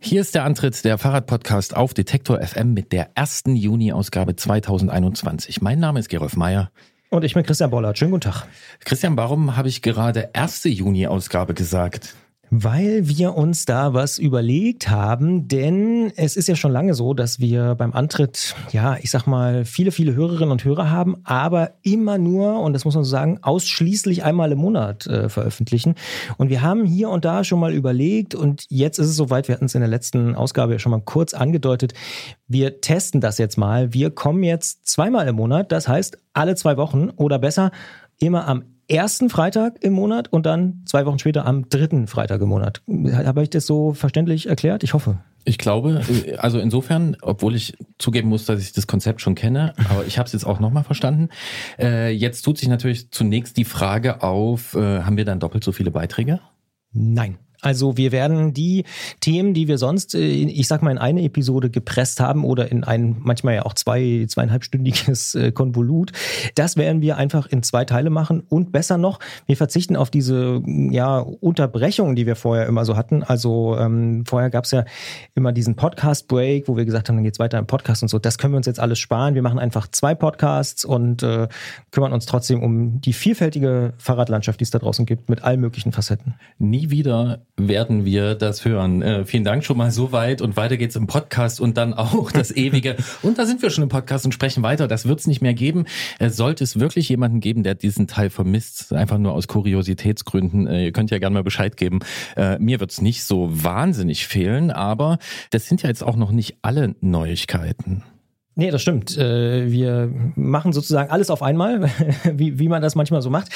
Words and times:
Hier 0.00 0.20
ist 0.20 0.36
der 0.36 0.44
Antritt 0.44 0.84
der 0.84 0.96
Fahrradpodcast 0.96 1.76
auf 1.76 1.92
Detektor 1.92 2.40
FM 2.40 2.72
mit 2.72 2.92
der 2.92 3.10
ersten 3.16 3.56
Juni-Ausgabe 3.56 4.36
2021. 4.36 5.60
Mein 5.60 5.80
Name 5.80 5.98
ist 5.98 6.08
Gerolf 6.08 6.36
Meyer. 6.36 6.70
Und 7.10 7.24
ich 7.24 7.34
bin 7.34 7.42
Christian 7.42 7.70
Bollert. 7.70 7.98
Schönen 7.98 8.12
guten 8.12 8.30
Tag. 8.30 8.46
Christian, 8.84 9.16
warum 9.16 9.56
habe 9.56 9.68
ich 9.68 9.82
gerade 9.82 10.30
erste 10.32 10.68
Juni-Ausgabe 10.68 11.52
gesagt? 11.52 12.14
Weil 12.50 13.08
wir 13.08 13.34
uns 13.34 13.64
da 13.66 13.92
was 13.92 14.18
überlegt 14.18 14.88
haben, 14.88 15.48
denn 15.48 16.12
es 16.16 16.36
ist 16.36 16.48
ja 16.48 16.56
schon 16.56 16.72
lange 16.72 16.94
so, 16.94 17.14
dass 17.14 17.40
wir 17.40 17.74
beim 17.74 17.92
Antritt, 17.92 18.54
ja, 18.72 18.96
ich 19.00 19.10
sag 19.10 19.26
mal, 19.26 19.64
viele, 19.64 19.92
viele 19.92 20.14
Hörerinnen 20.14 20.50
und 20.50 20.64
Hörer 20.64 20.90
haben, 20.90 21.16
aber 21.24 21.72
immer 21.82 22.16
nur, 22.16 22.60
und 22.60 22.72
das 22.72 22.84
muss 22.84 22.94
man 22.94 23.04
so 23.04 23.10
sagen, 23.10 23.38
ausschließlich 23.42 24.24
einmal 24.24 24.52
im 24.52 24.58
Monat 24.58 25.06
äh, 25.06 25.28
veröffentlichen. 25.28 25.94
Und 26.38 26.48
wir 26.48 26.62
haben 26.62 26.84
hier 26.84 27.10
und 27.10 27.24
da 27.24 27.44
schon 27.44 27.60
mal 27.60 27.74
überlegt, 27.74 28.34
und 28.34 28.64
jetzt 28.68 28.98
ist 28.98 29.08
es 29.08 29.16
soweit, 29.16 29.48
wir 29.48 29.54
hatten 29.54 29.66
es 29.66 29.74
in 29.74 29.80
der 29.80 29.90
letzten 29.90 30.34
Ausgabe 30.34 30.72
ja 30.72 30.78
schon 30.78 30.92
mal 30.92 31.02
kurz 31.04 31.34
angedeutet, 31.34 31.92
wir 32.46 32.80
testen 32.80 33.20
das 33.20 33.38
jetzt 33.38 33.58
mal. 33.58 33.92
Wir 33.92 34.10
kommen 34.10 34.42
jetzt 34.42 34.86
zweimal 34.86 35.28
im 35.28 35.36
Monat, 35.36 35.70
das 35.70 35.86
heißt 35.86 36.18
alle 36.32 36.54
zwei 36.56 36.76
Wochen 36.76 37.10
oder 37.10 37.38
besser 37.38 37.70
immer 38.18 38.48
am 38.48 38.64
ersten 38.88 39.30
Freitag 39.30 39.82
im 39.82 39.92
Monat 39.92 40.32
und 40.32 40.46
dann 40.46 40.82
zwei 40.86 41.06
Wochen 41.06 41.18
später 41.18 41.46
am 41.46 41.68
dritten 41.68 42.06
Freitag 42.06 42.40
im 42.40 42.48
Monat. 42.48 42.82
Habe 43.12 43.42
ich 43.42 43.50
das 43.50 43.66
so 43.66 43.92
verständlich 43.92 44.48
erklärt? 44.48 44.82
Ich 44.82 44.94
hoffe. 44.94 45.18
Ich 45.44 45.56
glaube, 45.56 46.02
also 46.38 46.58
insofern, 46.58 47.16
obwohl 47.22 47.54
ich 47.54 47.76
zugeben 47.98 48.28
muss, 48.28 48.44
dass 48.44 48.60
ich 48.60 48.72
das 48.72 48.86
Konzept 48.86 49.22
schon 49.22 49.34
kenne, 49.34 49.72
aber 49.88 50.04
ich 50.04 50.18
habe 50.18 50.26
es 50.26 50.32
jetzt 50.32 50.44
auch 50.44 50.60
nochmal 50.60 50.84
verstanden. 50.84 51.30
Äh, 51.78 52.10
jetzt 52.10 52.42
tut 52.42 52.58
sich 52.58 52.68
natürlich 52.68 53.10
zunächst 53.12 53.56
die 53.56 53.64
Frage 53.64 54.22
auf, 54.22 54.74
äh, 54.74 55.02
haben 55.02 55.16
wir 55.16 55.24
dann 55.24 55.40
doppelt 55.40 55.64
so 55.64 55.72
viele 55.72 55.90
Beiträge? 55.90 56.40
Nein. 56.92 57.38
Also 57.60 57.96
wir 57.96 58.12
werden 58.12 58.54
die 58.54 58.84
Themen, 59.20 59.52
die 59.52 59.66
wir 59.66 59.78
sonst, 59.78 60.14
äh, 60.14 60.20
ich 60.20 60.68
sag 60.68 60.82
mal, 60.82 60.90
in 60.90 60.98
eine 60.98 61.22
Episode 61.22 61.70
gepresst 61.70 62.20
haben 62.20 62.44
oder 62.44 62.70
in 62.70 62.84
ein, 62.84 63.16
manchmal 63.20 63.56
ja 63.56 63.66
auch 63.66 63.74
zwei, 63.74 64.26
zweieinhalbstündiges 64.28 65.34
äh, 65.34 65.52
Konvolut, 65.52 66.12
das 66.54 66.76
werden 66.76 67.02
wir 67.02 67.16
einfach 67.16 67.46
in 67.46 67.62
zwei 67.62 67.84
Teile 67.84 68.10
machen 68.10 68.42
und 68.48 68.70
besser 68.72 68.98
noch, 68.98 69.18
wir 69.46 69.56
verzichten 69.56 69.96
auf 69.96 70.10
diese 70.10 70.62
ja, 70.66 71.18
Unterbrechungen, 71.18 72.14
die 72.14 72.26
wir 72.26 72.36
vorher 72.36 72.66
immer 72.66 72.84
so 72.84 72.96
hatten. 72.96 73.22
Also 73.22 73.76
ähm, 73.78 74.24
vorher 74.26 74.50
gab 74.50 74.64
es 74.64 74.70
ja 74.70 74.84
immer 75.34 75.52
diesen 75.52 75.74
Podcast-Break, 75.74 76.68
wo 76.68 76.76
wir 76.76 76.84
gesagt 76.84 77.08
haben, 77.08 77.16
dann 77.16 77.24
geht's 77.24 77.38
weiter 77.38 77.58
im 77.58 77.66
Podcast 77.66 78.02
und 78.02 78.08
so. 78.08 78.18
Das 78.18 78.38
können 78.38 78.52
wir 78.52 78.58
uns 78.58 78.66
jetzt 78.66 78.80
alles 78.80 78.98
sparen. 78.98 79.34
Wir 79.34 79.42
machen 79.42 79.58
einfach 79.58 79.88
zwei 79.88 80.14
Podcasts 80.14 80.84
und 80.84 81.22
äh, 81.22 81.48
kümmern 81.90 82.12
uns 82.12 82.26
trotzdem 82.26 82.62
um 82.62 83.00
die 83.00 83.12
vielfältige 83.12 83.94
Fahrradlandschaft, 83.98 84.60
die 84.60 84.64
es 84.64 84.70
da 84.70 84.78
draußen 84.78 85.06
gibt, 85.06 85.28
mit 85.28 85.42
allen 85.42 85.60
möglichen 85.60 85.92
Facetten. 85.92 86.34
Nie 86.58 86.90
wieder 86.90 87.40
werden 87.58 88.04
wir 88.04 88.34
das 88.34 88.64
hören. 88.64 89.02
Äh, 89.02 89.24
vielen 89.24 89.44
Dank 89.44 89.64
schon 89.64 89.76
mal 89.76 89.90
so 89.90 90.12
weit 90.12 90.40
und 90.40 90.56
weiter 90.56 90.76
geht's 90.76 90.96
im 90.96 91.06
Podcast 91.06 91.60
und 91.60 91.76
dann 91.76 91.94
auch 91.94 92.32
das 92.32 92.50
ewige. 92.50 92.96
und 93.22 93.38
da 93.38 93.46
sind 93.46 93.62
wir 93.62 93.70
schon 93.70 93.82
im 93.82 93.88
Podcast 93.88 94.24
und 94.24 94.32
sprechen 94.32 94.62
weiter. 94.62 94.88
Das 94.88 95.06
wird's 95.06 95.26
nicht 95.26 95.42
mehr 95.42 95.54
geben. 95.54 95.86
Äh, 96.18 96.30
sollte 96.30 96.64
es 96.64 96.78
wirklich 96.78 97.08
jemanden 97.08 97.40
geben, 97.40 97.62
der 97.62 97.74
diesen 97.74 98.06
Teil 98.06 98.30
vermisst, 98.30 98.92
einfach 98.92 99.18
nur 99.18 99.32
aus 99.32 99.48
Kuriositätsgründen, 99.48 100.66
äh, 100.66 100.84
ihr 100.86 100.92
könnt 100.92 101.10
ja 101.10 101.18
gerne 101.18 101.34
mal 101.34 101.44
Bescheid 101.44 101.76
geben. 101.76 102.00
Äh, 102.36 102.58
mir 102.58 102.80
wird's 102.80 103.00
nicht 103.00 103.24
so 103.24 103.48
wahnsinnig 103.50 104.26
fehlen, 104.26 104.70
aber 104.70 105.18
das 105.50 105.66
sind 105.66 105.82
ja 105.82 105.88
jetzt 105.88 106.02
auch 106.02 106.16
noch 106.16 106.30
nicht 106.30 106.58
alle 106.62 106.94
Neuigkeiten. 107.00 108.04
Nee, 108.58 108.72
das 108.72 108.82
stimmt. 108.82 109.16
Äh, 109.16 109.70
wir 109.70 110.12
machen 110.34 110.72
sozusagen 110.72 111.12
alles 111.12 111.30
auf 111.30 111.44
einmal, 111.44 111.88
wie, 112.24 112.58
wie 112.58 112.66
man 112.66 112.82
das 112.82 112.96
manchmal 112.96 113.22
so 113.22 113.30
macht. 113.30 113.52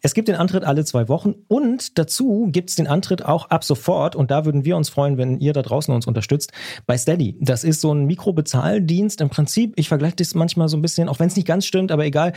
Es 0.00 0.14
gibt 0.14 0.28
den 0.28 0.36
Antritt 0.36 0.62
alle 0.62 0.84
zwei 0.84 1.08
Wochen 1.08 1.34
und 1.48 1.98
dazu 1.98 2.46
gibt 2.52 2.70
es 2.70 2.76
den 2.76 2.86
Antritt 2.86 3.24
auch 3.24 3.50
ab 3.50 3.64
sofort 3.64 4.14
und 4.14 4.30
da 4.30 4.44
würden 4.44 4.64
wir 4.64 4.76
uns 4.76 4.90
freuen, 4.90 5.18
wenn 5.18 5.40
ihr 5.40 5.54
da 5.54 5.62
draußen 5.62 5.92
uns 5.92 6.06
unterstützt, 6.06 6.52
bei 6.86 6.96
Steady. 6.96 7.36
Das 7.40 7.64
ist 7.64 7.80
so 7.80 7.92
ein 7.92 8.04
Mikrobezahldienst 8.04 9.20
im 9.22 9.28
Prinzip. 9.28 9.72
Ich 9.74 9.88
vergleiche 9.88 10.14
das 10.14 10.36
manchmal 10.36 10.68
so 10.68 10.76
ein 10.76 10.82
bisschen, 10.82 11.08
auch 11.08 11.18
wenn 11.18 11.26
es 11.26 11.34
nicht 11.34 11.48
ganz 11.48 11.66
stimmt, 11.66 11.90
aber 11.90 12.04
egal. 12.04 12.32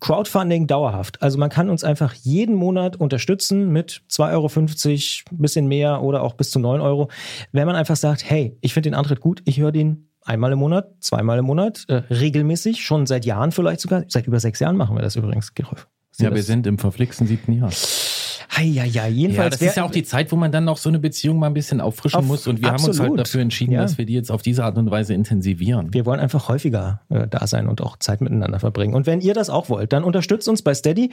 Crowdfunding 0.00 0.66
dauerhaft. 0.66 1.22
Also 1.22 1.38
man 1.38 1.50
kann 1.50 1.70
uns 1.70 1.84
einfach 1.84 2.14
jeden 2.14 2.56
Monat 2.56 2.96
unterstützen 2.96 3.70
mit 3.70 4.02
2,50 4.10 4.32
Euro, 4.32 5.38
bisschen 5.40 5.68
mehr 5.68 6.02
oder 6.02 6.22
auch 6.24 6.34
bis 6.34 6.50
zu 6.50 6.58
9 6.58 6.80
Euro, 6.80 7.10
wenn 7.52 7.66
man 7.66 7.76
einfach 7.76 7.96
sagt, 7.96 8.28
hey, 8.28 8.58
ich 8.60 8.74
finde 8.74 8.88
den 8.88 8.94
Antritt 8.94 9.20
gut, 9.20 9.40
ich 9.44 9.60
höre 9.60 9.70
den 9.70 10.09
einmal 10.24 10.52
im 10.52 10.58
Monat, 10.58 10.90
zweimal 11.00 11.38
im 11.38 11.44
Monat, 11.44 11.84
äh, 11.88 11.94
regelmäßig, 12.10 12.84
schon 12.84 13.06
seit 13.06 13.24
Jahren 13.24 13.52
vielleicht 13.52 13.80
sogar. 13.80 14.04
Seit 14.08 14.26
über 14.26 14.40
sechs 14.40 14.60
Jahren 14.60 14.76
machen 14.76 14.96
wir 14.96 15.02
das 15.02 15.16
übrigens, 15.16 15.54
Gerolf. 15.54 15.88
Ja, 16.18 16.34
wir 16.34 16.42
sind 16.42 16.66
im 16.66 16.78
verflixten 16.78 17.26
siebten 17.26 17.52
Jahr. 17.52 17.70
Ja, 18.62 18.84
ja, 18.84 19.06
jedenfalls. 19.06 19.54
Ja, 19.54 19.58
das 19.58 19.60
ist 19.60 19.76
ja 19.76 19.84
auch 19.84 19.90
die 19.90 20.02
Zeit, 20.02 20.32
wo 20.32 20.36
man 20.36 20.52
dann 20.52 20.64
noch 20.64 20.76
so 20.76 20.88
eine 20.88 20.98
Beziehung 20.98 21.38
mal 21.38 21.46
ein 21.46 21.54
bisschen 21.54 21.80
auffrischen 21.80 22.20
auf, 22.20 22.24
muss. 22.24 22.46
Und 22.46 22.60
wir 22.60 22.72
absolut. 22.72 22.98
haben 22.98 23.10
uns 23.10 23.10
halt 23.10 23.26
dafür 23.26 23.40
entschieden, 23.42 23.72
ja. 23.72 23.82
dass 23.82 23.98
wir 23.98 24.06
die 24.06 24.14
jetzt 24.14 24.30
auf 24.30 24.42
diese 24.42 24.64
Art 24.64 24.76
und 24.78 24.90
Weise 24.90 25.14
intensivieren. 25.14 25.92
Wir 25.92 26.06
wollen 26.06 26.20
einfach 26.20 26.48
häufiger 26.48 27.00
äh, 27.08 27.26
da 27.28 27.46
sein 27.46 27.68
und 27.68 27.80
auch 27.80 27.96
Zeit 27.98 28.20
miteinander 28.20 28.60
verbringen. 28.60 28.94
Und 28.94 29.06
wenn 29.06 29.20
ihr 29.20 29.34
das 29.34 29.50
auch 29.50 29.68
wollt, 29.68 29.92
dann 29.92 30.04
unterstützt 30.04 30.48
uns 30.48 30.62
bei 30.62 30.74
Steady. 30.74 31.10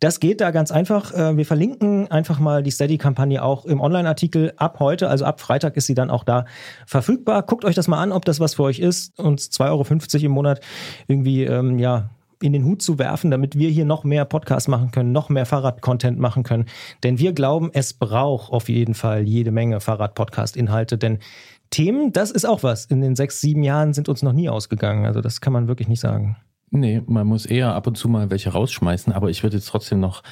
Das 0.00 0.20
geht 0.20 0.40
da 0.40 0.50
ganz 0.50 0.70
einfach. 0.70 1.12
Äh, 1.12 1.36
wir 1.36 1.46
verlinken 1.46 2.10
einfach 2.10 2.38
mal 2.38 2.62
die 2.62 2.70
Steady-Kampagne 2.70 3.42
auch 3.42 3.64
im 3.64 3.80
Online-Artikel 3.80 4.52
ab 4.56 4.80
heute. 4.80 5.08
Also 5.08 5.24
ab 5.24 5.40
Freitag 5.40 5.76
ist 5.76 5.86
sie 5.86 5.94
dann 5.94 6.10
auch 6.10 6.24
da 6.24 6.44
verfügbar. 6.86 7.42
Guckt 7.42 7.64
euch 7.64 7.74
das 7.74 7.88
mal 7.88 8.02
an, 8.02 8.12
ob 8.12 8.24
das 8.24 8.40
was 8.40 8.54
für 8.54 8.64
euch 8.64 8.78
ist. 8.78 9.18
Uns 9.18 9.50
2,50 9.50 10.14
Euro 10.14 10.26
im 10.26 10.32
Monat 10.32 10.60
irgendwie, 11.08 11.44
ähm, 11.44 11.78
ja, 11.78 12.10
in 12.42 12.52
den 12.52 12.64
Hut 12.64 12.82
zu 12.82 12.98
werfen, 12.98 13.30
damit 13.30 13.58
wir 13.58 13.68
hier 13.70 13.84
noch 13.84 14.04
mehr 14.04 14.24
Podcasts 14.24 14.68
machen 14.68 14.90
können, 14.90 15.12
noch 15.12 15.28
mehr 15.28 15.46
Fahrrad-Content 15.46 16.18
machen 16.18 16.42
können. 16.42 16.66
Denn 17.02 17.18
wir 17.18 17.32
glauben, 17.32 17.70
es 17.72 17.92
braucht 17.92 18.52
auf 18.52 18.68
jeden 18.68 18.94
Fall 18.94 19.22
jede 19.22 19.50
Menge 19.50 19.80
Fahrrad-Podcast-Inhalte, 19.80 20.98
denn 20.98 21.18
Themen, 21.70 22.12
das 22.12 22.32
ist 22.32 22.46
auch 22.46 22.64
was. 22.64 22.86
In 22.86 23.00
den 23.00 23.14
sechs, 23.14 23.40
sieben 23.40 23.62
Jahren 23.62 23.92
sind 23.92 24.08
uns 24.08 24.22
noch 24.22 24.32
nie 24.32 24.48
ausgegangen. 24.48 25.06
Also 25.06 25.20
das 25.20 25.40
kann 25.40 25.52
man 25.52 25.68
wirklich 25.68 25.86
nicht 25.86 26.00
sagen. 26.00 26.36
Nee, 26.70 27.02
man 27.06 27.26
muss 27.26 27.46
eher 27.46 27.74
ab 27.74 27.86
und 27.86 27.96
zu 27.96 28.08
mal 28.08 28.30
welche 28.30 28.50
rausschmeißen, 28.50 29.12
aber 29.12 29.30
ich 29.30 29.42
würde 29.42 29.56
jetzt 29.56 29.68
trotzdem 29.68 30.00
noch 30.00 30.22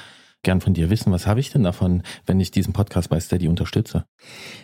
gern 0.43 0.61
von 0.61 0.73
dir 0.73 0.89
wissen, 0.89 1.11
was 1.11 1.27
habe 1.27 1.39
ich 1.39 1.51
denn 1.51 1.63
davon, 1.63 2.03
wenn 2.25 2.39
ich 2.39 2.51
diesen 2.51 2.71
Podcast 2.71 3.09
bei 3.09 3.19
Steady 3.19 3.47
unterstütze? 3.47 4.05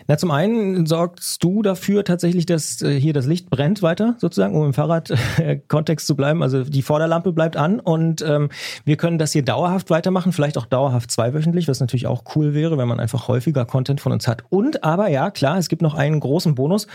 Na, 0.07 0.17
zum 0.17 0.31
einen 0.31 0.85
sorgst 0.85 1.43
du 1.43 1.61
dafür 1.61 2.05
tatsächlich, 2.05 2.45
dass 2.45 2.81
äh, 2.81 2.99
hier 2.99 3.13
das 3.13 3.25
Licht 3.25 3.49
brennt 3.49 3.81
weiter, 3.81 4.15
sozusagen, 4.19 4.55
um 4.55 4.65
im 4.65 4.73
Fahrradkontext 4.73 6.07
zu 6.07 6.15
bleiben. 6.15 6.43
Also 6.43 6.63
die 6.63 6.81
Vorderlampe 6.81 7.33
bleibt 7.33 7.57
an 7.57 7.79
und 7.79 8.21
ähm, 8.21 8.49
wir 8.85 8.95
können 8.95 9.17
das 9.17 9.33
hier 9.33 9.43
dauerhaft 9.43 9.89
weitermachen, 9.89 10.31
vielleicht 10.31 10.57
auch 10.57 10.65
dauerhaft 10.65 11.11
zweiwöchentlich, 11.11 11.67
was 11.67 11.81
natürlich 11.81 12.07
auch 12.07 12.23
cool 12.35 12.53
wäre, 12.53 12.77
wenn 12.77 12.87
man 12.87 12.99
einfach 12.99 13.27
häufiger 13.27 13.65
Content 13.65 13.99
von 13.99 14.13
uns 14.13 14.27
hat. 14.27 14.43
Und 14.49 14.83
aber 14.83 15.09
ja, 15.09 15.29
klar, 15.29 15.57
es 15.57 15.67
gibt 15.67 15.81
noch 15.81 15.93
einen 15.93 16.21
großen 16.21 16.55
Bonus. 16.55 16.87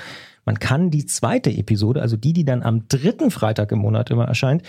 Man 0.46 0.58
kann 0.58 0.90
die 0.90 1.04
zweite 1.04 1.50
Episode, 1.50 2.00
also 2.00 2.16
die, 2.16 2.32
die 2.32 2.44
dann 2.44 2.62
am 2.62 2.88
dritten 2.88 3.30
Freitag 3.30 3.72
im 3.72 3.78
Monat 3.80 4.10
immer 4.10 4.24
erscheint, 4.24 4.62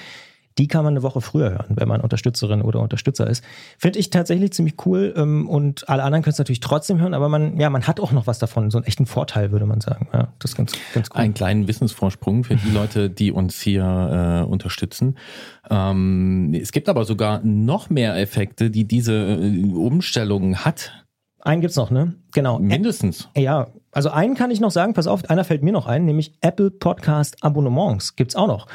die 0.57 0.67
kann 0.67 0.84
man 0.84 0.94
eine 0.94 1.03
Woche 1.03 1.22
früher 1.22 1.51
hören, 1.51 1.75
wenn 1.75 1.88
man 1.88 2.01
Unterstützerin 2.01 2.62
oder 2.62 2.79
Unterstützer 2.81 3.28
ist. 3.28 3.44
Finde 3.78 4.00
ich 4.00 4.09
tatsächlich 4.09 4.53
ziemlich 4.53 4.75
cool 4.85 5.13
ähm, 5.16 5.47
und 5.47 5.88
alle 5.89 6.03
anderen 6.03 6.23
können 6.23 6.34
es 6.34 6.38
natürlich 6.38 6.59
trotzdem 6.59 7.00
hören, 7.00 7.13
aber 7.13 7.29
man, 7.29 7.59
ja, 7.59 7.69
man 7.69 7.88
hat 7.88 8.00
auch 8.00 8.12
noch 8.12 8.28
was 8.28 8.39
davon, 8.39 8.72
so 8.72 8.78
einen 8.78 8.85
echten 8.85 9.06
Vorteil, 9.06 9.51
würde 9.51 9.66
man 9.66 9.81
sagen. 9.81 10.07
Ja, 10.13 10.34
das 10.40 10.51
ist 10.51 10.57
ganz, 10.57 10.73
ganz 10.94 11.09
cool. 11.13 11.22
Einen 11.22 11.34
kleinen 11.34 11.67
Wissensvorsprung 11.67 12.44
für 12.44 12.56
die 12.56 12.69
Leute, 12.73 13.09
die 13.09 13.31
uns 13.31 13.61
hier 13.61 14.44
äh, 14.44 14.50
unterstützen. 14.50 15.17
Ähm, 15.69 16.53
es 16.53 16.72
gibt 16.72 16.90
aber 16.90 17.06
sogar 17.06 17.41
noch 17.44 17.90
mehr 17.90 18.17
Effekte, 18.17 18.69
die 18.69 18.85
diese 18.85 19.13
äh, 19.13 19.63
Umstellung 19.73 20.57
hat. 20.57 20.91
Einen 21.40 21.61
gibt's 21.61 21.75
noch, 21.75 21.90
ne? 21.90 22.16
Genau. 22.34 22.59
Mindestens. 22.59 23.29
Ja, 23.35 23.67
also 23.91 24.09
einen 24.09 24.35
kann 24.35 24.52
ich 24.52 24.59
noch 24.59 24.72
sagen, 24.72 24.94
pass 24.94 25.07
auf, 25.07 25.29
einer 25.29 25.44
fällt 25.44 25.63
mir 25.63 25.74
noch 25.74 25.88
ein, 25.88 26.06
nämlich 26.06 26.34
Apple 26.41 26.72
Podcast 26.72 27.44
Abonnements 27.44 28.16
gibt's 28.16 28.35
auch 28.35 28.47
noch. 28.47 28.68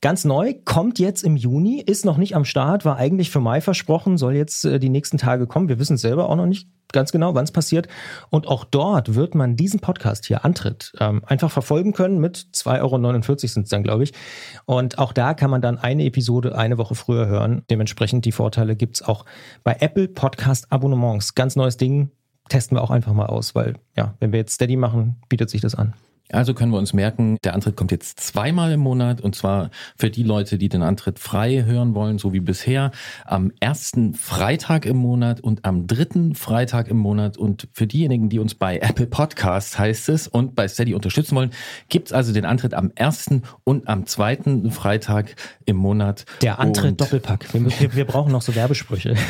Ganz 0.00 0.24
neu, 0.24 0.54
kommt 0.64 0.98
jetzt 0.98 1.22
im 1.22 1.36
Juni, 1.36 1.80
ist 1.80 2.04
noch 2.04 2.16
nicht 2.16 2.36
am 2.36 2.44
Start, 2.44 2.84
war 2.84 2.96
eigentlich 2.96 3.30
für 3.30 3.40
Mai 3.40 3.60
versprochen, 3.60 4.16
soll 4.16 4.34
jetzt 4.34 4.64
äh, 4.64 4.78
die 4.78 4.88
nächsten 4.88 5.18
Tage 5.18 5.46
kommen. 5.46 5.68
Wir 5.68 5.78
wissen 5.78 5.96
selber 5.96 6.28
auch 6.28 6.36
noch 6.36 6.46
nicht 6.46 6.68
ganz 6.92 7.12
genau, 7.12 7.34
wann 7.34 7.44
es 7.44 7.52
passiert. 7.52 7.88
Und 8.30 8.46
auch 8.46 8.64
dort 8.64 9.14
wird 9.14 9.34
man 9.34 9.56
diesen 9.56 9.80
Podcast 9.80 10.26
hier 10.26 10.44
Antritt 10.44 10.92
ähm, 11.00 11.22
einfach 11.26 11.50
verfolgen 11.50 11.92
können. 11.92 12.18
Mit 12.18 12.46
2,49 12.54 12.78
Euro 12.80 13.36
sind 13.36 13.62
es 13.64 13.70
dann, 13.70 13.82
glaube 13.82 14.04
ich. 14.04 14.12
Und 14.66 14.98
auch 14.98 15.12
da 15.12 15.34
kann 15.34 15.50
man 15.50 15.62
dann 15.62 15.78
eine 15.78 16.04
Episode 16.04 16.56
eine 16.56 16.78
Woche 16.78 16.94
früher 16.94 17.26
hören. 17.26 17.62
Dementsprechend 17.70 18.24
die 18.24 18.32
Vorteile 18.32 18.76
gibt's 18.76 19.02
auch 19.02 19.24
bei 19.62 19.76
Apple 19.80 20.08
Podcast 20.08 20.70
Abonnements. 20.72 21.34
Ganz 21.34 21.56
neues 21.56 21.76
Ding, 21.76 22.10
testen 22.50 22.76
wir 22.76 22.82
auch 22.82 22.90
einfach 22.90 23.14
mal 23.14 23.26
aus, 23.26 23.54
weil 23.54 23.76
ja, 23.96 24.14
wenn 24.20 24.32
wir 24.32 24.40
jetzt 24.40 24.54
Steady 24.54 24.76
machen, 24.76 25.16
bietet 25.28 25.48
sich 25.48 25.62
das 25.62 25.74
an. 25.74 25.94
Also 26.32 26.54
können 26.54 26.72
wir 26.72 26.78
uns 26.78 26.92
merken, 26.92 27.38
der 27.42 27.54
Antritt 27.54 27.76
kommt 27.76 27.90
jetzt 27.90 28.20
zweimal 28.20 28.72
im 28.72 28.80
Monat 28.80 29.20
und 29.20 29.34
zwar 29.34 29.70
für 29.96 30.10
die 30.10 30.22
Leute, 30.22 30.58
die 30.58 30.68
den 30.68 30.82
Antritt 30.82 31.18
frei 31.18 31.64
hören 31.64 31.94
wollen, 31.94 32.18
so 32.18 32.32
wie 32.32 32.40
bisher, 32.40 32.92
am 33.24 33.52
ersten 33.60 34.14
Freitag 34.14 34.86
im 34.86 34.96
Monat 34.96 35.40
und 35.40 35.64
am 35.64 35.86
dritten 35.86 36.34
Freitag 36.34 36.88
im 36.88 36.98
Monat. 36.98 37.36
Und 37.36 37.68
für 37.72 37.86
diejenigen, 37.86 38.28
die 38.28 38.38
uns 38.38 38.54
bei 38.54 38.78
Apple 38.78 39.06
Podcasts 39.06 39.78
heißt 39.78 40.08
es 40.08 40.28
und 40.28 40.54
bei 40.54 40.68
Steady 40.68 40.94
unterstützen 40.94 41.34
wollen, 41.34 41.50
gibt's 41.88 42.12
also 42.12 42.32
den 42.32 42.44
Antritt 42.44 42.74
am 42.74 42.92
ersten 42.94 43.42
und 43.64 43.88
am 43.88 44.06
zweiten 44.06 44.70
Freitag 44.70 45.34
im 45.64 45.76
Monat. 45.76 46.26
Der 46.42 46.60
Antritt 46.60 46.92
und 46.92 47.00
Doppelpack. 47.00 47.52
Wir, 47.52 47.64
wir, 47.80 47.94
wir 47.94 48.04
brauchen 48.04 48.30
noch 48.30 48.42
so 48.42 48.54
Werbesprüche. 48.54 49.16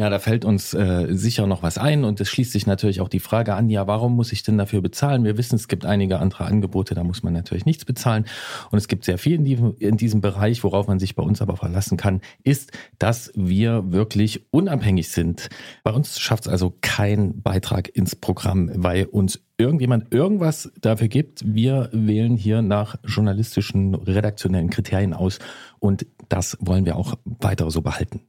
Ja, 0.00 0.08
da 0.08 0.18
fällt 0.18 0.46
uns 0.46 0.72
äh, 0.72 1.08
sicher 1.10 1.46
noch 1.46 1.62
was 1.62 1.76
ein 1.76 2.04
und 2.04 2.22
es 2.22 2.30
schließt 2.30 2.52
sich 2.52 2.66
natürlich 2.66 3.02
auch 3.02 3.10
die 3.10 3.20
Frage 3.20 3.54
an, 3.54 3.68
ja, 3.68 3.86
warum 3.86 4.16
muss 4.16 4.32
ich 4.32 4.42
denn 4.42 4.56
dafür 4.56 4.80
bezahlen? 4.80 5.24
Wir 5.24 5.36
wissen, 5.36 5.56
es 5.56 5.68
gibt 5.68 5.84
einige 5.84 6.20
andere 6.20 6.46
Angebote, 6.46 6.94
da 6.94 7.04
muss 7.04 7.22
man 7.22 7.34
natürlich 7.34 7.66
nichts 7.66 7.84
bezahlen 7.84 8.24
und 8.70 8.78
es 8.78 8.88
gibt 8.88 9.04
sehr 9.04 9.18
viel 9.18 9.34
in 9.34 9.44
diesem, 9.44 9.74
in 9.78 9.98
diesem 9.98 10.22
Bereich, 10.22 10.64
worauf 10.64 10.86
man 10.86 10.98
sich 10.98 11.16
bei 11.16 11.22
uns 11.22 11.42
aber 11.42 11.58
verlassen 11.58 11.98
kann, 11.98 12.22
ist, 12.44 12.72
dass 12.98 13.30
wir 13.34 13.92
wirklich 13.92 14.46
unabhängig 14.50 15.10
sind. 15.10 15.50
Bei 15.82 15.90
uns 15.90 16.18
schafft 16.18 16.46
es 16.46 16.48
also 16.50 16.72
kein 16.80 17.42
Beitrag 17.42 17.94
ins 17.94 18.16
Programm, 18.16 18.70
weil 18.76 19.04
uns 19.04 19.44
irgendjemand 19.58 20.14
irgendwas 20.14 20.72
dafür 20.80 21.08
gibt. 21.08 21.42
Wir 21.44 21.90
wählen 21.92 22.38
hier 22.38 22.62
nach 22.62 22.96
journalistischen, 23.04 23.94
redaktionellen 23.94 24.70
Kriterien 24.70 25.12
aus 25.12 25.40
und 25.78 26.06
das 26.30 26.56
wollen 26.58 26.86
wir 26.86 26.96
auch 26.96 27.16
weiter 27.26 27.70
so 27.70 27.82
behalten. 27.82 28.22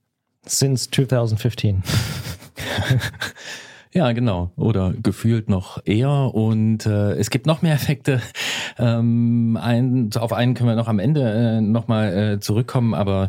Since 0.46 0.90
2015. 0.92 1.84
Ja, 3.94 4.14
genau. 4.14 4.52
Oder 4.56 4.94
gefühlt 4.94 5.50
noch 5.50 5.80
eher. 5.84 6.34
Und 6.34 6.86
äh, 6.86 7.14
es 7.16 7.30
gibt 7.30 7.46
noch 7.46 7.62
mehr 7.62 7.74
Effekte. 7.74 8.22
Ähm, 8.78 9.58
ein, 9.62 10.10
auf 10.18 10.32
einen 10.32 10.54
können 10.54 10.70
wir 10.70 10.78
noch 10.78 10.88
am 10.88 11.00
Ende 11.00 11.22
äh, 11.22 11.62
nochmal 11.62 12.18
äh, 12.18 12.40
zurückkommen, 12.40 12.94
aber 12.94 13.28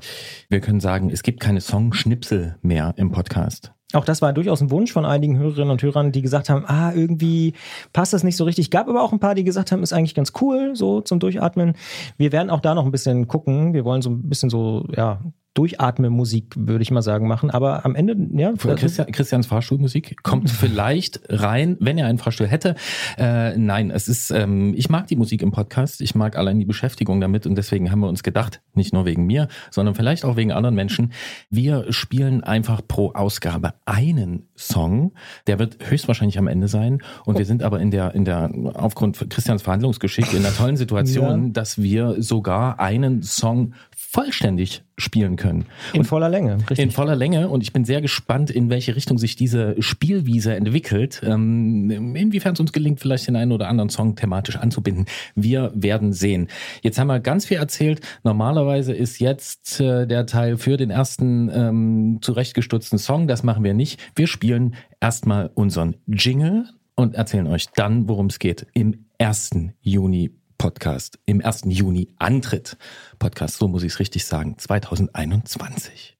wir 0.48 0.60
können 0.60 0.78
sagen, 0.78 1.10
es 1.10 1.24
gibt 1.24 1.40
keine 1.40 1.60
Songschnipsel 1.60 2.58
mehr 2.62 2.94
im 2.96 3.10
Podcast. 3.10 3.72
Auch 3.92 4.04
das 4.04 4.22
war 4.22 4.32
durchaus 4.32 4.62
ein 4.62 4.70
Wunsch 4.70 4.92
von 4.92 5.04
einigen 5.04 5.36
Hörerinnen 5.36 5.70
und 5.70 5.82
Hörern, 5.82 6.12
die 6.12 6.22
gesagt 6.22 6.48
haben, 6.48 6.64
ah, 6.66 6.92
irgendwie 6.94 7.54
passt 7.92 8.12
das 8.12 8.22
nicht 8.22 8.36
so 8.36 8.44
richtig. 8.44 8.70
Gab 8.70 8.88
aber 8.88 9.02
auch 9.02 9.12
ein 9.12 9.18
paar, 9.18 9.34
die 9.34 9.44
gesagt 9.44 9.72
haben, 9.72 9.82
ist 9.82 9.92
eigentlich 9.92 10.14
ganz 10.14 10.32
cool, 10.40 10.74
so 10.74 11.00
zum 11.00 11.18
Durchatmen. 11.18 11.74
Wir 12.16 12.32
werden 12.32 12.50
auch 12.50 12.60
da 12.60 12.74
noch 12.74 12.86
ein 12.86 12.92
bisschen 12.92 13.26
gucken. 13.26 13.74
Wir 13.74 13.84
wollen 13.84 14.00
so 14.00 14.10
ein 14.10 14.28
bisschen 14.28 14.48
so, 14.48 14.86
ja, 14.96 15.20
Durchatme-Musik, 15.54 16.54
würde 16.56 16.82
ich 16.82 16.90
mal 16.90 17.02
sagen, 17.02 17.28
machen. 17.28 17.50
Aber 17.50 17.84
am 17.84 17.94
Ende, 17.94 18.16
ja. 18.38 18.52
Christian, 18.52 19.12
Christians 19.12 19.46
Fahrstuhlmusik 19.46 20.22
kommt 20.22 20.50
vielleicht 20.50 21.20
rein, 21.28 21.76
wenn 21.80 21.98
er 21.98 22.06
einen 22.06 22.18
Fahrstuhl 22.18 22.46
hätte. 22.46 22.74
Äh, 23.18 23.56
nein, 23.58 23.90
es 23.90 24.08
ist, 24.08 24.30
ähm, 24.30 24.72
ich 24.76 24.88
mag 24.88 25.06
die 25.08 25.16
Musik 25.16 25.42
im 25.42 25.50
Podcast. 25.52 26.00
Ich 26.00 26.14
mag 26.14 26.36
allein 26.36 26.58
die 26.58 26.64
Beschäftigung 26.64 27.20
damit 27.20 27.46
und 27.46 27.56
deswegen 27.56 27.90
haben 27.90 28.00
wir 28.00 28.08
uns 28.08 28.22
gedacht, 28.22 28.62
nicht 28.74 28.94
nur 28.94 29.04
wegen 29.04 29.26
mir, 29.26 29.48
sondern 29.70 29.94
vielleicht 29.94 30.24
auch 30.24 30.36
wegen 30.36 30.52
anderen 30.52 30.74
Menschen, 30.74 31.12
wir 31.50 31.92
spielen 31.92 32.42
einfach 32.42 32.80
pro 32.86 33.12
Ausgabe 33.12 33.74
einen 33.84 34.48
Song. 34.56 35.12
Der 35.46 35.58
wird 35.58 35.78
höchstwahrscheinlich 35.90 36.38
am 36.38 36.46
Ende 36.46 36.68
sein. 36.68 37.02
Und 37.26 37.38
wir 37.38 37.44
sind 37.44 37.62
aber 37.62 37.80
in 37.80 37.90
der, 37.90 38.14
in 38.14 38.24
der, 38.24 38.50
aufgrund 38.74 39.18
Christians 39.28 39.62
Verhandlungsgeschick 39.62 40.32
in 40.32 40.42
der 40.42 40.54
tollen 40.54 40.76
Situation, 40.76 41.46
ja. 41.46 41.50
dass 41.52 41.80
wir 41.80 42.22
sogar 42.22 42.80
einen 42.80 43.22
Song 43.22 43.74
vollständig 44.12 44.82
spielen 44.98 45.36
können. 45.36 45.64
In 45.94 46.00
und 46.00 46.04
voller 46.04 46.28
Länge. 46.28 46.58
Richtig. 46.58 46.78
In 46.80 46.90
voller 46.90 47.16
Länge. 47.16 47.48
Und 47.48 47.62
ich 47.62 47.72
bin 47.72 47.86
sehr 47.86 48.02
gespannt, 48.02 48.50
in 48.50 48.68
welche 48.68 48.94
Richtung 48.94 49.16
sich 49.16 49.36
diese 49.36 49.74
Spielwiese 49.80 50.54
entwickelt. 50.54 51.22
Ähm, 51.24 51.90
inwiefern 52.14 52.52
es 52.52 52.60
uns 52.60 52.74
gelingt, 52.74 53.00
vielleicht 53.00 53.26
den 53.26 53.36
einen 53.36 53.52
oder 53.52 53.68
anderen 53.68 53.88
Song 53.88 54.14
thematisch 54.14 54.56
anzubinden. 54.56 55.06
Wir 55.34 55.72
werden 55.74 56.12
sehen. 56.12 56.48
Jetzt 56.82 56.98
haben 56.98 57.06
wir 57.06 57.20
ganz 57.20 57.46
viel 57.46 57.56
erzählt. 57.56 58.02
Normalerweise 58.22 58.92
ist 58.92 59.18
jetzt 59.18 59.80
äh, 59.80 60.06
der 60.06 60.26
Teil 60.26 60.58
für 60.58 60.76
den 60.76 60.90
ersten 60.90 61.50
ähm, 61.50 62.18
zurechtgestutzten 62.20 62.98
Song. 62.98 63.28
Das 63.28 63.42
machen 63.42 63.64
wir 63.64 63.72
nicht. 63.72 63.98
Wir 64.14 64.26
spielen 64.26 64.74
erstmal 65.00 65.50
unseren 65.54 65.96
Jingle 66.06 66.66
und 66.96 67.14
erzählen 67.14 67.46
euch 67.46 67.68
dann, 67.74 68.08
worum 68.08 68.26
es 68.26 68.38
geht 68.38 68.66
im 68.74 69.06
1. 69.18 69.50
Juni 69.80 70.32
Podcast 70.62 71.18
im 71.26 71.44
1. 71.44 71.62
Juni 71.64 72.10
antritt. 72.18 72.76
Podcast, 73.18 73.56
so 73.56 73.66
muss 73.66 73.82
ich 73.82 73.94
es 73.94 73.98
richtig 73.98 74.24
sagen, 74.24 74.56
2021. 74.58 76.16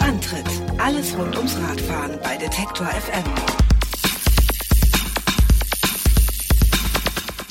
Antritt. 0.00 0.44
Alles 0.76 1.16
rund 1.16 1.34
ums 1.34 1.56
Radfahren 1.56 2.18
bei 2.22 2.36
Detektor 2.36 2.86
FM. 2.88 3.63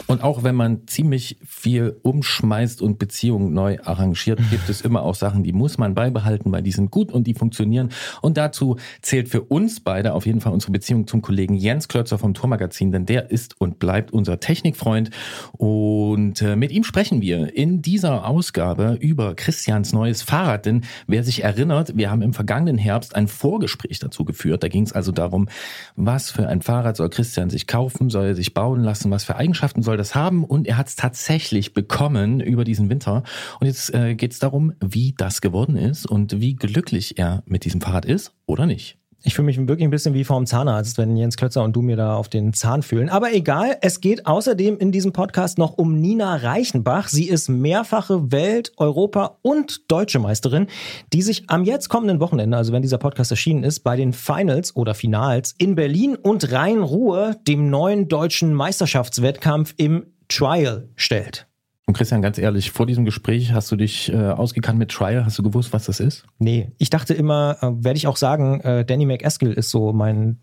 Und 0.08 0.24
auch 0.24 0.44
wenn 0.44 0.56
man 0.56 0.88
ziemlich 0.88 1.38
viel 1.46 1.98
umschmeißt 2.04 2.82
und 2.82 3.00
Beziehungen 3.00 3.54
neu 3.54 3.78
arrangiert, 3.84 4.40
gibt 4.50 4.70
es 4.70 4.82
immer 4.82 5.04
auch 5.04 5.16
Sachen, 5.16 5.44
die 5.44 5.54
muss 5.54 5.78
man 5.78 5.96
beibehalten, 5.96 6.52
weil 6.52 6.62
die 6.62 6.72
sind 6.72 6.92
gut 6.92 7.12
und 7.12 7.26
die 7.28 7.34
funktionieren. 7.34 7.90
Und 8.22 8.38
dazu 8.38 8.78
zählt 9.02 9.30
für 9.30 9.42
uns 9.42 9.80
beide 9.80 10.14
auf 10.14 10.26
jeden 10.26 10.42
Fall 10.42 10.54
unsere 10.54 10.72
Beziehung 10.72 11.08
zum 11.08 11.22
Kollegen 11.22 11.56
Jens 11.56 11.88
Klötzer 11.88 12.18
vom 12.18 12.34
Tourmagazin, 12.34 12.92
denn 12.92 13.06
der 13.06 13.32
ist 13.32 13.60
und 13.60 13.80
bleibt 13.80 14.12
unser 14.12 14.40
Technikfreund. 14.40 15.10
Und 15.54 16.42
äh, 16.42 16.56
mit 16.56 16.72
ihm 16.72 16.84
sprechen 16.84 17.22
wir 17.22 17.56
in 17.56 17.82
dieser 17.82 18.28
Ausgabe 18.28 18.98
über 19.00 19.36
Christians 19.36 19.94
neues 19.94 20.22
Fahrrad. 20.22 20.66
Denn 20.66 20.84
wer 21.08 21.24
sich 21.24 21.44
erinnert, 21.44 21.96
wir 21.98 22.12
haben 22.12 22.22
im 22.22 22.34
vergangenen 22.34 22.78
Herbst 22.78 23.16
ein 23.16 23.28
Vorgespräch 23.28 24.00
dazu 24.00 24.26
geführt. 24.26 24.64
Da 24.64 24.68
ging 24.68 24.84
es 24.84 24.94
also 24.94 25.12
darum, 25.12 25.48
was 25.96 26.32
für 26.32 26.48
ein 26.48 26.62
Fahrrad 26.62 26.98
soll 26.98 27.10
Christian 27.10 27.50
sich 27.50 27.68
kaufen, 27.68 28.10
soll 28.10 28.26
er 28.26 28.36
sich 28.36 28.54
bauen 28.54 28.84
lassen, 28.84 29.12
was 29.12 29.24
für 29.24 29.36
Eigenschaften 29.36 29.82
soll 29.82 29.93
das 29.98 30.04
das 30.04 30.16
haben 30.16 30.44
und 30.44 30.68
er 30.68 30.78
hat 30.78 30.88
es 30.88 30.96
tatsächlich 30.96 31.74
bekommen 31.74 32.42
über 32.42 32.66
diesen 32.66 32.90
Winter. 32.90 33.24
Und 33.60 33.68
jetzt 33.68 33.94
äh, 33.94 34.16
geht 34.16 34.34
es 34.34 34.40
darum, 34.40 34.74
wie 34.82 35.16
das 35.18 35.40
geworden 35.40 35.78
ist 35.78 36.06
und 36.06 36.42
wie 36.42 36.56
glücklich 36.56 37.18
er 37.18 37.42
mit 37.46 37.64
diesem 37.64 37.82
Fahrrad 37.82 38.06
ist 38.06 38.34
oder 38.46 38.66
nicht. 38.66 38.98
Ich 39.26 39.36
fühle 39.36 39.46
mich 39.46 39.58
wirklich 39.58 39.86
ein 39.86 39.90
bisschen 39.90 40.14
wie 40.14 40.26
vorm 40.26 40.46
Zahnarzt, 40.46 40.98
wenn 40.98 41.16
Jens 41.16 41.38
Klötzer 41.38 41.64
und 41.64 41.74
du 41.74 41.82
mir 41.82 41.96
da 41.96 42.18
auf 42.18 42.28
den 42.28 42.52
Zahn 42.52 42.84
fühlen. 42.84 43.08
Aber 43.08 43.34
egal, 43.34 43.78
es 43.80 44.02
geht 44.02 44.26
außerdem 44.26 44.78
in 44.80 44.92
diesem 44.92 45.14
Podcast 45.14 45.58
noch 45.58 45.78
um 45.78 45.98
Nina 45.98 46.36
Reichenbach. 46.36 47.08
Sie 47.08 47.30
ist 47.30 47.48
mehrfache 47.48 48.34
Welt-, 48.34 48.74
Europa- 48.76 49.38
und 49.42 49.90
Deutsche 49.90 50.20
Meisterin, 50.20 50.68
die 51.14 51.22
sich 51.22 51.46
am 51.48 51.64
jetzt 51.64 51.88
kommenden 51.88 52.20
Wochenende, 52.20 52.58
also 52.58 52.74
wenn 52.74 52.82
dieser 52.82 52.98
Podcast 52.98 53.32
erschienen 53.32 53.64
ist, 53.64 53.80
bei 53.80 53.96
den 53.96 54.12
Finals 54.12 54.76
oder 54.76 54.94
Finals 54.94 55.56
in 55.58 55.76
Berlin 55.76 56.18
und 56.18 56.52
Rhein-Ruhr 56.52 57.38
dem 57.48 57.70
neuen 57.70 58.10
deutschen 58.10 58.54
Meisterschaftswettkampf 58.54 59.74
im 59.78 60.06
Trial 60.28 60.90
stellt. 60.98 61.48
Und 61.86 61.96
Christian, 61.96 62.22
ganz 62.22 62.38
ehrlich, 62.38 62.72
vor 62.72 62.86
diesem 62.86 63.04
Gespräch 63.04 63.52
hast 63.52 63.70
du 63.72 63.76
dich 63.76 64.12
äh, 64.12 64.16
ausgekannt 64.16 64.80
mit 64.80 64.90
Trial? 64.90 65.26
Hast 65.26 65.38
du 65.38 65.44
gewusst, 65.44 65.74
was 65.74 65.86
das 65.86 66.00
ist? 66.00 66.26
Nee, 66.40 66.72
ich 66.78 66.90
dachte 66.90 67.14
immer, 67.14 67.58
äh, 67.62 67.84
werde 67.84 67.98
ich 67.98 68.08
auch 68.08 68.16
sagen, 68.16 68.62
äh, 68.62 68.86
Danny 68.86 69.06
McEskill 69.06 69.52
ist 69.52 69.70
so 69.70 69.92
mein 69.92 70.40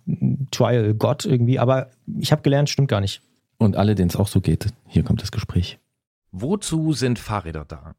Trial-Gott 0.50 1.25
irgendwie, 1.25 1.58
aber 1.58 1.90
ich 2.19 2.31
habe 2.31 2.42
gelernt, 2.42 2.69
stimmt 2.69 2.88
gar 2.88 3.00
nicht. 3.00 3.22
Und 3.56 3.76
alle, 3.76 3.94
denen 3.94 4.10
es 4.10 4.16
auch 4.16 4.28
so 4.28 4.40
geht, 4.40 4.66
hier 4.87 5.02
kommt 5.02 5.22
das 5.22 5.32
Gespräch. 5.32 5.78
Wozu 6.31 6.92
sind 6.92 7.19
Fahrräder 7.19 7.64
da? 7.64 7.94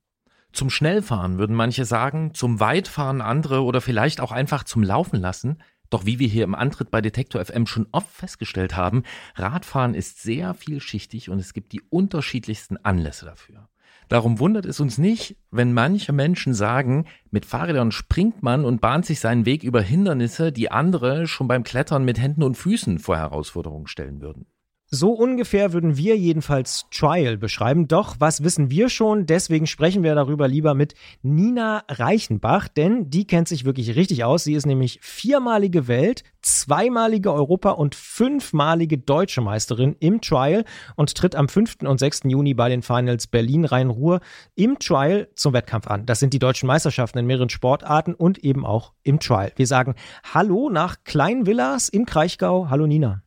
Zum 0.54 0.70
Schnellfahren 0.70 1.38
würden 1.38 1.56
manche 1.56 1.86
sagen, 1.86 2.34
zum 2.34 2.60
Weitfahren 2.60 3.22
andere 3.22 3.64
oder 3.64 3.82
vielleicht 3.82 4.22
auch 4.22 4.32
einfach 4.32 4.66
zum 4.66 4.84
Laufen 4.84 5.20
lassen. 5.20 5.58
Doch 5.92 6.06
wie 6.06 6.18
wir 6.18 6.28
hier 6.28 6.46
im 6.46 6.56
Antritt 6.56 6.90
bei 6.90 7.02
Detektor 7.02 7.44
FM 7.44 7.68
schon 7.68 7.88
oft 7.92 8.10
festgestellt 8.10 8.76
haben, 8.76 9.04
Radfahren 9.36 9.94
ist 9.94 10.24
sehr 10.24 10.56
vielschichtig 10.56 11.30
und 11.30 11.38
es 11.38 11.54
gibt 11.54 11.74
die 11.74 11.82
unterschiedlichsten 11.90 12.78
Anlässe 12.78 13.26
dafür. 13.26 13.68
Darum 14.08 14.40
wundert 14.40 14.66
es 14.66 14.80
uns 14.80 14.98
nicht, 14.98 15.38
wenn 15.52 15.74
manche 15.74 16.12
Menschen 16.12 16.54
sagen, 16.54 17.06
mit 17.30 17.46
Fahrrädern 17.46 17.92
springt 17.92 18.42
man 18.42 18.66
und 18.66 18.82
bahnt 18.82 19.06
sich 19.06 19.20
seinen 19.20 19.46
Weg 19.46 19.64
über 19.64 19.82
Hindernisse, 19.82 20.52
die 20.52 20.72
andere 20.72 21.28
schon 21.28 21.48
beim 21.48 21.64
Klettern 21.64 22.04
mit 22.04 22.20
Händen 22.20 22.44
und 22.44 22.56
Füßen 22.56 23.00
vor 23.00 23.18
Herausforderungen 23.18 23.88
stellen 23.88 24.22
würden. 24.22 24.48
So 24.94 25.14
ungefähr 25.14 25.72
würden 25.72 25.96
wir 25.96 26.18
jedenfalls 26.18 26.86
Trial 26.92 27.38
beschreiben. 27.38 27.88
Doch 27.88 28.18
was 28.20 28.44
wissen 28.44 28.70
wir 28.70 28.90
schon? 28.90 29.26
Deswegen 29.26 29.66
sprechen 29.66 30.04
wir 30.04 30.16
darüber 30.16 30.50
lieber 30.50 30.74
mit 30.74 30.96
Nina 31.22 31.86
Reichenbach, 31.88 32.68
denn 32.68 33.10
die 33.10 33.26
kennt 33.26 33.48
sich 33.48 33.64
wirklich 33.64 33.96
richtig 33.96 34.26
aus. 34.26 34.44
Sie 34.44 34.54
ist 34.54 34.66
nämlich 34.66 35.00
viermalige 35.02 35.88
Welt, 35.88 36.26
zweimalige 36.42 37.32
Europa- 37.32 37.72
und 37.72 37.96
fünfmalige 37.96 38.98
deutsche 38.98 39.40
Meisterin 39.40 39.96
im 40.02 40.20
Trial 40.20 40.66
und 40.98 41.16
tritt 41.16 41.38
am 41.38 41.48
5. 41.48 41.84
und 41.84 41.98
6. 41.98 42.24
Juni 42.26 42.54
bei 42.54 42.68
den 42.68 42.82
Finals 42.82 43.28
Berlin-Rhein-Ruhr 43.28 44.20
im 44.56 44.78
Trial 44.78 45.30
zum 45.36 45.54
Wettkampf 45.54 45.88
an. 45.88 46.06
Das 46.06 46.20
sind 46.20 46.34
die 46.34 46.40
deutschen 46.40 46.68
Meisterschaften 46.68 47.20
in 47.20 47.28
mehreren 47.28 47.50
Sportarten 47.50 48.14
und 48.14 48.40
eben 48.40 48.66
auch 48.66 48.92
im 49.04 49.22
Trial. 49.22 49.54
Wir 49.56 49.68
sagen 49.68 49.96
Hallo 50.34 50.70
nach 50.70 50.98
Kleinvillas 51.06 51.88
im 51.88 52.06
Kraichgau. 52.06 52.70
Hallo 52.70 52.88
Nina. 52.88 53.24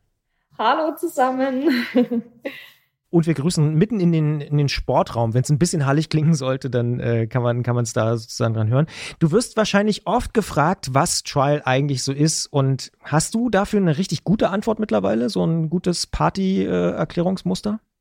Hallo 0.57 0.95
zusammen. 0.95 1.69
Und 3.09 3.27
wir 3.27 3.33
grüßen 3.33 3.75
mitten 3.75 3.99
in 4.01 4.11
den, 4.11 4.41
in 4.41 4.57
den 4.57 4.67
Sportraum. 4.67 5.33
Wenn 5.33 5.43
es 5.43 5.49
ein 5.49 5.57
bisschen 5.57 5.85
hallig 5.85 6.09
klingen 6.09 6.33
sollte, 6.33 6.69
dann 6.69 6.99
äh, 6.99 7.27
kann 7.27 7.43
man 7.43 7.61
es 7.61 7.93
da 7.93 8.17
sozusagen 8.17 8.53
dran 8.53 8.67
hören. 8.67 8.87
Du 9.19 9.31
wirst 9.31 9.55
wahrscheinlich 9.55 10.05
oft 10.05 10.33
gefragt, 10.33 10.89
was 10.91 11.23
Trial 11.23 11.61
eigentlich 11.63 12.03
so 12.03 12.11
ist. 12.11 12.47
Und 12.47 12.91
hast 13.03 13.33
du 13.33 13.49
dafür 13.49 13.79
eine 13.79 13.97
richtig 13.97 14.25
gute 14.25 14.49
Antwort 14.49 14.79
mittlerweile? 14.79 15.29
So 15.29 15.45
ein 15.45 15.69
gutes 15.69 16.07
Party-Erklärungsmuster? 16.07 17.79
Äh, 17.81 17.94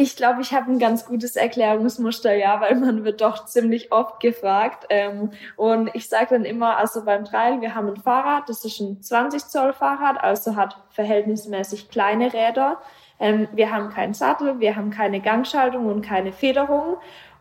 ich 0.00 0.16
glaube, 0.16 0.40
ich 0.40 0.54
habe 0.54 0.72
ein 0.72 0.78
ganz 0.78 1.04
gutes 1.04 1.36
Erklärungsmuster, 1.36 2.34
ja, 2.34 2.58
weil 2.62 2.74
man 2.76 3.04
wird 3.04 3.20
doch 3.20 3.44
ziemlich 3.44 3.92
oft 3.92 4.18
gefragt. 4.20 4.86
Ähm, 4.88 5.30
und 5.56 5.90
ich 5.94 6.08
sage 6.08 6.28
dann 6.30 6.46
immer, 6.46 6.78
also 6.78 7.04
beim 7.04 7.26
Trail, 7.26 7.60
wir 7.60 7.74
haben 7.74 7.88
ein 7.88 7.96
Fahrrad, 7.98 8.48
das 8.48 8.64
ist 8.64 8.80
ein 8.80 9.02
20 9.02 9.44
Zoll 9.44 9.74
Fahrrad, 9.74 10.22
also 10.22 10.56
hat 10.56 10.78
verhältnismäßig 10.88 11.90
kleine 11.90 12.32
Räder. 12.32 12.78
Ähm, 13.18 13.46
wir 13.52 13.70
haben 13.70 13.90
keinen 13.90 14.14
Sattel, 14.14 14.58
wir 14.58 14.74
haben 14.74 14.90
keine 14.90 15.20
Gangschaltung 15.20 15.84
und 15.84 16.00
keine 16.00 16.32
Federung. 16.32 16.96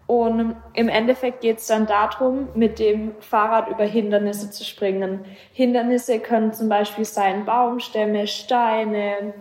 Und 0.06 0.58
im 0.74 0.90
Endeffekt 0.90 1.42
geht 1.42 1.60
es 1.60 1.68
dann 1.68 1.86
darum, 1.86 2.50
mit 2.56 2.80
dem 2.80 3.14
Fahrrad 3.22 3.70
über 3.70 3.86
Hindernisse 3.86 4.52
zu 4.52 4.66
springen. 4.66 5.24
Hindernisse 5.54 6.20
können 6.20 6.52
zum 6.52 6.68
Beispiel 6.68 7.06
sein 7.06 7.46
Baumstämme, 7.46 8.28
Steine, 8.28 9.34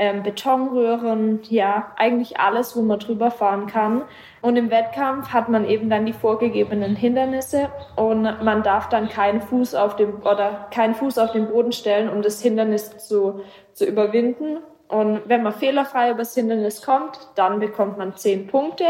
ähm, 0.00 0.22
Betonröhren, 0.22 1.40
ja, 1.50 1.92
eigentlich 1.96 2.40
alles, 2.40 2.74
wo 2.74 2.80
man 2.80 2.98
drüber 2.98 3.30
fahren 3.30 3.66
kann. 3.66 4.02
Und 4.40 4.56
im 4.56 4.70
Wettkampf 4.70 5.28
hat 5.28 5.50
man 5.50 5.66
eben 5.66 5.90
dann 5.90 6.06
die 6.06 6.14
vorgegebenen 6.14 6.96
Hindernisse 6.96 7.68
und 7.96 8.22
man 8.22 8.62
darf 8.62 8.88
dann 8.88 9.10
keinen 9.10 9.42
Fuß 9.42 9.74
auf 9.74 9.96
dem 9.96 10.22
oder 10.22 10.68
keinen 10.70 10.94
Fuß 10.94 11.18
auf 11.18 11.32
den 11.32 11.48
Boden 11.48 11.72
stellen, 11.72 12.08
um 12.08 12.22
das 12.22 12.40
Hindernis 12.40 12.96
zu, 12.96 13.42
zu 13.74 13.84
überwinden. 13.84 14.60
Und 14.88 15.20
wenn 15.26 15.42
man 15.42 15.52
fehlerfrei 15.52 16.10
übers 16.10 16.34
Hindernis 16.34 16.80
kommt, 16.80 17.18
dann 17.34 17.60
bekommt 17.60 17.98
man 17.98 18.16
zehn 18.16 18.46
Punkte. 18.46 18.86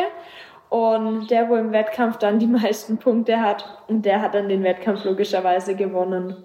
Und 0.68 1.28
der, 1.28 1.48
wo 1.48 1.56
im 1.56 1.72
Wettkampf 1.72 2.18
dann 2.18 2.38
die 2.38 2.46
meisten 2.62 2.98
Punkte 2.98 3.40
hat, 3.40 3.64
der 3.88 4.22
hat 4.22 4.34
dann 4.34 4.48
den 4.48 4.62
Wettkampf 4.62 5.04
logischerweise 5.04 5.74
gewonnen. 5.74 6.36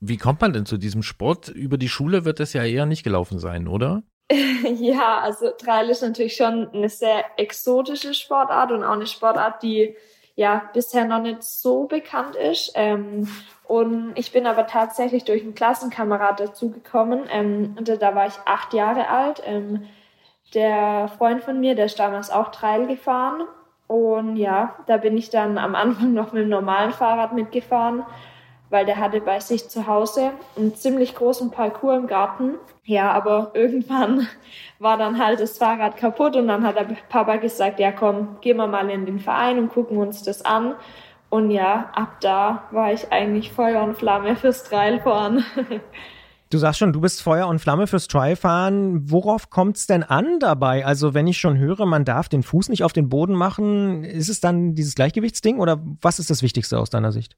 Wie 0.00 0.16
kommt 0.16 0.40
man 0.40 0.52
denn 0.52 0.66
zu 0.66 0.76
diesem 0.76 1.02
Sport? 1.02 1.48
Über 1.48 1.76
die 1.76 1.88
Schule 1.88 2.24
wird 2.24 2.40
das 2.40 2.52
ja 2.52 2.64
eher 2.64 2.86
nicht 2.86 3.02
gelaufen 3.02 3.38
sein, 3.38 3.66
oder? 3.66 4.02
ja, 4.78 5.18
also 5.20 5.50
Trail 5.50 5.88
ist 5.90 6.02
natürlich 6.02 6.36
schon 6.36 6.68
eine 6.72 6.88
sehr 6.88 7.24
exotische 7.36 8.14
Sportart 8.14 8.72
und 8.72 8.84
auch 8.84 8.92
eine 8.92 9.06
Sportart, 9.06 9.62
die 9.62 9.96
ja 10.36 10.70
bisher 10.72 11.04
noch 11.04 11.20
nicht 11.20 11.42
so 11.42 11.86
bekannt 11.86 12.36
ist. 12.36 12.72
Ähm, 12.74 13.28
und 13.64 14.12
ich 14.16 14.30
bin 14.30 14.46
aber 14.46 14.66
tatsächlich 14.66 15.24
durch 15.24 15.42
einen 15.42 15.54
Klassenkamerad 15.54 16.38
dazugekommen. 16.38 17.24
Ähm, 17.30 17.74
da 17.82 18.14
war 18.14 18.26
ich 18.26 18.34
acht 18.44 18.72
Jahre 18.74 19.08
alt. 19.08 19.42
Ähm, 19.44 19.86
der 20.54 21.08
Freund 21.18 21.42
von 21.42 21.58
mir, 21.58 21.74
der 21.74 21.86
ist 21.86 21.98
damals 21.98 22.30
auch 22.30 22.50
Trail 22.50 22.86
gefahren. 22.86 23.42
Und 23.88 24.36
ja, 24.36 24.76
da 24.86 24.98
bin 24.98 25.16
ich 25.16 25.30
dann 25.30 25.58
am 25.58 25.74
Anfang 25.74 26.12
noch 26.12 26.32
mit 26.32 26.42
dem 26.42 26.50
normalen 26.50 26.92
Fahrrad 26.92 27.32
mitgefahren 27.32 28.04
weil 28.70 28.86
der 28.86 28.98
hatte 28.98 29.20
bei 29.20 29.40
sich 29.40 29.68
zu 29.68 29.86
Hause 29.86 30.32
einen 30.56 30.74
ziemlich 30.74 31.14
großen 31.14 31.50
Parcours 31.50 31.98
im 31.98 32.06
Garten. 32.06 32.54
Ja, 32.84 33.12
aber 33.12 33.52
irgendwann 33.54 34.26
war 34.78 34.96
dann 34.96 35.24
halt 35.24 35.40
das 35.40 35.58
Fahrrad 35.58 35.96
kaputt 35.96 36.36
und 36.36 36.48
dann 36.48 36.64
hat 36.64 36.76
der 36.76 36.88
Papa 37.08 37.36
gesagt, 37.36 37.80
ja 37.80 37.92
komm, 37.92 38.38
gehen 38.40 38.56
wir 38.56 38.66
mal 38.66 38.88
in 38.90 39.06
den 39.06 39.18
Verein 39.18 39.58
und 39.58 39.68
gucken 39.70 39.98
uns 39.98 40.22
das 40.22 40.44
an. 40.44 40.74
Und 41.30 41.50
ja, 41.50 41.90
ab 41.94 42.20
da 42.20 42.64
war 42.70 42.92
ich 42.92 43.12
eigentlich 43.12 43.52
Feuer 43.52 43.82
und 43.82 43.98
Flamme 43.98 44.36
fürs 44.36 44.64
Trailfahren. 44.64 45.44
Du 46.50 46.56
sagst 46.56 46.78
schon, 46.78 46.94
du 46.94 47.02
bist 47.02 47.20
Feuer 47.20 47.46
und 47.46 47.58
Flamme 47.58 47.86
fürs 47.86 48.08
Trialfahren. 48.08 49.10
Worauf 49.10 49.50
kommt 49.50 49.76
es 49.76 49.86
denn 49.86 50.02
an 50.02 50.38
dabei? 50.40 50.86
Also 50.86 51.12
wenn 51.12 51.26
ich 51.26 51.36
schon 51.36 51.58
höre, 51.58 51.84
man 51.84 52.06
darf 52.06 52.30
den 52.30 52.42
Fuß 52.42 52.70
nicht 52.70 52.84
auf 52.84 52.94
den 52.94 53.10
Boden 53.10 53.34
machen, 53.34 54.02
ist 54.02 54.30
es 54.30 54.40
dann 54.40 54.74
dieses 54.74 54.94
Gleichgewichtsding 54.94 55.58
oder 55.58 55.78
was 56.00 56.18
ist 56.18 56.30
das 56.30 56.42
Wichtigste 56.42 56.78
aus 56.78 56.88
deiner 56.88 57.12
Sicht? 57.12 57.36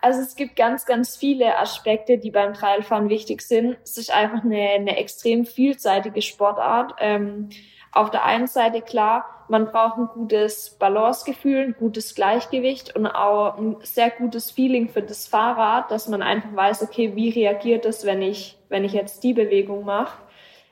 Also 0.00 0.20
es 0.20 0.36
gibt 0.36 0.56
ganz, 0.56 0.86
ganz 0.86 1.16
viele 1.16 1.58
Aspekte, 1.58 2.18
die 2.18 2.30
beim 2.30 2.54
Trailfahren 2.54 3.08
wichtig 3.08 3.42
sind. 3.42 3.76
Es 3.82 3.98
ist 3.98 4.12
einfach 4.12 4.44
eine, 4.44 4.70
eine 4.70 4.96
extrem 4.96 5.44
vielseitige 5.44 6.22
Sportart. 6.22 6.94
Ähm, 7.00 7.48
auf 7.92 8.10
der 8.10 8.24
einen 8.24 8.46
Seite 8.46 8.82
klar, 8.82 9.24
man 9.48 9.66
braucht 9.66 9.98
ein 9.98 10.08
gutes 10.08 10.76
Balancegefühl, 10.78 11.68
ein 11.68 11.76
gutes 11.78 12.14
Gleichgewicht 12.14 12.94
und 12.94 13.06
auch 13.06 13.56
ein 13.56 13.76
sehr 13.82 14.10
gutes 14.10 14.50
Feeling 14.50 14.88
für 14.88 15.02
das 15.02 15.26
Fahrrad, 15.26 15.90
dass 15.90 16.06
man 16.06 16.22
einfach 16.22 16.54
weiß, 16.54 16.82
okay, 16.82 17.16
wie 17.16 17.30
reagiert 17.30 17.86
es, 17.86 18.04
wenn 18.04 18.20
ich, 18.20 18.58
wenn 18.68 18.84
ich 18.84 18.92
jetzt 18.92 19.24
die 19.24 19.32
Bewegung 19.32 19.84
mache. 19.84 20.18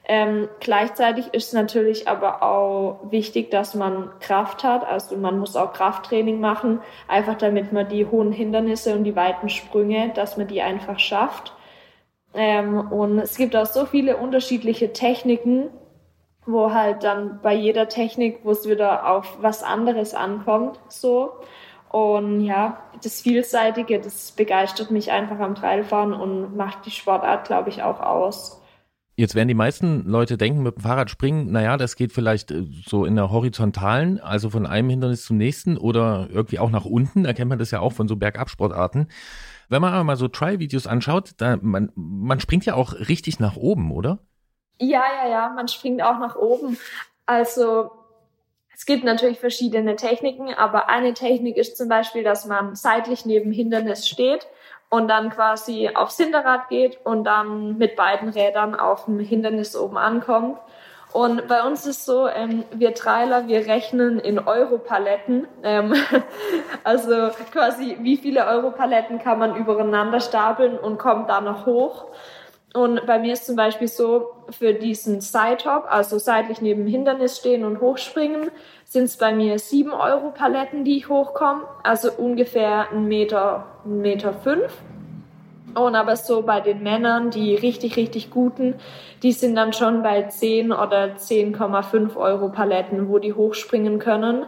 Ähm, 0.09 0.49
gleichzeitig 0.61 1.35
ist 1.35 1.53
natürlich 1.53 2.07
aber 2.07 2.43
auch 2.43 3.01
wichtig, 3.11 3.51
dass 3.51 3.75
man 3.75 4.11
Kraft 4.21 4.63
hat. 4.63 4.87
Also 4.87 5.17
man 5.17 5.39
muss 5.41 5.57
auch 5.57 5.73
Krafttraining 5.73 6.39
machen, 6.39 6.81
einfach 7.09 7.35
damit 7.37 7.73
man 7.73 7.89
die 7.89 8.07
hohen 8.07 8.31
Hindernisse 8.31 8.95
und 8.95 9.03
die 9.03 9.17
weiten 9.17 9.49
Sprünge, 9.49 10.13
dass 10.15 10.37
man 10.37 10.47
die 10.47 10.63
einfach 10.63 11.01
schafft. 11.01 11.55
Ähm, 12.35 12.93
und 12.93 13.19
es 13.19 13.37
gibt 13.37 13.57
auch 13.57 13.67
so 13.67 13.85
viele 13.85 14.17
unterschiedliche 14.19 14.93
Techniken, 14.93 15.71
wo 16.47 16.73
halt 16.73 17.03
dann 17.03 17.41
bei 17.43 17.55
jeder 17.55 17.89
Technik, 17.89 18.41
wo 18.45 18.53
es 18.53 18.69
wieder 18.69 19.11
auf 19.11 19.39
was 19.41 19.65
anderes 19.65 20.15
ankommt, 20.15 20.79
so. 20.89 21.33
Und 21.91 22.43
ja, 22.43 22.79
das 23.03 23.23
Vielseitige, 23.23 24.01
das 24.01 24.33
begeistert 24.33 24.91
mich 24.93 25.11
einfach 25.11 25.41
am 25.41 25.55
Trailfahren 25.57 26.13
und 26.15 26.57
macht 26.57 26.87
die 26.87 26.91
Sportart, 26.91 27.47
glaube 27.47 27.71
ich, 27.71 27.83
auch 27.83 28.01
aus. 28.01 28.63
Jetzt 29.19 29.35
werden 29.35 29.49
die 29.49 29.55
meisten 29.55 30.05
Leute 30.05 30.37
denken, 30.37 30.63
mit 30.63 30.77
dem 30.77 30.83
Fahrrad 30.83 31.09
springen, 31.09 31.51
naja, 31.51 31.79
das 31.79 31.97
geht 31.97 32.13
vielleicht 32.13 32.51
äh, 32.51 32.65
so 32.87 33.07
in 33.07 33.17
der 33.17 33.31
horizontalen, 33.31 34.21
also 34.21 34.51
von 34.51 34.67
einem 34.67 34.91
Hindernis 34.91 35.25
zum 35.25 35.39
nächsten 35.39 35.79
oder 35.79 36.29
irgendwie 36.31 36.59
auch 36.59 36.71
nach 36.71 36.85
unten. 36.85 37.25
Da 37.25 37.33
kennt 37.33 37.49
man 37.49 37.59
das 37.59 37.71
ja 37.71 37.81
auch 37.81 37.95
von 37.95 38.09
so 38.09 38.17
Bergabsportarten. 38.17 39.09
Wenn 39.71 39.81
man 39.81 39.95
aber 39.95 40.05
mal 40.05 40.17
so 40.17 40.29
Try-Videos 40.29 40.87
anschaut, 40.87 41.31
da, 41.39 41.57
man, 41.61 41.91
man 41.95 42.41
springt 42.41 42.67
ja 42.67 42.75
auch 42.75 42.93
richtig 42.93 43.41
nach 43.41 43.57
oben, 43.57 43.91
oder? 43.91 44.19
Ja, 44.79 45.03
ja, 45.23 45.31
ja, 45.31 45.49
man 45.49 45.69
springt 45.69 46.03
auch 46.03 46.19
nach 46.19 46.37
oben. 46.37 46.79
Also 47.25 47.91
es 48.75 48.85
gibt 48.85 49.03
natürlich 49.05 49.41
verschiedene 49.41 49.97
Techniken, 49.97 50.53
aber 50.53 50.91
eine 50.91 51.15
Technik 51.15 51.57
ist 51.57 51.79
zum 51.79 51.89
Beispiel, 51.89 52.23
dass 52.23 52.45
man 52.45 52.75
seitlich 52.75 53.25
neben 53.25 53.51
Hindernis 53.51 54.07
steht 54.07 54.47
und 54.89 55.09
dann 55.09 55.31
quasi 55.31 55.91
aufs 55.95 56.17
Hinterrad 56.17 56.69
geht 56.69 56.99
und 57.05 57.25
dann 57.25 57.79
mit 57.79 57.97
beiden 57.97 58.29
Rädern 58.29 58.75
auf 58.75 59.07
dem 59.07 59.19
Hindernis 59.19 59.77
oben 59.77 59.97
ankommt. 59.97 60.59
Und 61.13 61.49
bei 61.49 61.63
uns 61.63 61.87
ist 61.87 62.05
so, 62.05 62.29
ähm, 62.29 62.65
wir 62.73 62.93
Trailer, 62.93 63.49
wir 63.49 63.67
rechnen 63.67 64.19
in 64.19 64.39
Europaletten. 64.39 65.49
Ähm, 65.63 65.95
also 66.85 67.31
quasi, 67.53 67.97
wie 68.01 68.17
viele 68.17 68.45
Europaletten 68.47 69.19
kann 69.19 69.39
man 69.39 69.57
übereinander 69.57 70.21
stapeln 70.21 70.79
und 70.79 70.99
kommt 70.99 71.31
da 71.31 71.41
noch 71.41 71.65
hoch. 71.65 72.07
Und 72.75 73.07
bei 73.07 73.19
mir 73.19 73.33
ist 73.33 73.47
zum 73.47 73.57
Beispiel 73.57 73.89
so, 73.89 74.33
für 74.51 74.75
diesen 74.75 75.21
Side-Hop, 75.21 75.87
also 75.89 76.19
seitlich 76.19 76.61
neben 76.61 76.85
dem 76.85 76.91
Hindernis 76.91 77.39
stehen 77.39 77.65
und 77.65 77.81
hochspringen, 77.81 78.51
sind 78.85 79.05
es 79.05 79.17
bei 79.17 79.35
mir 79.35 79.59
sieben 79.59 79.93
Euro 79.93 80.31
Paletten, 80.31 80.85
die 80.85 80.99
ich 80.99 81.09
hochkomme, 81.09 81.63
also 81.83 82.11
ungefähr 82.13 82.91
ein 82.93 83.07
Meter, 83.09 83.67
ein 83.85 84.01
Meter 84.03 84.35
fünf. 84.35 84.73
Und 85.75 85.95
aber 85.95 86.17
so 86.17 86.43
bei 86.43 86.61
den 86.61 86.83
Männern, 86.83 87.31
die 87.31 87.55
richtig, 87.55 87.97
richtig 87.97 88.31
guten, 88.31 88.77
die 89.23 89.33
sind 89.33 89.57
dann 89.57 89.75
schon 89.75 90.03
bei 90.03 90.23
10 90.23 90.73
oder 90.73 91.17
10,5 91.17 92.17
Euro 92.17 92.49
Paletten, 92.49 93.09
wo 93.09 93.19
die 93.19 93.35
hochspringen 93.35 93.99
können. 93.99 94.47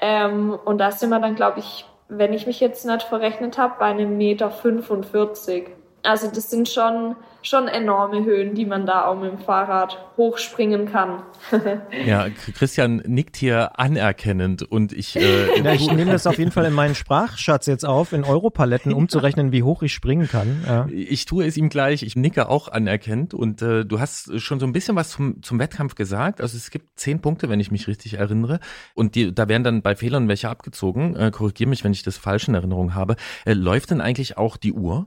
Ähm, 0.00 0.56
und 0.64 0.78
da 0.78 0.92
sind 0.92 1.10
wir 1.10 1.18
dann, 1.18 1.34
glaube 1.34 1.58
ich, 1.58 1.84
wenn 2.08 2.32
ich 2.32 2.46
mich 2.46 2.60
jetzt 2.60 2.86
nicht 2.86 3.02
verrechnet 3.02 3.58
habe, 3.58 3.74
bei 3.80 3.86
einem 3.86 4.16
Meter 4.16 4.50
45. 4.50 5.68
Also 6.04 6.28
das 6.28 6.50
sind 6.50 6.68
schon, 6.68 7.16
schon 7.42 7.68
enorme 7.68 8.24
Höhen, 8.24 8.54
die 8.54 8.66
man 8.66 8.84
da 8.86 9.06
auch 9.06 9.18
mit 9.18 9.30
dem 9.30 9.38
Fahrrad 9.38 9.98
hochspringen 10.16 10.90
kann. 10.90 11.22
ja, 12.06 12.28
Christian 12.30 13.02
nickt 13.06 13.36
hier 13.36 13.78
anerkennend 13.78 14.62
und 14.62 14.92
ich. 14.92 15.16
Äh, 15.16 15.60
ja, 15.62 15.72
ich 15.72 15.90
nehme 15.90 16.10
das 16.12 16.26
auf 16.26 16.38
jeden 16.38 16.50
Fall 16.50 16.64
in 16.64 16.72
meinen 16.72 16.94
Sprachschatz 16.94 17.66
jetzt 17.66 17.84
auf, 17.84 18.12
in 18.12 18.24
Europaletten 18.24 18.92
umzurechnen, 18.92 19.52
wie 19.52 19.62
hoch 19.62 19.82
ich 19.82 19.94
springen 19.94 20.28
kann. 20.28 20.64
Ja. 20.66 20.86
Ich 20.90 21.24
tue 21.26 21.46
es 21.46 21.56
ihm 21.56 21.68
gleich, 21.68 22.02
ich 22.02 22.16
nicke 22.16 22.48
auch 22.48 22.68
anerkennend 22.68 23.34
und 23.34 23.62
äh, 23.62 23.84
du 23.84 24.00
hast 24.00 24.40
schon 24.40 24.58
so 24.58 24.66
ein 24.66 24.72
bisschen 24.72 24.96
was 24.96 25.10
zum, 25.10 25.42
zum 25.42 25.58
Wettkampf 25.58 25.94
gesagt. 25.94 26.40
Also 26.40 26.56
es 26.56 26.70
gibt 26.70 26.98
zehn 26.98 27.20
Punkte, 27.20 27.48
wenn 27.48 27.60
ich 27.60 27.70
mich 27.70 27.86
richtig 27.86 28.14
erinnere. 28.14 28.60
Und 28.94 29.14
die, 29.14 29.32
da 29.34 29.48
werden 29.48 29.64
dann 29.64 29.82
bei 29.82 29.94
Fehlern 29.94 30.28
welche 30.28 30.48
abgezogen. 30.48 31.14
Äh, 31.14 31.30
Korrigiere 31.30 31.70
mich, 31.70 31.84
wenn 31.84 31.92
ich 31.92 32.02
das 32.02 32.16
falsch 32.16 32.48
in 32.48 32.54
Erinnerung 32.54 32.94
habe. 32.94 33.16
Äh, 33.44 33.52
läuft 33.52 33.90
denn 33.90 34.00
eigentlich 34.00 34.36
auch 34.36 34.56
die 34.56 34.72
Uhr? 34.72 35.06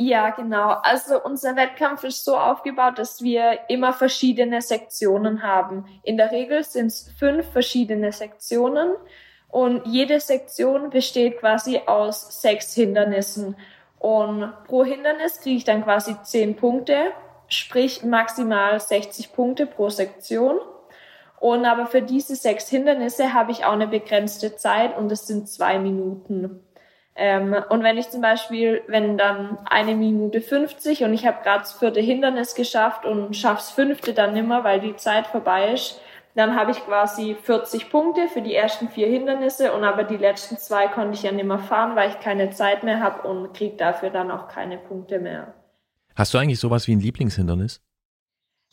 Ja, 0.00 0.30
genau. 0.30 0.76
Also 0.82 1.20
unser 1.20 1.56
Wettkampf 1.56 2.04
ist 2.04 2.24
so 2.24 2.36
aufgebaut, 2.36 3.00
dass 3.00 3.20
wir 3.20 3.58
immer 3.68 3.92
verschiedene 3.92 4.62
Sektionen 4.62 5.42
haben. 5.42 5.86
In 6.04 6.16
der 6.16 6.30
Regel 6.30 6.62
sind 6.62 6.86
es 6.86 7.10
fünf 7.18 7.50
verschiedene 7.50 8.12
Sektionen 8.12 8.92
und 9.48 9.84
jede 9.86 10.20
Sektion 10.20 10.90
besteht 10.90 11.40
quasi 11.40 11.80
aus 11.86 12.40
sechs 12.40 12.74
Hindernissen. 12.74 13.56
Und 13.98 14.52
pro 14.68 14.84
Hindernis 14.84 15.40
kriege 15.40 15.56
ich 15.56 15.64
dann 15.64 15.82
quasi 15.82 16.14
zehn 16.22 16.54
Punkte, 16.54 17.10
sprich 17.48 18.04
maximal 18.04 18.78
60 18.78 19.32
Punkte 19.32 19.66
pro 19.66 19.88
Sektion. 19.88 20.60
Und 21.40 21.64
aber 21.64 21.86
für 21.86 22.02
diese 22.02 22.36
sechs 22.36 22.68
Hindernisse 22.68 23.34
habe 23.34 23.50
ich 23.50 23.64
auch 23.64 23.72
eine 23.72 23.88
begrenzte 23.88 24.54
Zeit 24.54 24.96
und 24.96 25.10
es 25.10 25.26
sind 25.26 25.48
zwei 25.48 25.80
Minuten. 25.80 26.60
Ähm, 27.20 27.56
und 27.68 27.82
wenn 27.82 27.98
ich 27.98 28.10
zum 28.10 28.20
Beispiel, 28.20 28.82
wenn 28.86 29.18
dann 29.18 29.58
eine 29.68 29.96
Minute 29.96 30.40
50 30.40 31.02
und 31.02 31.12
ich 31.12 31.26
habe 31.26 31.42
gerade 31.42 31.60
das 31.60 31.72
vierte 31.72 31.98
Hindernis 31.98 32.54
geschafft 32.54 33.04
und 33.04 33.34
schaff's 33.36 33.72
fünfte 33.72 34.14
dann 34.14 34.34
nimmer, 34.34 34.62
weil 34.62 34.80
die 34.80 34.94
Zeit 34.94 35.26
vorbei 35.26 35.72
ist, 35.72 36.00
dann 36.36 36.54
habe 36.54 36.70
ich 36.70 36.78
quasi 36.78 37.36
40 37.42 37.90
Punkte 37.90 38.28
für 38.28 38.40
die 38.40 38.54
ersten 38.54 38.88
vier 38.88 39.08
Hindernisse 39.08 39.72
und 39.72 39.82
aber 39.82 40.04
die 40.04 40.16
letzten 40.16 40.58
zwei 40.58 40.86
konnte 40.86 41.14
ich 41.14 41.24
ja 41.24 41.32
nimmer 41.32 41.58
fahren, 41.58 41.96
weil 41.96 42.10
ich 42.10 42.20
keine 42.20 42.50
Zeit 42.50 42.84
mehr 42.84 43.00
habe 43.00 43.26
und 43.26 43.52
krieg 43.52 43.76
dafür 43.78 44.10
dann 44.10 44.30
auch 44.30 44.46
keine 44.46 44.78
Punkte 44.78 45.18
mehr. 45.18 45.54
Hast 46.14 46.34
du 46.34 46.38
eigentlich 46.38 46.60
sowas 46.60 46.86
wie 46.86 46.94
ein 46.94 47.00
Lieblingshindernis? 47.00 47.80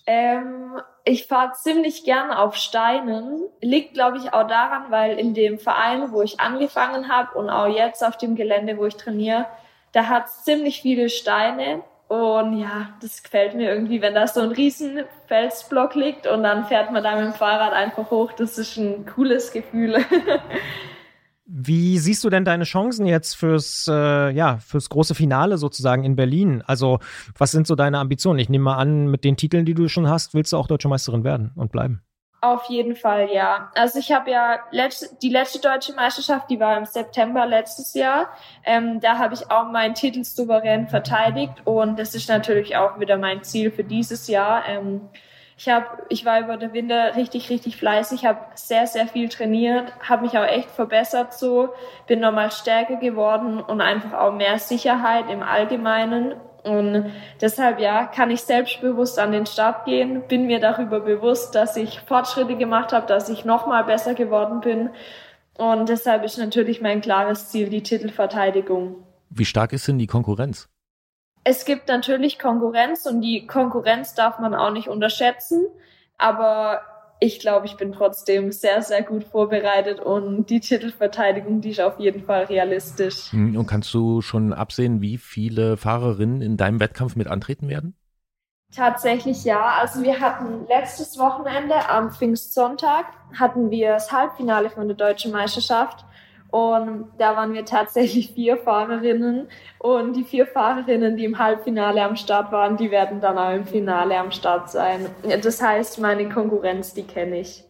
Ähm, 0.08 0.80
ich 1.04 1.28
fahre 1.28 1.54
ziemlich 1.54 2.04
gern 2.04 2.32
auf 2.32 2.56
Steinen. 2.56 3.44
Liegt, 3.62 3.94
glaube 3.94 4.18
ich, 4.18 4.34
auch 4.34 4.48
daran, 4.48 4.86
weil 4.90 5.20
in 5.20 5.34
dem 5.34 5.60
Verein, 5.60 6.12
wo 6.12 6.22
ich 6.22 6.40
angefangen 6.40 7.10
habe 7.10 7.38
und 7.38 7.50
auch 7.50 7.68
jetzt 7.68 8.04
auf 8.04 8.18
dem 8.18 8.36
Gelände, 8.36 8.78
wo 8.78 8.86
ich 8.86 8.96
trainiere, 8.96 9.46
da 9.92 10.08
hat 10.08 10.26
es 10.26 10.44
ziemlich 10.44 10.82
viele 10.82 11.10
Steine. 11.10 11.84
Und 12.08 12.60
ja, 12.60 12.90
das 13.02 13.24
gefällt 13.24 13.56
mir 13.56 13.70
irgendwie, 13.70 14.02
wenn 14.02 14.14
da 14.14 14.28
so 14.28 14.42
ein 14.42 14.52
riesen 14.52 15.04
Felsblock 15.28 15.96
liegt 15.96 16.28
und 16.28 16.44
dann 16.44 16.66
fährt 16.66 16.92
man 16.92 17.04
da 17.04 17.16
mit 17.16 17.26
dem 17.26 17.34
Fahrrad 17.34 17.74
einfach 17.74 18.12
hoch. 18.12 18.32
Das 18.34 18.60
ist 18.60 18.78
ein 18.78 19.08
cooles 19.08 19.52
Gefühl. 19.52 20.06
Wie 21.48 22.00
siehst 22.00 22.24
du 22.24 22.30
denn 22.32 22.44
deine 22.44 22.64
Chancen 22.64 23.06
jetzt 23.06 23.36
fürs, 23.36 23.86
äh, 23.88 24.32
ja, 24.32 24.58
fürs 24.58 24.90
große 24.90 25.14
Finale 25.14 25.58
sozusagen 25.58 26.04
in 26.04 26.16
Berlin? 26.16 26.64
Also, 26.66 27.00
was 27.38 27.52
sind 27.52 27.68
so 27.68 27.76
deine 27.76 28.00
Ambitionen? 28.00 28.40
Ich 28.40 28.50
nehme 28.50 28.64
mal 28.64 28.78
an, 28.78 29.08
mit 29.08 29.24
den 29.24 29.38
Titeln, 29.38 29.66
die 29.66 29.76
du 29.76 29.88
schon 29.88 30.10
hast, 30.10 30.34
willst 30.34 30.54
du 30.54 30.58
auch 30.58 30.68
Deutsche 30.68 30.88
Meisterin 30.88 31.24
werden 31.24 31.52
und 31.56 31.72
bleiben? 31.72 32.02
Auf 32.42 32.66
jeden 32.66 32.96
Fall, 32.96 33.30
ja. 33.34 33.72
Also 33.74 33.98
ich 33.98 34.12
habe 34.12 34.30
ja 34.30 34.60
letzte, 34.70 35.16
die 35.22 35.30
letzte 35.30 35.60
deutsche 35.60 35.94
Meisterschaft, 35.94 36.50
die 36.50 36.60
war 36.60 36.78
im 36.78 36.86
September 36.86 37.48
letztes 37.48 37.96
Jahr. 37.96 38.30
Ähm, 38.64 39.00
da 39.00 39.18
habe 39.18 39.34
ich 39.34 39.50
auch 39.50 39.72
meinen 39.72 39.96
Titel 39.96 40.24
souverän 40.24 40.88
verteidigt 40.88 41.66
und 41.66 41.98
das 41.98 42.14
ist 42.14 42.30
natürlich 42.30 42.76
auch 42.76 43.00
wieder 43.00 43.18
mein 43.18 43.44
Ziel 43.44 43.72
für 43.72 43.84
dieses 43.84 44.28
Jahr. 44.28 44.64
Ähm, 44.68 45.02
ich 45.58 45.70
habe, 45.70 45.86
ich 46.10 46.26
war 46.26 46.42
über 46.42 46.58
den 46.58 46.74
Winter 46.74 47.16
richtig, 47.16 47.50
richtig 47.50 47.78
fleißig, 47.78 48.26
habe 48.26 48.40
sehr, 48.56 48.88
sehr 48.88 49.08
viel 49.08 49.30
trainiert, 49.30 49.94
habe 50.02 50.24
mich 50.24 50.38
auch 50.38 50.46
echt 50.46 50.70
verbessert 50.70 51.34
so, 51.34 51.70
bin 52.08 52.20
nochmal 52.20 52.52
stärker 52.52 52.98
geworden 52.98 53.60
und 53.62 53.80
einfach 53.80 54.14
auch 54.14 54.34
mehr 54.34 54.60
Sicherheit 54.60 55.30
im 55.30 55.42
Allgemeinen. 55.42 56.34
Und 56.64 57.12
deshalb, 57.40 57.80
ja, 57.80 58.06
kann 58.06 58.32
ich 58.32 58.42
selbstbewusst 58.42 59.18
an 59.18 59.32
den 59.32 59.46
Start 59.46 59.86
gehen, 59.86 60.24
bin 60.28 60.48
mir 60.48 60.60
darüber 60.60 61.00
bewusst, 61.00 61.56
dass 61.56 61.78
ich 61.78 62.02
Fortschritte 62.02 62.58
gemacht 62.58 62.92
habe, 62.92 63.06
dass 63.08 63.30
ich 63.30 63.46
nochmal 63.46 63.86
besser 63.86 64.14
geworden 64.14 64.60
bin. 64.60 64.90
Und 65.58 65.88
deshalb 65.88 66.26
ist 66.26 66.38
natürlich 66.38 66.82
mein 66.82 67.00
klares 67.00 67.50
Ziel 67.50 67.70
die 67.70 67.84
Titelverteidigung. 67.84 69.06
Wie 69.30 69.46
stark 69.46 69.72
ist 69.72 69.88
denn 69.88 70.00
die 70.00 70.08
Konkurrenz? 70.08 70.68
Es 71.48 71.64
gibt 71.64 71.88
natürlich 71.88 72.40
Konkurrenz 72.40 73.06
und 73.06 73.22
die 73.22 73.46
Konkurrenz 73.46 74.16
darf 74.16 74.40
man 74.40 74.56
auch 74.56 74.72
nicht 74.72 74.90
unterschätzen. 74.90 75.68
Aber 76.18 76.82
ich 77.20 77.40
glaube, 77.40 77.68
ich 77.68 77.78
bin 77.78 77.92
trotzdem 77.92 78.52
sehr, 78.52 78.82
sehr 78.82 79.04
gut 79.04 79.24
vorbereitet 79.24 80.00
und 80.00 80.50
die 80.50 80.60
Titelverteidigung, 80.60 81.62
die 81.62 81.70
ist 81.70 81.80
auf 81.80 82.00
jeden 82.00 82.24
Fall 82.24 82.46
realistisch. 82.46 83.32
Hm, 83.32 83.56
und 83.56 83.68
kannst 83.68 83.94
du 83.94 84.22
schon 84.22 84.54
absehen, 84.54 85.02
wie 85.02 85.20
viele 85.20 85.78
Fahrerinnen 85.78 86.42
in 86.42 86.58
deinem 86.58 86.80
Wettkampf 86.80 87.16
mit 87.16 87.28
antreten 87.28 87.70
werden? 87.70 87.96
Tatsächlich 88.76 89.46
ja. 89.46 89.78
Also 89.80 90.02
wir 90.02 90.20
hatten 90.20 90.66
letztes 90.68 91.20
Wochenende 91.20 91.90
am 91.90 92.12
Pfingstsonntag 92.12 93.06
hatten 93.38 93.70
wir 93.70 93.90
das 93.90 94.12
Halbfinale 94.12 94.72
von 94.72 94.88
der 94.88 94.98
deutschen 94.98 95.32
Meisterschaft 95.32 96.06
und 96.56 97.10
da 97.18 97.36
waren 97.36 97.54
wir 97.54 97.66
tatsächlich 97.66 98.32
vier 98.32 98.56
Fahrerinnen. 98.56 99.50
Und 99.78 100.16
die 100.16 100.24
vier 100.24 100.48
Fahrerinnen, 100.48 101.18
die 101.18 101.26
im 101.26 101.38
Halbfinale 101.38 102.02
am 102.02 102.16
Start 102.16 102.54
waren, 102.54 102.78
die 102.78 102.92
werden 102.92 103.20
dann 103.20 103.38
auch 103.38 103.54
im 103.54 103.66
Finale 103.66 104.18
am 104.18 104.32
Start 104.32 104.70
sein. 104.70 105.08
Das 105.44 105.62
heißt, 105.62 106.00
meine 106.00 106.30
Konkurrenz, 106.30 106.94
die 106.94 107.04
kenne 107.04 107.42
ich. 107.42 107.66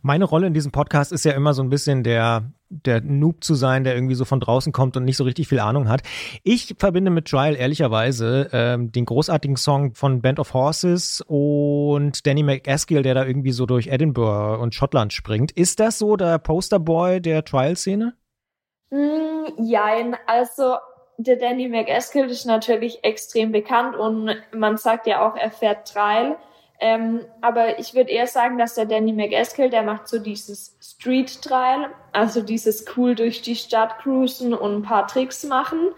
Meine 0.00 0.24
Rolle 0.24 0.46
in 0.46 0.54
diesem 0.54 0.72
Podcast 0.72 1.12
ist 1.12 1.26
ja 1.26 1.32
immer 1.32 1.52
so 1.52 1.62
ein 1.62 1.68
bisschen 1.68 2.04
der, 2.04 2.50
der 2.70 3.02
Noob 3.02 3.44
zu 3.44 3.54
sein, 3.54 3.84
der 3.84 3.94
irgendwie 3.94 4.14
so 4.14 4.24
von 4.24 4.40
draußen 4.40 4.72
kommt 4.72 4.96
und 4.96 5.04
nicht 5.04 5.18
so 5.18 5.24
richtig 5.24 5.46
viel 5.46 5.60
Ahnung 5.60 5.90
hat. 5.90 6.00
Ich 6.42 6.74
verbinde 6.78 7.10
mit 7.10 7.28
Trial 7.28 7.54
ehrlicherweise 7.54 8.48
ähm, 8.54 8.92
den 8.92 9.04
großartigen 9.04 9.58
Song 9.58 9.92
von 9.94 10.22
Band 10.22 10.40
of 10.40 10.54
Horses 10.54 11.22
und 11.26 12.26
Danny 12.26 12.42
McAskill, 12.42 13.02
der 13.02 13.12
da 13.12 13.26
irgendwie 13.26 13.52
so 13.52 13.66
durch 13.66 13.88
Edinburgh 13.88 14.58
und 14.62 14.74
Schottland 14.74 15.12
springt. 15.12 15.52
Ist 15.52 15.80
das 15.80 15.98
so 15.98 16.16
der 16.16 16.38
Posterboy 16.38 17.20
der 17.20 17.44
Trial-Szene? 17.44 18.14
Mm, 18.92 19.46
jein, 19.56 20.18
also 20.26 20.76
der 21.16 21.36
Danny 21.36 21.66
McEskill 21.66 22.26
ist 22.26 22.44
natürlich 22.44 23.02
extrem 23.02 23.50
bekannt 23.50 23.96
und 23.96 24.36
man 24.52 24.76
sagt 24.76 25.06
ja 25.06 25.26
auch, 25.26 25.34
er 25.34 25.50
fährt 25.50 25.90
Trail. 25.90 26.36
Ähm, 26.78 27.24
aber 27.40 27.78
ich 27.78 27.94
würde 27.94 28.10
eher 28.10 28.26
sagen, 28.26 28.58
dass 28.58 28.74
der 28.74 28.84
Danny 28.84 29.14
McEskill, 29.14 29.70
der 29.70 29.82
macht 29.82 30.08
so 30.08 30.18
dieses 30.18 30.76
Street 30.82 31.40
Trail, 31.40 31.86
also 32.12 32.42
dieses 32.42 32.84
cool 32.94 33.14
durch 33.14 33.40
die 33.40 33.56
Stadt 33.56 33.98
cruisen 34.00 34.52
und 34.52 34.74
ein 34.74 34.82
paar 34.82 35.06
Tricks 35.06 35.42
machen 35.44 35.92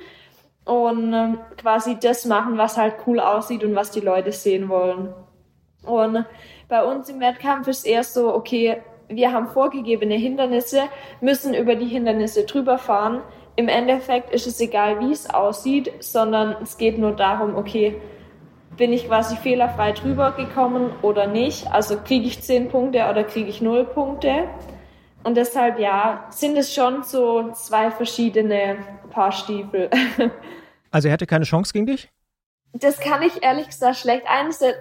und 0.64 1.12
ähm, 1.12 1.40
quasi 1.56 1.98
das 1.98 2.26
machen, 2.26 2.58
was 2.58 2.76
halt 2.76 2.94
cool 3.08 3.18
aussieht 3.18 3.64
und 3.64 3.74
was 3.74 3.90
die 3.90 4.00
Leute 4.00 4.30
sehen 4.30 4.68
wollen. 4.68 5.12
Und 5.84 6.26
bei 6.68 6.84
uns 6.84 7.08
im 7.08 7.18
Wettkampf 7.18 7.66
ist 7.66 7.86
eher 7.86 8.04
so, 8.04 8.32
okay, 8.32 8.82
wir 9.08 9.32
haben 9.32 9.48
vorgegebene 9.48 10.14
Hindernisse, 10.14 10.82
müssen 11.20 11.54
über 11.54 11.74
die 11.76 11.86
Hindernisse 11.86 12.44
drüber 12.44 12.78
fahren. 12.78 13.20
Im 13.56 13.68
Endeffekt 13.68 14.32
ist 14.32 14.46
es 14.46 14.60
egal, 14.60 15.00
wie 15.00 15.12
es 15.12 15.30
aussieht, 15.30 15.92
sondern 16.00 16.56
es 16.62 16.76
geht 16.76 16.98
nur 16.98 17.12
darum, 17.12 17.54
okay, 17.56 18.00
bin 18.76 18.92
ich 18.92 19.06
quasi 19.06 19.36
fehlerfrei 19.36 19.92
drüber 19.92 20.32
gekommen 20.32 20.90
oder 21.02 21.26
nicht? 21.26 21.70
Also 21.72 21.96
kriege 21.96 22.26
ich 22.26 22.42
zehn 22.42 22.68
Punkte 22.68 23.08
oder 23.08 23.22
kriege 23.22 23.48
ich 23.48 23.60
null 23.60 23.84
Punkte? 23.84 24.48
Und 25.22 25.36
deshalb, 25.36 25.78
ja, 25.78 26.26
sind 26.30 26.56
es 26.56 26.74
schon 26.74 27.02
so 27.02 27.52
zwei 27.52 27.90
verschiedene 27.90 28.76
Paar 29.10 29.32
Stiefel. 29.32 29.90
Also 30.90 31.08
er 31.08 31.14
hätte 31.14 31.26
keine 31.26 31.44
Chance 31.44 31.72
gegen 31.72 31.86
dich? 31.86 32.08
Das 32.76 32.98
kann 32.98 33.22
ich 33.22 33.44
ehrlich 33.44 33.68
gesagt 33.68 33.98
schlecht 33.98 34.24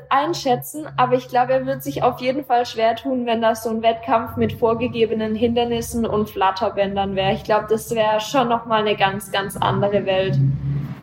einschätzen, 0.09 0.87
aber 0.97 1.13
ich 1.13 1.27
glaube, 1.27 1.53
er 1.53 1.67
wird 1.67 1.83
sich 1.83 2.01
auf 2.01 2.19
jeden 2.19 2.43
Fall 2.43 2.65
schwer 2.65 2.95
tun, 2.95 3.27
wenn 3.27 3.39
das 3.39 3.61
so 3.61 3.69
ein 3.69 3.83
Wettkampf 3.83 4.35
mit 4.35 4.53
vorgegebenen 4.53 5.35
Hindernissen 5.35 6.03
und 6.07 6.27
Flatterbändern 6.27 7.15
wäre. 7.15 7.33
Ich 7.33 7.43
glaube, 7.43 7.67
das 7.69 7.93
wäre 7.93 8.19
schon 8.19 8.49
nochmal 8.49 8.81
eine 8.81 8.95
ganz, 8.95 9.31
ganz 9.31 9.57
andere 9.57 10.07
Welt. 10.07 10.39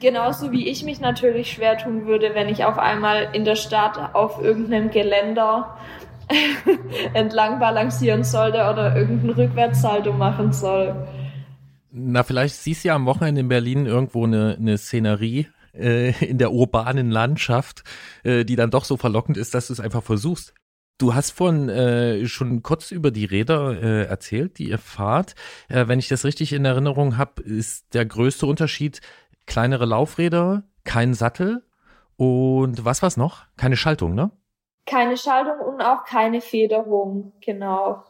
Genauso 0.00 0.50
wie 0.50 0.66
ich 0.66 0.82
mich 0.82 1.00
natürlich 1.00 1.52
schwer 1.52 1.78
tun 1.78 2.06
würde, 2.06 2.34
wenn 2.34 2.48
ich 2.48 2.64
auf 2.64 2.76
einmal 2.76 3.28
in 3.34 3.44
der 3.44 3.54
Stadt 3.54 4.12
auf 4.12 4.42
irgendeinem 4.42 4.90
Geländer 4.90 5.76
entlang 7.14 7.60
balancieren 7.60 8.24
sollte 8.24 8.68
oder 8.68 8.96
irgendein 8.96 9.30
Rückwärtssalto 9.30 10.12
machen 10.12 10.52
soll. 10.52 11.06
Na, 11.92 12.24
vielleicht 12.24 12.56
siehst 12.56 12.82
du 12.82 12.88
ja 12.88 12.96
am 12.96 13.06
Wochenende 13.06 13.42
in 13.42 13.48
Berlin 13.48 13.86
irgendwo 13.86 14.24
eine, 14.24 14.56
eine 14.58 14.76
Szenerie, 14.76 15.46
äh, 15.74 16.12
in 16.24 16.38
der 16.38 16.52
urbanen 16.52 17.10
Landschaft, 17.10 17.84
äh, 18.22 18.44
die 18.44 18.56
dann 18.56 18.70
doch 18.70 18.84
so 18.84 18.96
verlockend 18.96 19.36
ist, 19.36 19.54
dass 19.54 19.68
du 19.68 19.72
es 19.72 19.80
einfach 19.80 20.02
versuchst. 20.02 20.54
Du 20.98 21.14
hast 21.14 21.30
vorhin 21.30 21.70
äh, 21.70 22.26
schon 22.26 22.62
kurz 22.62 22.90
über 22.90 23.10
die 23.10 23.24
Räder 23.24 23.82
äh, 23.82 24.04
erzählt, 24.04 24.58
die 24.58 24.68
ihr 24.68 24.78
fahrt. 24.78 25.34
Äh, 25.68 25.88
wenn 25.88 25.98
ich 25.98 26.08
das 26.08 26.24
richtig 26.24 26.52
in 26.52 26.64
Erinnerung 26.64 27.16
habe, 27.16 27.42
ist 27.42 27.94
der 27.94 28.04
größte 28.04 28.46
Unterschied 28.46 29.00
kleinere 29.46 29.86
Laufräder, 29.86 30.64
kein 30.84 31.14
Sattel 31.14 31.64
und 32.16 32.84
was 32.84 33.02
war's 33.02 33.16
noch? 33.16 33.46
Keine 33.56 33.78
Schaltung, 33.78 34.14
ne? 34.14 34.30
Keine 34.84 35.16
Schaltung 35.16 35.58
und 35.66 35.80
auch 35.80 36.04
keine 36.04 36.42
Federung, 36.42 37.32
genau. 37.40 38.04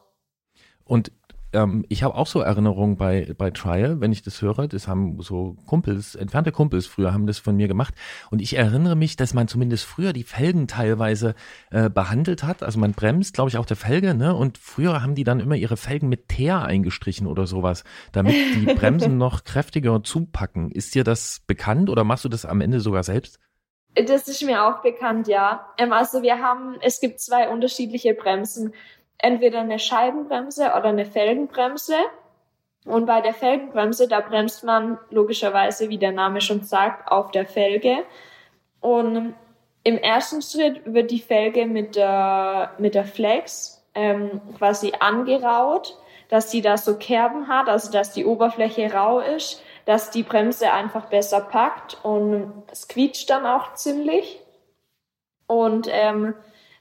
Und 0.85 1.12
ähm, 1.52 1.84
ich 1.88 2.02
habe 2.02 2.14
auch 2.14 2.26
so 2.26 2.40
Erinnerungen 2.40 2.96
bei, 2.96 3.32
bei 3.36 3.50
Trial, 3.50 4.00
wenn 4.00 4.12
ich 4.12 4.22
das 4.22 4.40
höre. 4.42 4.68
Das 4.68 4.88
haben 4.88 5.20
so 5.20 5.56
Kumpels, 5.66 6.14
entfernte 6.14 6.52
Kumpels 6.52 6.86
früher 6.86 7.12
haben 7.12 7.26
das 7.26 7.38
von 7.38 7.56
mir 7.56 7.68
gemacht. 7.68 7.94
Und 8.30 8.40
ich 8.40 8.56
erinnere 8.56 8.96
mich, 8.96 9.16
dass 9.16 9.34
man 9.34 9.48
zumindest 9.48 9.84
früher 9.84 10.12
die 10.12 10.22
Felgen 10.22 10.68
teilweise 10.68 11.34
äh, 11.70 11.90
behandelt 11.90 12.42
hat. 12.42 12.62
Also 12.62 12.78
man 12.78 12.92
bremst, 12.92 13.34
glaube 13.34 13.50
ich, 13.50 13.56
auch 13.56 13.66
der 13.66 13.76
Felge, 13.76 14.14
ne? 14.14 14.34
Und 14.34 14.58
früher 14.58 15.02
haben 15.02 15.14
die 15.14 15.24
dann 15.24 15.40
immer 15.40 15.56
ihre 15.56 15.76
Felgen 15.76 16.08
mit 16.08 16.28
Teer 16.28 16.62
eingestrichen 16.62 17.26
oder 17.26 17.46
sowas, 17.46 17.84
damit 18.12 18.34
die 18.34 18.66
Bremsen 18.74 19.18
noch 19.18 19.44
kräftiger 19.44 20.02
zupacken. 20.02 20.70
Ist 20.70 20.94
dir 20.94 21.04
das 21.04 21.40
bekannt 21.46 21.90
oder 21.90 22.04
machst 22.04 22.24
du 22.24 22.28
das 22.28 22.44
am 22.44 22.60
Ende 22.60 22.80
sogar 22.80 23.02
selbst? 23.02 23.38
Das 23.94 24.28
ist 24.28 24.42
mir 24.44 24.64
auch 24.64 24.82
bekannt, 24.82 25.26
ja. 25.26 25.66
Ähm, 25.76 25.92
also 25.92 26.22
wir 26.22 26.38
haben, 26.38 26.76
es 26.80 27.00
gibt 27.00 27.20
zwei 27.20 27.48
unterschiedliche 27.48 28.14
Bremsen 28.14 28.72
entweder 29.22 29.61
eine 29.61 29.78
Scheibenbremse 29.78 30.66
oder 30.76 30.87
eine 30.87 31.06
Felgenbremse. 31.06 31.96
Und 32.85 33.06
bei 33.06 33.20
der 33.20 33.35
Felgenbremse, 33.35 34.09
da 34.09 34.20
bremst 34.20 34.64
man 34.64 34.98
logischerweise, 35.11 35.88
wie 35.88 35.98
der 35.98 36.12
Name 36.12 36.40
schon 36.40 36.62
sagt, 36.62 37.11
auf 37.11 37.30
der 37.30 37.46
Felge. 37.46 38.04
Und 38.80 39.35
im 39.83 39.98
ersten 39.98 40.42
Schritt 40.42 40.83
wird 40.85 41.11
die 41.11 41.20
Felge 41.20 41.66
mit 41.66 41.96
der, 41.96 42.72
mit 42.78 42.94
der 42.94 43.04
Flex 43.04 43.85
ähm, 43.94 44.40
quasi 44.56 44.92
angeraut, 44.98 45.98
dass 46.28 46.50
sie 46.50 46.62
da 46.62 46.76
so 46.76 46.96
Kerben 46.96 47.48
hat, 47.48 47.68
also 47.68 47.90
dass 47.90 48.12
die 48.12 48.24
Oberfläche 48.24 48.92
rau 48.92 49.20
ist, 49.20 49.62
dass 49.85 50.11
die 50.11 50.22
Bremse 50.22 50.72
einfach 50.72 51.06
besser 51.06 51.40
packt 51.40 51.98
und 52.04 52.52
es 52.70 52.87
dann 53.26 53.46
auch 53.46 53.74
ziemlich. 53.74 54.40
Und 55.46 55.88
ähm, 55.90 56.35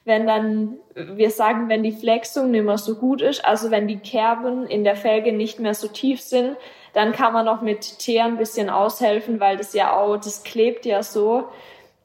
wenn 0.06 0.26
dann, 0.26 0.78
wir 0.96 1.30
sagen, 1.30 1.70
wenn 1.70 1.84
die 1.84 1.92
Flexung 1.92 2.52
nicht 2.52 2.66
mehr 2.66 2.78
so 2.78 2.96
gut 2.96 3.22
ist, 3.22 3.46
also 3.46 3.70
wenn 3.72 3.88
die 3.88 4.00
Kerben 4.00 4.66
in 4.66 4.84
der 4.84 4.96
Felge 4.96 5.32
nicht 5.34 5.60
mehr 5.60 5.74
so 5.74 5.88
tief 5.88 6.22
sind, 6.22 6.58
dann 6.94 7.12
kann 7.12 7.34
man 7.34 7.46
noch 7.46 7.62
mit 7.62 8.00
Teer 8.00 8.26
ein 8.26 8.38
bisschen 8.38 8.70
aushelfen, 8.70 9.40
weil 9.40 9.58
das 9.58 9.74
ja 9.74 9.96
auch, 9.96 10.18
das 10.18 10.44
klebt 10.44 10.86
ja 10.86 11.04
so 11.04 11.50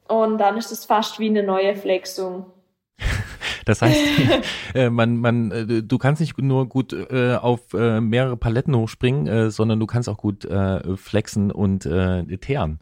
und 0.09 0.39
dann 0.39 0.57
ist 0.57 0.73
es 0.73 0.85
fast 0.85 1.19
wie 1.19 1.29
eine 1.29 1.43
neue 1.43 1.75
Flexung. 1.77 2.47
Das 3.67 3.81
heißt, 3.81 3.99
äh, 4.75 4.91
man, 4.91 5.17
man, 5.17 5.51
äh, 5.51 5.83
du 5.83 5.97
kannst 5.97 6.21
nicht 6.21 6.37
nur 6.37 6.69
gut 6.69 6.93
äh, 6.93 7.37
auf 7.37 7.73
äh, 7.73 7.99
mehrere 7.99 8.37
Paletten 8.37 8.77
hochspringen, 8.77 9.27
äh, 9.27 9.51
sondern 9.51 9.81
du 9.81 9.87
kannst 9.87 10.07
auch 10.11 10.19
gut 10.19 10.45
äh, 10.45 10.97
flexen 10.99 11.51
und 11.51 11.89
teeren. 12.43 12.81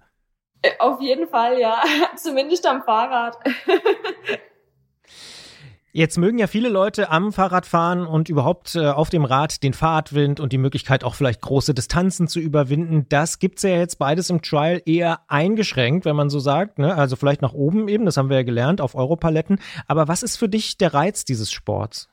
Auf 0.81 1.01
jeden 1.01 1.29
Fall, 1.29 1.61
ja. 1.61 1.83
Zumindest 2.17 2.67
am 2.67 2.83
Fahrrad. 2.83 3.37
Jetzt 5.95 6.17
mögen 6.17 6.39
ja 6.39 6.47
viele 6.47 6.71
Leute 6.71 7.11
am 7.11 7.35
Fahrrad 7.35 7.67
fahren 7.67 8.07
und 8.07 8.31
überhaupt 8.31 8.77
äh, 8.77 8.89
auf 8.89 9.11
dem 9.11 9.27
Rad 9.27 9.63
den 9.63 9.75
Fahrradwind 9.75 10.41
und 10.41 10.51
die 10.51 10.59
Möglichkeit 10.59 11.05
auch 11.05 11.15
vielleicht 11.15 11.43
große 11.43 11.75
Distanzen 11.75 12.29
zu 12.29 12.41
überwinden. 12.41 13.05
Das 13.11 13.39
gibt's 13.39 13.63
ja 13.63 13.77
jetzt 13.77 13.99
beides 13.99 14.31
im 14.31 14.41
Trial 14.41 14.81
eher 14.87 15.21
eingeschränkt, 15.29 16.07
wenn 16.07 16.17
man 16.17 16.31
so 16.31 16.39
sagt. 16.39 16.79
Ne? 16.79 16.95
Also 16.95 17.17
vielleicht 17.17 17.43
nach 17.43 17.53
oben 17.53 17.89
eben, 17.89 18.07
das 18.07 18.17
haben 18.17 18.31
wir 18.31 18.39
ja 18.39 18.43
gelernt, 18.43 18.81
auf 18.81 18.95
Europaletten. 18.95 19.61
Aber 19.87 20.09
was 20.09 20.23
ist 20.23 20.39
für 20.39 20.49
dich 20.49 20.79
der 20.79 20.95
Reiz 20.95 21.27
dieses 21.27 21.53
Sports? 21.53 22.09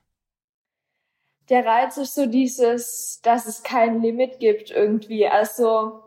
Der 1.48 1.66
Reiz 1.66 1.96
ist 1.96 2.16
so 2.16 2.26
dieses, 2.26 3.22
dass 3.24 3.46
es 3.46 3.64
kein 3.64 4.02
Limit 4.02 4.40
gibt 4.42 4.72
irgendwie. 4.72 5.26
Also 5.26 6.02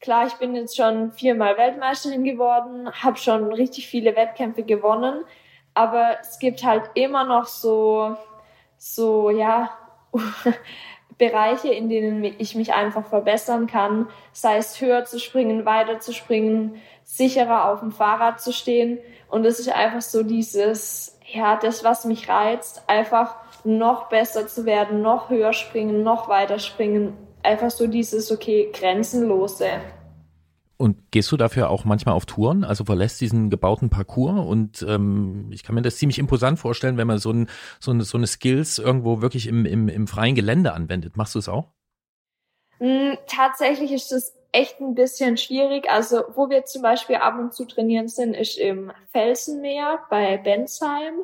klar, 0.00 0.28
ich 0.28 0.34
bin 0.34 0.54
jetzt 0.54 0.78
schon 0.78 1.12
viermal 1.12 1.58
Weltmeisterin 1.58 2.24
geworden, 2.24 2.90
habe 2.90 3.18
schon 3.18 3.52
richtig 3.52 3.86
viele 3.88 4.16
Wettkämpfe 4.16 4.62
gewonnen 4.62 5.24
aber 5.74 6.18
es 6.20 6.38
gibt 6.38 6.64
halt 6.64 6.90
immer 6.94 7.24
noch 7.24 7.46
so, 7.46 8.16
so, 8.78 9.30
ja, 9.30 9.70
Bereiche, 11.18 11.68
in 11.68 11.88
denen 11.88 12.24
ich 12.24 12.54
mich 12.54 12.72
einfach 12.72 13.06
verbessern 13.06 13.66
kann, 13.66 14.08
sei 14.32 14.56
es 14.56 14.80
höher 14.80 15.04
zu 15.04 15.20
springen, 15.20 15.64
weiter 15.64 16.00
zu 16.00 16.12
springen, 16.12 16.80
sicherer 17.04 17.70
auf 17.70 17.80
dem 17.80 17.92
Fahrrad 17.92 18.40
zu 18.40 18.52
stehen. 18.52 18.98
Und 19.28 19.44
es 19.44 19.60
ist 19.60 19.70
einfach 19.70 20.02
so 20.02 20.22
dieses, 20.22 21.18
ja, 21.32 21.56
das, 21.56 21.84
was 21.84 22.04
mich 22.04 22.28
reizt, 22.28 22.82
einfach 22.88 23.36
noch 23.64 24.08
besser 24.08 24.48
zu 24.48 24.64
werden, 24.64 25.02
noch 25.02 25.30
höher 25.30 25.52
springen, 25.52 26.02
noch 26.02 26.28
weiter 26.28 26.58
springen. 26.58 27.16
Einfach 27.42 27.70
so 27.70 27.86
dieses, 27.86 28.32
okay, 28.32 28.70
grenzenlose. 28.72 29.80
Und 30.82 31.12
gehst 31.12 31.30
du 31.30 31.36
dafür 31.36 31.70
auch 31.70 31.84
manchmal 31.84 32.16
auf 32.16 32.26
Touren, 32.26 32.64
also 32.64 32.84
verlässt 32.84 33.20
diesen 33.20 33.50
gebauten 33.50 33.88
Parcours? 33.88 34.44
Und 34.44 34.84
ähm, 34.88 35.48
ich 35.52 35.62
kann 35.62 35.76
mir 35.76 35.82
das 35.82 35.96
ziemlich 35.96 36.18
imposant 36.18 36.58
vorstellen, 36.58 36.96
wenn 36.96 37.06
man 37.06 37.18
so, 37.18 37.30
ein, 37.30 37.48
so, 37.78 37.92
eine, 37.92 38.02
so 38.02 38.18
eine 38.18 38.26
Skills 38.26 38.80
irgendwo 38.80 39.22
wirklich 39.22 39.46
im, 39.46 39.64
im, 39.64 39.88
im 39.88 40.08
freien 40.08 40.34
Gelände 40.34 40.72
anwendet. 40.72 41.16
Machst 41.16 41.36
du 41.36 41.38
es 41.38 41.48
auch? 41.48 41.68
Mm, 42.80 43.12
tatsächlich 43.28 43.92
ist 43.92 44.10
das 44.10 44.34
echt 44.50 44.80
ein 44.80 44.96
bisschen 44.96 45.36
schwierig. 45.36 45.88
Also 45.88 46.24
wo 46.34 46.50
wir 46.50 46.64
zum 46.64 46.82
Beispiel 46.82 47.14
ab 47.14 47.38
und 47.38 47.54
zu 47.54 47.64
trainieren 47.64 48.08
sind, 48.08 48.34
ist 48.34 48.58
im 48.58 48.90
Felsenmeer 49.12 50.00
bei 50.10 50.36
Bensheim. 50.36 51.14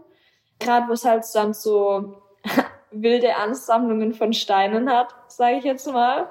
Gerade 0.61 0.87
wo 0.87 0.93
es 0.93 1.05
halt 1.05 1.25
dann 1.35 1.53
so 1.53 2.23
wilde 2.93 3.35
Ansammlungen 3.35 4.15
von 4.15 4.33
Steinen 4.33 4.89
hat, 4.89 5.13
sage 5.27 5.57
ich 5.57 5.65
jetzt 5.65 5.89
mal. 5.89 6.31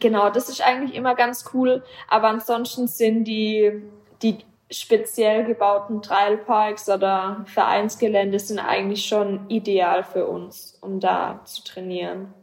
Genau, 0.00 0.30
das 0.30 0.48
ist 0.48 0.60
eigentlich 0.60 0.94
immer 0.94 1.14
ganz 1.14 1.50
cool. 1.52 1.82
Aber 2.08 2.28
ansonsten 2.28 2.86
sind 2.86 3.24
die, 3.24 3.82
die 4.22 4.38
speziell 4.70 5.44
gebauten 5.44 6.02
Trailparks 6.02 6.88
oder 6.88 7.44
Vereinsgelände 7.46 8.38
sind 8.38 8.58
eigentlich 8.58 9.06
schon 9.06 9.48
ideal 9.48 10.04
für 10.04 10.26
uns, 10.26 10.78
um 10.80 11.00
da 11.00 11.40
zu 11.44 11.64
trainieren. 11.64 12.34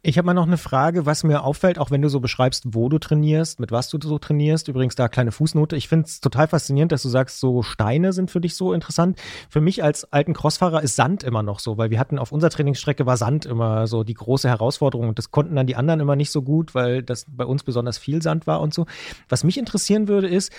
Ich 0.00 0.16
habe 0.16 0.26
mal 0.26 0.34
noch 0.34 0.46
eine 0.46 0.58
Frage, 0.58 1.06
was 1.06 1.24
mir 1.24 1.42
auffällt, 1.42 1.76
auch 1.76 1.90
wenn 1.90 2.00
du 2.02 2.08
so 2.08 2.20
beschreibst, 2.20 2.62
wo 2.68 2.88
du 2.88 3.00
trainierst, 3.00 3.58
mit 3.58 3.72
was 3.72 3.88
du 3.88 3.98
so 4.00 4.16
trainierst. 4.18 4.68
Übrigens 4.68 4.94
da 4.94 5.08
kleine 5.08 5.32
Fußnote. 5.32 5.74
Ich 5.74 5.88
finde 5.88 6.06
es 6.06 6.20
total 6.20 6.46
faszinierend, 6.46 6.92
dass 6.92 7.02
du 7.02 7.08
sagst, 7.08 7.40
so 7.40 7.64
Steine 7.64 8.12
sind 8.12 8.30
für 8.30 8.40
dich 8.40 8.54
so 8.54 8.72
interessant. 8.72 9.18
Für 9.50 9.60
mich 9.60 9.82
als 9.82 10.12
alten 10.12 10.34
Crossfahrer 10.34 10.84
ist 10.84 10.94
Sand 10.94 11.24
immer 11.24 11.42
noch 11.42 11.58
so, 11.58 11.78
weil 11.78 11.90
wir 11.90 11.98
hatten 11.98 12.20
auf 12.20 12.30
unserer 12.30 12.50
Trainingsstrecke 12.50 13.06
war 13.06 13.16
Sand 13.16 13.44
immer 13.44 13.88
so 13.88 14.04
die 14.04 14.14
große 14.14 14.48
Herausforderung 14.48 15.08
und 15.08 15.18
das 15.18 15.32
konnten 15.32 15.56
dann 15.56 15.66
die 15.66 15.74
anderen 15.74 15.98
immer 15.98 16.14
nicht 16.14 16.30
so 16.30 16.42
gut, 16.42 16.76
weil 16.76 17.02
das 17.02 17.26
bei 17.28 17.44
uns 17.44 17.64
besonders 17.64 17.98
viel 17.98 18.22
Sand 18.22 18.46
war 18.46 18.60
und 18.60 18.72
so. 18.72 18.86
Was 19.28 19.42
mich 19.42 19.58
interessieren 19.58 20.06
würde 20.06 20.28
ist, 20.28 20.52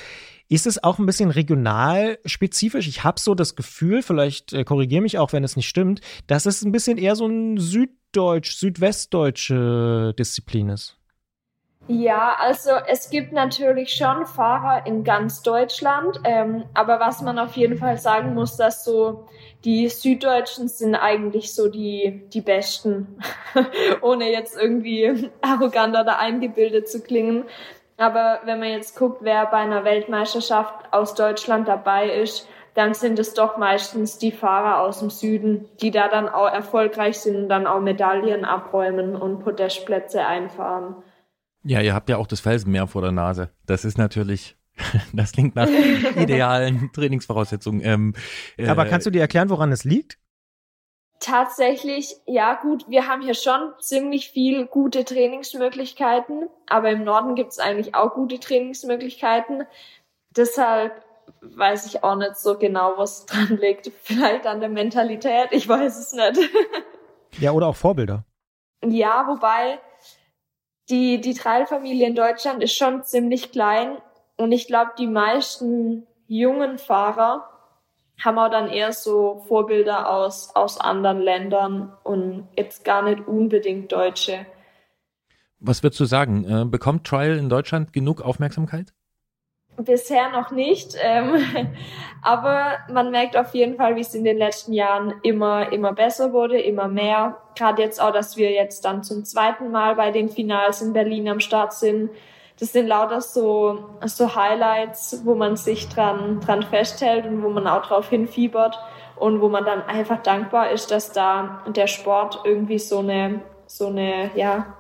ist 0.50 0.66
es 0.66 0.84
auch 0.84 1.00
ein 1.00 1.06
bisschen 1.06 1.30
regional 1.30 2.18
spezifisch? 2.26 2.88
Ich 2.88 3.04
habe 3.04 3.20
so 3.20 3.36
das 3.36 3.56
Gefühl, 3.56 4.02
vielleicht 4.02 4.52
äh, 4.52 4.64
korrigiere 4.64 5.04
mich 5.04 5.18
auch, 5.18 5.32
wenn 5.32 5.44
es 5.44 5.56
nicht 5.56 5.70
stimmt, 5.70 6.02
dass 6.28 6.48
es 6.48 6.64
ein 6.64 6.72
bisschen 6.72 6.98
eher 6.98 7.16
so 7.16 7.28
ein 7.28 7.58
Süd 7.58 7.92
süddeutsch, 8.10 8.56
südwestdeutsche 8.58 10.14
Disziplin 10.18 10.70
ist? 10.70 10.96
Ja, 11.88 12.36
also 12.40 12.72
es 12.88 13.10
gibt 13.10 13.34
natürlich 13.34 13.94
schon 13.94 14.26
Fahrer 14.28 14.86
in 14.86 15.04
ganz 15.04 15.42
Deutschland, 15.42 16.20
ähm, 16.24 16.66
aber 16.76 17.00
was 17.00 17.22
man 17.22 17.40
auf 17.40 17.56
jeden 17.56 17.78
Fall 17.78 17.98
sagen 17.98 18.36
muss, 18.36 18.58
dass 18.58 18.84
so 18.84 19.28
die 19.64 19.90
Süddeutschen 19.90 20.68
sind 20.68 20.94
eigentlich 20.96 21.54
so 21.56 21.68
die, 21.68 22.28
die 22.32 22.42
Besten, 22.42 23.20
ohne 24.02 24.32
jetzt 24.32 24.56
irgendwie 24.56 25.32
arrogant 25.42 25.98
oder 25.98 26.20
eingebildet 26.20 26.90
zu 26.90 27.02
klingen. 27.02 27.46
Aber 27.98 28.40
wenn 28.46 28.60
man 28.60 28.70
jetzt 28.70 28.96
guckt, 28.96 29.20
wer 29.22 29.48
bei 29.48 29.58
einer 29.58 29.84
Weltmeisterschaft 29.84 30.94
aus 30.94 31.16
Deutschland 31.16 31.68
dabei 31.68 32.10
ist, 32.10 32.48
dann 32.80 32.94
sind 32.94 33.20
es 33.20 33.34
doch 33.34 33.58
meistens 33.58 34.20
die 34.20 34.32
Fahrer 34.32 34.80
aus 34.80 35.00
dem 35.00 35.10
Süden, 35.10 35.66
die 35.82 35.92
da 35.92 36.08
dann 36.08 36.30
auch 36.30 36.48
erfolgreich 36.48 37.20
sind 37.20 37.36
und 37.36 37.50
dann 37.50 37.68
auch 37.68 37.82
Medaillen 37.82 38.46
abräumen 38.46 39.18
und 39.18 39.40
Podestplätze 39.40 40.26
einfahren. 40.26 40.96
Ja, 41.66 41.82
ihr 41.82 41.94
habt 41.94 42.08
ja 42.08 42.16
auch 42.16 42.26
das 42.26 42.40
Felsenmeer 42.40 42.88
vor 42.88 43.02
der 43.02 43.12
Nase. 43.12 43.50
Das 43.66 43.84
ist 43.84 43.98
natürlich, 43.98 44.56
das 45.14 45.34
klingt 45.34 45.58
nach 45.58 45.68
idealen 46.16 46.90
Trainingsvoraussetzungen. 46.94 47.82
Ähm, 47.84 48.14
äh, 48.56 48.70
Aber 48.70 48.86
kannst 48.86 49.06
du 49.06 49.12
dir 49.12 49.20
erklären, 49.20 49.50
woran 49.50 49.74
es 49.74 49.84
liegt? 49.84 50.18
Tatsächlich, 51.20 52.16
ja 52.28 52.62
gut, 52.62 52.88
wir 52.88 53.08
haben 53.08 53.22
hier 53.22 53.34
schon 53.34 53.74
ziemlich 53.82 54.30
viel 54.30 54.68
gute 54.68 55.04
Trainingsmöglichkeiten, 55.04 56.48
aber 56.66 56.92
im 56.92 57.04
Norden 57.04 57.36
gibt 57.36 57.52
es 57.52 57.60
eigentlich 57.60 57.94
auch 57.94 58.14
gute 58.14 58.40
Trainingsmöglichkeiten. 58.40 59.66
Deshalb 60.30 60.94
weiß 61.42 61.86
ich 61.86 62.04
auch 62.04 62.16
nicht 62.16 62.36
so 62.38 62.58
genau, 62.58 62.94
was 62.98 63.26
dran 63.26 63.58
liegt. 63.62 63.92
Vielleicht 64.02 64.46
an 64.46 64.60
der 64.60 64.70
Mentalität, 64.70 65.50
ich 65.52 65.68
weiß 65.68 65.98
es 66.00 66.14
nicht. 66.14 66.50
Ja, 67.40 67.52
oder 67.52 67.68
auch 67.68 67.76
Vorbilder. 67.76 68.26
Ja, 68.84 69.26
wobei 69.28 69.80
die, 70.90 71.22
die 71.22 71.34
Trailfamilie 71.34 72.08
in 72.08 72.16
Deutschland 72.16 72.64
ist 72.64 72.74
schon 72.74 73.04
ziemlich 73.04 73.52
klein 73.52 73.98
und 74.38 74.52
ich 74.52 74.68
glaube, 74.68 74.92
die 74.98 75.08
meisten 75.08 76.08
jungen 76.28 76.78
Fahrer 76.78 77.50
haben 78.24 78.38
auch 78.38 78.50
dann 78.50 78.70
eher 78.70 78.92
so 78.92 79.44
Vorbilder 79.48 80.10
aus, 80.10 80.56
aus 80.56 80.80
anderen 80.80 81.20
Ländern 81.20 81.94
und 82.04 82.48
jetzt 82.58 82.84
gar 82.84 83.02
nicht 83.02 83.28
unbedingt 83.28 83.92
Deutsche. 83.92 84.46
Was 85.60 85.84
würdest 85.84 86.00
du 86.00 86.06
sagen? 86.06 86.46
Äh, 86.46 86.66
bekommt 86.66 87.06
Trial 87.06 87.38
in 87.38 87.50
Deutschland 87.50 87.94
genug 87.94 88.22
Aufmerksamkeit? 88.22 88.94
Bisher 89.84 90.30
noch 90.30 90.52
nicht, 90.52 90.96
ähm, 91.02 91.36
aber 92.22 92.80
man 92.92 93.12
merkt 93.12 93.38
auf 93.38 93.54
jeden 93.54 93.78
Fall, 93.78 93.96
wie 93.96 94.02
es 94.02 94.14
in 94.14 94.26
den 94.26 94.38
letzten 94.38 94.74
Jahren 94.74 95.14
immer, 95.24 95.72
immer 95.72 95.94
besser 95.94 96.34
wurde, 96.34 96.60
immer 96.60 96.90
mehr. 96.90 97.38
Gerade 97.56 97.82
jetzt 97.82 98.02
auch, 98.02 98.12
dass 98.12 98.36
wir 98.36 98.52
jetzt 98.52 98.84
dann 98.84 99.04
zum 99.04 99.24
zweiten 99.24 99.72
Mal 99.72 99.96
bei 99.96 100.12
den 100.12 100.28
Finals 100.28 100.82
in 100.82 100.92
Berlin 100.92 101.30
am 101.30 101.40
Start 101.40 101.74
sind. 101.74 102.10
Das 102.60 102.74
sind 102.74 102.88
lauter 102.88 103.22
so, 103.22 103.86
so 104.06 104.36
Highlights, 104.36 105.22
wo 105.24 105.34
man 105.34 105.56
sich 105.56 105.88
dran, 105.88 106.42
dran 106.42 106.64
festhält 106.64 107.26
und 107.26 107.42
wo 107.42 107.50
man 107.50 107.66
auch 107.66 107.84
drauf 107.84 108.10
hinfiebert 108.10 108.78
und 109.16 109.40
wo 109.40 109.48
man 109.48 109.64
dann 109.64 109.82
einfach 109.84 110.22
dankbar 110.22 110.72
ist, 110.72 110.92
dass 110.92 111.14
da 111.14 111.64
der 111.68 111.88
Sport 111.88 112.42
irgendwie 112.44 112.80
so 112.80 113.00
eine, 113.00 113.42
so 113.66 113.88
eine, 113.88 114.32
ja, 114.36 114.76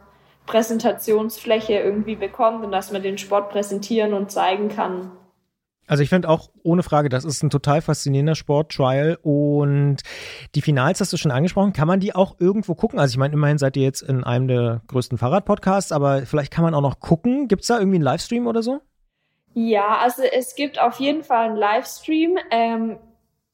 Präsentationsfläche 0.50 1.74
irgendwie 1.74 2.16
bekommt 2.16 2.66
und 2.66 2.72
dass 2.72 2.92
man 2.92 3.04
den 3.04 3.20
Sport 3.20 3.52
präsentieren 3.52 4.14
und 4.14 4.32
zeigen 4.32 4.70
kann. 4.70 5.12
Also 5.86 6.04
ich 6.04 6.10
finde 6.10 6.30
auch 6.30 6.50
ohne 6.64 6.84
Frage, 6.84 7.10
das 7.10 7.26
ist 7.26 7.42
ein 7.44 7.50
total 7.50 7.82
faszinierender 7.82 8.36
Sport, 8.36 8.72
Trial. 8.72 9.18
Und 9.22 9.98
die 10.54 10.62
Finals 10.62 11.02
hast 11.02 11.14
du 11.14 11.18
schon 11.18 11.32
angesprochen. 11.32 11.74
Kann 11.74 11.88
man 11.88 12.00
die 12.00 12.14
auch 12.14 12.36
irgendwo 12.40 12.76
gucken? 12.76 13.00
Also 13.00 13.14
ich 13.14 13.18
meine, 13.18 13.34
immerhin 13.34 13.58
seid 13.58 13.78
ihr 13.78 13.84
jetzt 13.84 14.02
in 14.02 14.24
einem 14.24 14.48
der 14.48 14.82
größten 14.88 15.18
Fahrradpodcasts, 15.18 15.92
aber 15.92 16.24
vielleicht 16.26 16.52
kann 16.52 16.64
man 16.64 16.74
auch 16.76 16.82
noch 16.82 17.00
gucken. 17.00 17.48
Gibt 17.48 17.62
es 17.62 17.68
da 17.68 17.80
irgendwie 17.80 17.98
einen 17.98 18.04
Livestream 18.04 18.46
oder 18.46 18.62
so? 18.62 18.82
Ja, 19.54 19.98
also 19.98 20.22
es 20.22 20.56
gibt 20.56 20.80
auf 20.80 21.00
jeden 21.00 21.24
Fall 21.24 21.50
einen 21.50 21.58
Livestream. 21.58 22.38
Ähm, 22.52 22.98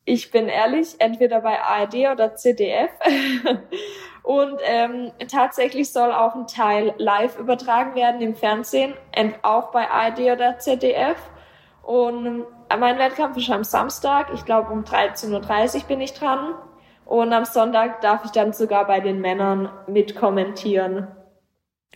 ich 0.03 0.31
bin 0.31 0.47
ehrlich, 0.47 0.95
entweder 0.99 1.41
bei 1.41 1.61
ARD 1.61 1.95
oder 2.11 2.35
ZDF. 2.35 2.91
Und 4.25 4.57
ähm, 4.63 5.11
tatsächlich 5.27 5.93
soll 5.93 6.11
auch 6.11 6.33
ein 6.33 6.47
Teil 6.47 6.95
live 6.97 7.37
übertragen 7.37 7.93
werden 7.93 8.21
im 8.21 8.35
Fernsehen, 8.35 8.95
auch 9.43 9.69
bei 9.69 9.87
ARD 9.87 10.19
oder 10.21 10.57
ZDF. 10.57 11.17
Und 11.83 12.43
äh, 12.69 12.77
mein 12.77 12.97
Wettkampf 12.97 13.37
ist 13.37 13.51
am 13.51 13.63
Samstag, 13.63 14.33
ich 14.33 14.43
glaube 14.43 14.71
um 14.71 14.83
13.30 14.83 15.75
Uhr 15.75 15.87
bin 15.87 16.01
ich 16.01 16.13
dran. 16.13 16.55
Und 17.05 17.33
am 17.33 17.45
Sonntag 17.45 18.01
darf 18.01 18.25
ich 18.25 18.31
dann 18.31 18.51
sogar 18.51 18.87
bei 18.87 18.99
den 18.99 19.21
Männern 19.21 19.69
mitkommentieren. 19.85 21.07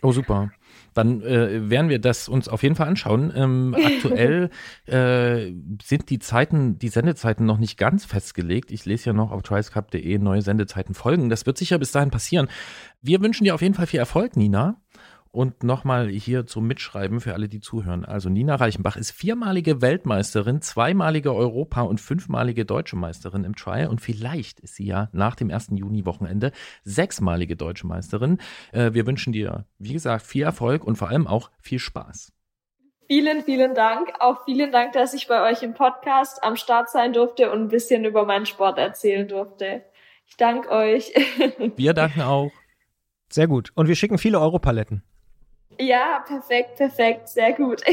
Oh, 0.00 0.12
super. 0.12 0.50
Dann 0.94 1.22
äh, 1.22 1.70
werden 1.70 1.88
wir 1.88 1.98
das 1.98 2.28
uns 2.28 2.48
auf 2.48 2.62
jeden 2.62 2.74
Fall 2.74 2.88
anschauen. 2.88 3.32
Ähm, 3.34 3.76
aktuell 3.84 4.50
äh, 4.86 5.52
sind 5.82 6.10
die 6.10 6.18
Zeiten, 6.18 6.78
die 6.78 6.88
Sendezeiten 6.88 7.46
noch 7.46 7.58
nicht 7.58 7.76
ganz 7.78 8.04
festgelegt. 8.04 8.70
Ich 8.70 8.84
lese 8.84 9.06
ja 9.06 9.12
noch 9.12 9.30
auf 9.30 9.42
tricescup.de 9.42 10.18
neue 10.18 10.42
Sendezeiten 10.42 10.94
folgen. 10.94 11.28
Das 11.30 11.46
wird 11.46 11.58
sicher 11.58 11.78
bis 11.78 11.92
dahin 11.92 12.10
passieren. 12.10 12.48
Wir 13.02 13.20
wünschen 13.20 13.44
dir 13.44 13.54
auf 13.54 13.62
jeden 13.62 13.74
Fall 13.74 13.86
viel 13.86 14.00
Erfolg, 14.00 14.36
Nina. 14.36 14.80
Und 15.32 15.62
nochmal 15.62 16.08
hier 16.08 16.44
zum 16.46 16.66
Mitschreiben 16.66 17.20
für 17.20 17.34
alle, 17.34 17.48
die 17.48 17.60
zuhören. 17.60 18.04
Also 18.04 18.28
Nina 18.28 18.56
Reichenbach 18.56 18.96
ist 18.96 19.12
viermalige 19.12 19.80
Weltmeisterin, 19.80 20.60
zweimalige 20.60 21.32
Europa- 21.32 21.82
und 21.82 22.00
fünfmalige 22.00 22.64
deutsche 22.64 22.96
Meisterin 22.96 23.44
im 23.44 23.54
Trial. 23.54 23.86
Und 23.86 24.00
vielleicht 24.00 24.58
ist 24.58 24.74
sie 24.74 24.86
ja 24.86 25.08
nach 25.12 25.36
dem 25.36 25.50
1. 25.50 25.68
Juni-Wochenende 25.70 26.50
sechsmalige 26.82 27.54
deutsche 27.54 27.86
Meisterin. 27.86 28.38
Äh, 28.72 28.92
wir 28.92 29.06
wünschen 29.06 29.32
dir, 29.32 29.66
wie 29.78 29.92
gesagt, 29.92 30.26
viel 30.26 30.42
Erfolg 30.42 30.84
und 30.84 30.96
vor 30.96 31.08
allem 31.08 31.28
auch 31.28 31.52
viel 31.60 31.78
Spaß. 31.78 32.32
Vielen, 33.06 33.44
vielen 33.44 33.74
Dank. 33.74 34.08
Auch 34.18 34.44
vielen 34.44 34.72
Dank, 34.72 34.94
dass 34.94 35.14
ich 35.14 35.28
bei 35.28 35.48
euch 35.48 35.62
im 35.62 35.74
Podcast 35.74 36.42
am 36.42 36.56
Start 36.56 36.90
sein 36.90 37.12
durfte 37.12 37.52
und 37.52 37.60
ein 37.60 37.68
bisschen 37.68 38.04
über 38.04 38.24
meinen 38.24 38.46
Sport 38.46 38.78
erzählen 38.78 39.28
durfte. 39.28 39.84
Ich 40.26 40.36
danke 40.36 40.70
euch. 40.70 41.12
Wir 41.76 41.94
danken 41.94 42.22
auch. 42.22 42.50
Sehr 43.32 43.46
gut. 43.46 43.70
Und 43.76 43.86
wir 43.86 43.94
schicken 43.94 44.18
viele 44.18 44.40
Europaletten. 44.40 45.04
Ja, 45.80 46.22
perfekt, 46.26 46.76
perfekt, 46.76 47.28
sehr 47.28 47.54
gut. 47.54 47.82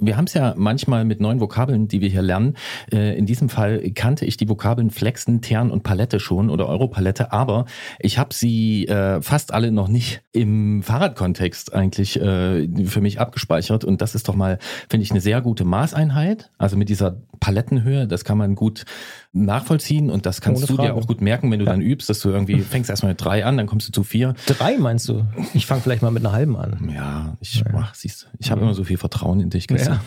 Wir 0.00 0.16
haben 0.16 0.26
es 0.26 0.34
ja 0.34 0.54
manchmal 0.56 1.04
mit 1.04 1.20
neuen 1.20 1.40
Vokabeln, 1.40 1.88
die 1.88 2.00
wir 2.00 2.08
hier 2.08 2.22
lernen. 2.22 2.56
Äh, 2.92 3.18
in 3.18 3.26
diesem 3.26 3.48
Fall 3.48 3.90
kannte 3.96 4.26
ich 4.26 4.36
die 4.36 4.48
Vokabeln 4.48 4.90
Flexen, 4.90 5.40
Tern 5.42 5.72
und 5.72 5.82
Palette 5.82 6.20
schon 6.20 6.50
oder 6.50 6.68
Europalette, 6.68 7.32
aber 7.32 7.64
ich 7.98 8.16
habe 8.18 8.32
sie 8.32 8.86
äh, 8.86 9.20
fast 9.22 9.52
alle 9.52 9.72
noch 9.72 9.88
nicht 9.88 10.22
im 10.32 10.84
Fahrradkontext 10.84 11.74
eigentlich 11.74 12.20
äh, 12.20 12.68
für 12.86 13.00
mich 13.00 13.20
abgespeichert. 13.20 13.84
Und 13.84 14.00
das 14.00 14.14
ist 14.14 14.28
doch 14.28 14.36
mal, 14.36 14.58
finde 14.88 15.02
ich, 15.02 15.10
eine 15.10 15.20
sehr 15.20 15.40
gute 15.40 15.64
Maßeinheit. 15.64 16.52
Also 16.58 16.76
mit 16.76 16.88
dieser 16.88 17.20
Palettenhöhe, 17.40 18.06
das 18.06 18.24
kann 18.24 18.38
man 18.38 18.54
gut 18.54 18.84
nachvollziehen 19.32 20.10
und 20.10 20.26
das 20.26 20.40
kannst 20.40 20.62
Ohne 20.62 20.66
du 20.68 20.76
Frage. 20.76 20.88
dir 20.88 20.94
auch 20.94 21.06
gut 21.06 21.20
merken, 21.20 21.50
wenn 21.50 21.58
du 21.58 21.66
ja. 21.66 21.72
dann 21.72 21.80
übst, 21.80 22.08
dass 22.08 22.20
du 22.20 22.30
irgendwie 22.30 22.60
fängst 22.60 22.88
erstmal 22.88 23.12
mit 23.12 23.22
drei 23.22 23.44
an, 23.44 23.56
dann 23.56 23.66
kommst 23.66 23.88
du 23.88 23.92
zu 23.92 24.02
vier. 24.02 24.34
Drei 24.46 24.78
meinst 24.78 25.08
du? 25.08 25.26
Ich 25.54 25.66
fange 25.66 25.82
vielleicht 25.82 26.02
mal 26.02 26.10
mit 26.10 26.24
einer 26.24 26.32
halben 26.32 26.56
an. 26.56 26.90
Ja, 26.94 27.36
ich 27.40 27.56
ja. 27.56 27.66
Mach, 27.72 27.94
siehst 27.94 28.22
du, 28.22 28.26
ich 28.38 28.50
habe 28.50 28.60
ja. 28.60 28.66
immer 28.66 28.74
so 28.74 28.84
viel 28.84 28.96
Vertrauen 28.96 29.40
in 29.40 29.50
dich. 29.50 29.66
Ja. 29.70 30.00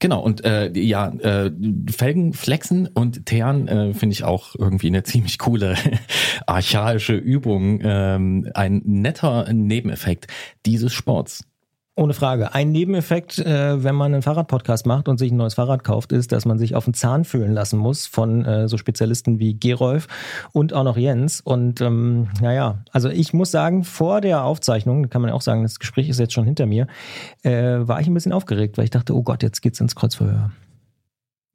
Genau, 0.00 0.20
und 0.20 0.44
äh, 0.44 0.70
ja, 0.76 1.08
äh, 1.08 1.52
Felgen 1.88 2.32
flexen 2.32 2.88
und 2.88 3.26
teeren 3.26 3.68
äh, 3.68 3.94
finde 3.94 4.12
ich 4.12 4.24
auch 4.24 4.54
irgendwie 4.58 4.88
eine 4.88 5.04
ziemlich 5.04 5.38
coole 5.38 5.76
archaische 6.46 7.14
Übung. 7.14 7.80
Ähm, 7.82 8.50
ein 8.54 8.82
netter 8.84 9.52
Nebeneffekt 9.52 10.26
dieses 10.66 10.92
Sports. 10.92 11.44
Ohne 11.96 12.12
Frage. 12.12 12.52
Ein 12.52 12.72
Nebeneffekt, 12.72 13.38
äh, 13.38 13.84
wenn 13.84 13.94
man 13.94 14.12
einen 14.12 14.22
Fahrradpodcast 14.22 14.84
macht 14.84 15.06
und 15.06 15.18
sich 15.18 15.30
ein 15.30 15.36
neues 15.36 15.54
Fahrrad 15.54 15.84
kauft, 15.84 16.10
ist, 16.10 16.32
dass 16.32 16.44
man 16.44 16.58
sich 16.58 16.74
auf 16.74 16.86
den 16.86 16.94
Zahn 16.94 17.24
fühlen 17.24 17.52
lassen 17.52 17.78
muss 17.78 18.08
von 18.08 18.44
äh, 18.44 18.66
so 18.66 18.76
Spezialisten 18.78 19.38
wie 19.38 19.54
Gerolf 19.54 20.08
und 20.52 20.72
auch 20.72 20.82
noch 20.82 20.96
Jens. 20.96 21.40
Und 21.40 21.80
ähm, 21.80 22.30
naja, 22.40 22.82
also 22.90 23.08
ich 23.10 23.32
muss 23.32 23.52
sagen, 23.52 23.84
vor 23.84 24.20
der 24.20 24.42
Aufzeichnung, 24.42 25.08
kann 25.08 25.22
man 25.22 25.30
auch 25.30 25.40
sagen, 25.40 25.62
das 25.62 25.78
Gespräch 25.78 26.08
ist 26.08 26.18
jetzt 26.18 26.32
schon 26.32 26.44
hinter 26.44 26.66
mir, 26.66 26.88
äh, 27.44 27.52
war 27.52 28.00
ich 28.00 28.08
ein 28.08 28.14
bisschen 28.14 28.32
aufgeregt, 28.32 28.76
weil 28.76 28.84
ich 28.84 28.90
dachte, 28.90 29.14
oh 29.14 29.22
Gott, 29.22 29.44
jetzt 29.44 29.62
geht's 29.62 29.78
ins 29.78 29.94
Kreuzverhör. 29.94 30.50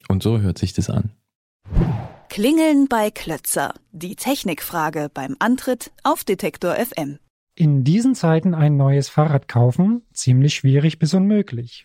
Und 0.07 0.23
so 0.23 0.39
hört 0.39 0.57
sich 0.57 0.71
das 0.71 0.89
an. 0.89 1.11
Klingeln 2.29 2.87
bei 2.87 3.11
Klötzer. 3.11 3.73
Die 3.91 4.15
Technikfrage 4.15 5.09
beim 5.13 5.35
Antritt 5.39 5.91
auf 6.03 6.23
Detektor 6.23 6.75
FM 6.75 7.19
in 7.59 7.83
diesen 7.83 8.15
Zeiten 8.15 8.53
ein 8.53 8.77
neues 8.77 9.09
Fahrrad 9.09 9.49
kaufen 9.49 10.03
ziemlich 10.13 10.55
schwierig 10.55 10.97
bis 10.97 11.13
unmöglich. 11.13 11.83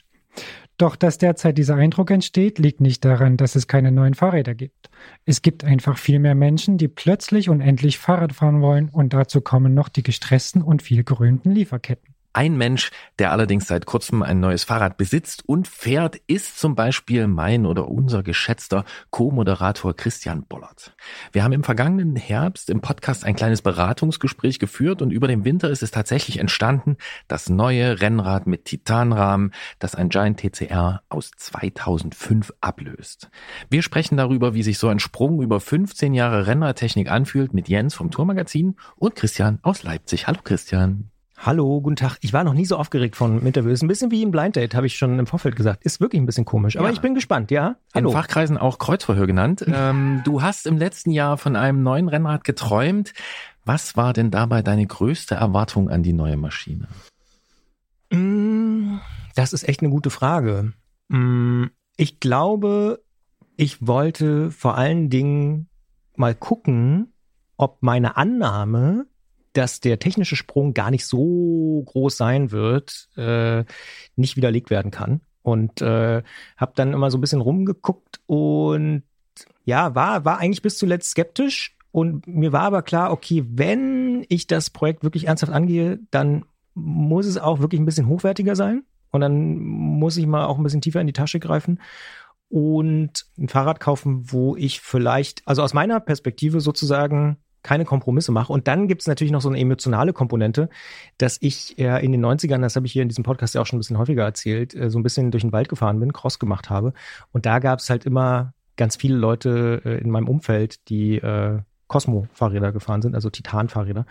Doch 0.79 0.95
dass 0.95 1.19
derzeit 1.19 1.59
dieser 1.59 1.75
Eindruck 1.75 2.13
entsteht, 2.13 2.61
liegt 2.61 2.81
nicht 2.81 3.05
daran, 3.05 3.37
dass 3.37 3.57
es 3.57 3.67
keine 3.67 3.91
neuen 3.91 4.15
Fahrräder 4.15 4.55
gibt. 4.55 4.89
Es 5.25 5.43
gibt 5.43 5.65
einfach 5.65 5.99
viel 5.99 6.21
mehr 6.21 6.37
Menschen, 6.37 6.79
die 6.79 6.87
plötzlich 6.87 7.49
und 7.49 7.61
endlich 7.61 7.99
Fahrrad 7.99 8.33
fahren 8.33 8.61
wollen 8.61 8.89
und 8.89 9.15
dazu 9.15 9.41
kommen 9.41 9.75
noch 9.75 9.89
die 9.89 10.05
gestressten 10.05 10.63
und 10.63 10.81
viel 10.81 11.03
gerühmten 11.03 11.51
Lieferketten. 11.51 12.14
Ein 12.37 12.57
Mensch, 12.57 12.91
der 13.21 13.31
allerdings 13.31 13.69
seit 13.69 13.87
kurzem 13.87 14.25
ein 14.25 14.41
neues 14.41 14.65
Fahrrad 14.65 14.97
besitzt 14.97 15.49
und 15.49 15.69
fährt, 15.69 16.17
ist 16.27 16.59
zum 16.59 16.75
Beispiel 16.75 17.29
mein 17.29 17.65
oder 17.65 17.87
unser 17.87 18.25
geschätzter 18.25 18.85
Co-Moderator 19.11 19.95
Christian 19.95 20.45
Bollert. 20.45 20.97
Wir 21.31 21.45
haben 21.45 21.53
im 21.53 21.63
vergangenen 21.63 22.17
Herbst 22.17 22.71
im 22.71 22.81
Podcast 22.81 23.25
ein 23.25 23.37
kleines 23.37 23.63
Beratungsgespräch 23.63 24.59
geführt 24.59 25.01
und 25.01 25.13
über 25.13 25.29
den 25.29 25.45
Winter 25.45 25.71
ist 25.71 25.85
es 25.85 25.93
tatsächlich 25.93 26.41
entstanden, 26.41 26.97
das 27.29 27.49
neue 27.49 28.01
Rennrad 28.01 28.49
mit 28.49 28.65
Titanrahmen, 28.65 29.53
das 29.79 29.95
ein 29.95 30.09
Giant 30.09 30.41
TCR 30.41 31.03
aus 31.09 31.31
2005 31.37 32.53
ablöst. 32.61 33.31
Wir 33.71 33.83
sprechen 33.83 34.17
darüber, 34.17 34.55
wie 34.55 34.65
sich 34.65 34.79
so 34.79 34.89
ein 34.89 34.99
Sprung 34.99 35.41
über 35.41 35.61
15 35.61 36.15
Jahre 36.15 36.49
Rennradtechnik 36.49 37.09
anfühlt 37.09 37.55
mit 37.55 37.69
Jens 37.69 37.95
vom 37.95 38.11
Tourmagazin 38.11 38.75
und 38.97 39.15
Christian 39.15 39.61
aus 39.63 39.85
Leipzig. 39.85 40.27
Hallo 40.27 40.41
Christian. 40.43 41.14
Hallo, 41.37 41.81
guten 41.81 41.97
Tag. 41.97 42.17
Ich 42.21 42.33
war 42.33 42.45
noch 42.45 42.55
nie 42.55 42.65
so 42.65 42.77
aufgeregt 42.77 43.17
von 43.17 43.45
Interviews. 43.45 43.83
Ein 43.83 43.89
bisschen 43.89 44.11
wie 44.11 44.25
ein 44.25 44.31
Blind 44.31 44.57
Date, 44.57 44.75
habe 44.75 44.87
ich 44.87 44.97
schon 44.97 45.19
im 45.19 45.27
Vorfeld 45.27 45.57
gesagt. 45.57 45.85
Ist 45.85 46.01
wirklich 46.01 46.23
ein 46.23 46.27
bisschen 46.27 46.45
komisch, 46.45 46.77
aber 46.77 46.89
ja. 46.89 46.93
ich 46.93 47.01
bin 47.01 47.15
gespannt, 47.15 47.51
ja? 47.51 47.77
Hallo. 47.93 48.11
In 48.11 48.15
Fachkreisen 48.15 48.57
auch 48.57 48.79
Kreuzverhör 48.79 49.27
genannt. 49.27 49.65
ähm, 49.73 50.23
du 50.25 50.43
hast 50.43 50.67
im 50.67 50.79
letzten 50.79 51.11
Jahr 51.11 51.37
von 51.37 51.57
einem 51.57 51.83
neuen 51.83 52.09
Rennrad 52.09 52.45
geträumt. 52.45 53.13
Was 53.65 53.97
war 53.97 54.13
denn 54.13 54.31
dabei 54.31 54.63
deine 54.63 54.87
größte 54.87 55.35
Erwartung 55.35 55.91
an 55.91 56.03
die 56.03 56.13
neue 56.13 56.37
Maschine? 56.37 56.89
Mm, 58.11 58.99
das 59.35 59.53
ist 59.53 59.69
echt 59.69 59.81
eine 59.81 59.91
gute 59.91 60.11
Frage. 60.11 60.73
Mm, 61.09 61.67
ich 61.97 62.21
glaube, 62.21 63.03
ich 63.57 63.87
wollte 63.87 64.51
vor 64.51 64.77
allen 64.77 65.11
Dingen 65.11 65.69
mal 66.17 66.35
gucken, 66.35 67.13
ob 67.57 67.83
meine 67.83 68.17
Annahme, 68.17 69.07
dass 69.55 69.81
der 69.81 69.99
technische 69.99 70.37
Sprung 70.37 70.75
gar 70.75 70.91
nicht 70.91 71.07
so 71.07 71.83
groß 71.87 72.17
sein 72.17 72.51
wird, 72.51 73.09
äh, 73.17 73.65
nicht 74.17 74.37
widerlegt 74.37 74.71
werden 74.71 74.91
kann. 74.91 75.21
Und 75.43 75.81
äh, 75.83 76.23
habe 76.57 76.73
dann 76.75 76.93
immer 76.93 77.11
so 77.11 77.19
ein 77.19 77.21
bisschen 77.21 77.41
rumgeguckt 77.41 78.21
und 78.27 79.03
ja, 79.65 79.95
war, 79.95 80.25
war 80.25 80.39
eigentlich 80.39 80.63
bis 80.63 80.79
zuletzt 80.79 81.11
skeptisch. 81.11 81.77
Und 81.91 82.27
mir 82.27 82.53
war 82.53 82.63
aber 82.63 82.83
klar, 82.83 83.13
okay, 83.13 83.45
wenn 83.47 84.25
ich 84.29 84.47
das 84.47 84.71
Projekt 84.71 85.05
wirklich 85.05 85.27
ernsthaft 85.27 85.53
angehe, 85.53 86.01
dann 86.11 86.45
muss 86.75 87.27
es 87.27 87.39
auch 87.39 87.61
wirklich 87.61 87.81
ein 87.81 87.85
bisschen 87.85 88.09
hochwertiger 88.09 88.57
sein. 88.57 88.85
Und 89.11 89.21
dann 89.21 89.59
muss 89.59 90.17
ich 90.17 90.27
mal 90.27 90.47
auch 90.47 90.59
ein 90.59 90.65
bisschen 90.65 90.81
tiefer 90.81 91.01
in 91.01 91.07
die 91.07 91.13
Tasche 91.13 91.39
greifen 91.39 91.79
und 92.49 93.27
ein 93.39 93.49
Fahrrad 93.49 93.81
kaufen, 93.81 94.33
wo 94.33 94.57
ich 94.57 94.81
vielleicht, 94.81 95.43
also 95.47 95.63
aus 95.63 95.75
meiner 95.75 96.01
Perspektive 96.01 96.61
sozusagen 96.61 97.39
keine 97.65 97.85
Kompromisse 97.85 98.31
mache. 98.31 98.53
Und 98.53 98.69
dann 98.69 98.87
gibt 98.87 99.01
es 99.01 99.09
natürlich 99.09 99.33
noch 99.33 99.41
so 99.41 99.49
eine 99.49 99.59
emotionale 99.59 100.13
Komponente, 100.13 100.69
dass 101.19 101.39
ich 101.41 101.77
äh, 101.79 102.05
in 102.05 102.13
den 102.13 102.25
90ern, 102.25 102.61
das 102.61 102.77
habe 102.77 102.87
ich 102.87 102.93
hier 102.93 103.03
in 103.03 103.09
diesem 103.09 103.25
Podcast 103.25 103.55
ja 103.55 103.63
auch 103.63 103.67
schon 103.67 103.79
ein 103.79 103.81
bisschen 103.81 103.99
häufiger 103.99 104.23
erzählt, 104.23 104.75
äh, 104.75 104.91
so 104.91 104.99
ein 104.99 105.03
bisschen 105.03 105.33
durch 105.33 105.43
den 105.43 105.53
Wald 105.53 105.69
gefahren 105.69 105.99
bin, 105.99 106.13
Cross 106.13 106.39
gemacht 106.39 106.71
habe. 106.71 106.93
Und 107.33 107.47
da 107.47 107.59
gab 107.59 107.81
es 107.81 107.91
halt 107.91 108.05
immer 108.05 108.53
ganz 108.77 108.97
viele 108.97 109.17
Leute 109.17 109.81
äh, 109.85 109.99
in 109.99 110.11
meinem 110.11 110.29
Umfeld, 110.29 110.89
die 110.89 111.21
Cosmo-Fahrräder 111.89 112.73
gefahren 112.73 113.03
sind, 113.03 113.15
also 113.15 113.31
Titan-Fahrräder. 113.31 114.07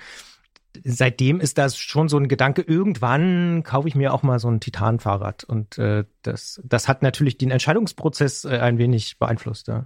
Seitdem 0.83 1.39
ist 1.39 1.59
das 1.59 1.77
schon 1.77 2.09
so 2.09 2.17
ein 2.17 2.27
Gedanke, 2.27 2.61
irgendwann 2.61 3.61
kaufe 3.63 3.87
ich 3.87 3.93
mir 3.93 4.13
auch 4.13 4.23
mal 4.23 4.39
so 4.39 4.49
ein 4.49 4.59
Titan-Fahrrad. 4.59 5.43
Und 5.43 5.77
das, 5.77 6.61
das 6.63 6.87
hat 6.87 7.03
natürlich 7.03 7.37
den 7.37 7.51
Entscheidungsprozess 7.51 8.45
ein 8.45 8.77
wenig 8.77 9.19
beeinflusst. 9.19 9.67
Ja. 9.67 9.85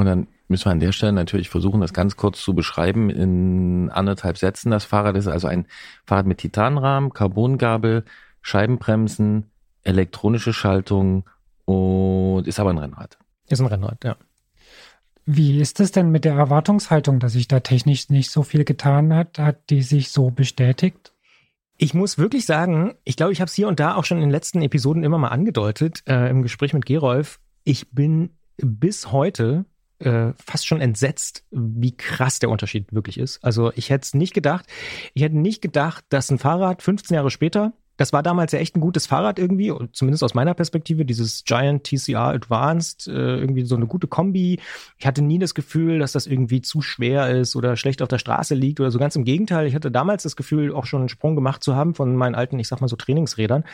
Und 0.00 0.06
dann 0.06 0.28
müssen 0.48 0.64
wir 0.64 0.72
an 0.72 0.80
der 0.80 0.92
Stelle 0.92 1.12
natürlich 1.12 1.50
versuchen, 1.50 1.82
das 1.82 1.92
ganz 1.92 2.16
kurz 2.16 2.40
zu 2.40 2.54
beschreiben 2.54 3.10
in 3.10 3.90
anderthalb 3.90 4.38
Sätzen. 4.38 4.70
Das 4.70 4.86
Fahrrad 4.86 5.14
ist 5.14 5.26
also 5.26 5.46
ein 5.46 5.66
Fahrrad 6.06 6.24
mit 6.24 6.38
Titanrahmen, 6.38 7.12
Carbongabel, 7.12 8.06
Scheibenbremsen, 8.40 9.50
elektronische 9.82 10.54
Schaltung 10.54 11.28
und 11.66 12.46
ist 12.46 12.58
aber 12.58 12.70
ein 12.70 12.78
Rennrad. 12.78 13.18
Ist 13.50 13.60
ein 13.60 13.66
Rennrad, 13.66 14.02
ja. 14.02 14.16
Wie 15.26 15.60
ist 15.60 15.80
es 15.80 15.92
denn 15.92 16.08
mit 16.08 16.24
der 16.24 16.32
Erwartungshaltung, 16.32 17.20
dass 17.20 17.32
sich 17.32 17.46
da 17.46 17.60
technisch 17.60 18.08
nicht 18.08 18.30
so 18.30 18.42
viel 18.42 18.64
getan 18.64 19.14
hat? 19.14 19.38
Hat 19.38 19.68
die 19.68 19.82
sich 19.82 20.08
so 20.08 20.30
bestätigt? 20.30 21.12
Ich 21.76 21.92
muss 21.92 22.16
wirklich 22.16 22.46
sagen, 22.46 22.94
ich 23.04 23.16
glaube, 23.16 23.32
ich 23.32 23.42
habe 23.42 23.50
es 23.50 23.54
hier 23.54 23.68
und 23.68 23.78
da 23.78 23.96
auch 23.96 24.06
schon 24.06 24.16
in 24.16 24.22
den 24.22 24.30
letzten 24.30 24.62
Episoden 24.62 25.04
immer 25.04 25.18
mal 25.18 25.28
angedeutet, 25.28 26.02
äh, 26.06 26.30
im 26.30 26.40
Gespräch 26.40 26.72
mit 26.72 26.86
Gerolf. 26.86 27.38
Ich 27.64 27.90
bin 27.90 28.30
bis 28.56 29.12
heute 29.12 29.66
äh, 30.00 30.32
fast 30.44 30.66
schon 30.66 30.80
entsetzt, 30.80 31.44
wie 31.50 31.96
krass 31.96 32.38
der 32.38 32.50
Unterschied 32.50 32.92
wirklich 32.92 33.18
ist. 33.18 33.42
Also 33.44 33.72
ich 33.76 33.90
hätte 33.90 34.04
es 34.04 34.14
nicht 34.14 34.34
gedacht. 34.34 34.66
Ich 35.14 35.22
hätte 35.22 35.38
nicht 35.38 35.62
gedacht, 35.62 36.04
dass 36.08 36.30
ein 36.30 36.38
Fahrrad 36.38 36.82
15 36.82 37.14
Jahre 37.14 37.30
später 37.30 37.72
das 38.00 38.14
war 38.14 38.22
damals 38.22 38.52
ja 38.52 38.60
echt 38.60 38.76
ein 38.76 38.80
gutes 38.80 39.04
Fahrrad 39.04 39.38
irgendwie, 39.38 39.70
zumindest 39.92 40.24
aus 40.24 40.32
meiner 40.32 40.54
Perspektive, 40.54 41.04
dieses 41.04 41.44
Giant 41.44 41.84
TCR 41.84 42.28
Advanced, 42.28 43.06
äh, 43.08 43.36
irgendwie 43.36 43.66
so 43.66 43.76
eine 43.76 43.86
gute 43.86 44.06
Kombi. 44.06 44.58
Ich 44.96 45.06
hatte 45.06 45.20
nie 45.20 45.38
das 45.38 45.54
Gefühl, 45.54 45.98
dass 45.98 46.12
das 46.12 46.26
irgendwie 46.26 46.62
zu 46.62 46.80
schwer 46.80 47.28
ist 47.28 47.56
oder 47.56 47.76
schlecht 47.76 48.00
auf 48.00 48.08
der 48.08 48.16
Straße 48.16 48.54
liegt 48.54 48.80
oder 48.80 48.90
so. 48.90 48.98
Ganz 48.98 49.16
im 49.16 49.24
Gegenteil, 49.24 49.66
ich 49.66 49.74
hatte 49.74 49.90
damals 49.90 50.22
das 50.22 50.34
Gefühl, 50.34 50.72
auch 50.72 50.86
schon 50.86 51.00
einen 51.00 51.08
Sprung 51.10 51.34
gemacht 51.34 51.62
zu 51.62 51.76
haben 51.76 51.94
von 51.94 52.16
meinen 52.16 52.34
alten, 52.34 52.58
ich 52.58 52.68
sag 52.68 52.80
mal 52.80 52.88
so 52.88 52.96
Trainingsrädern. 52.96 53.64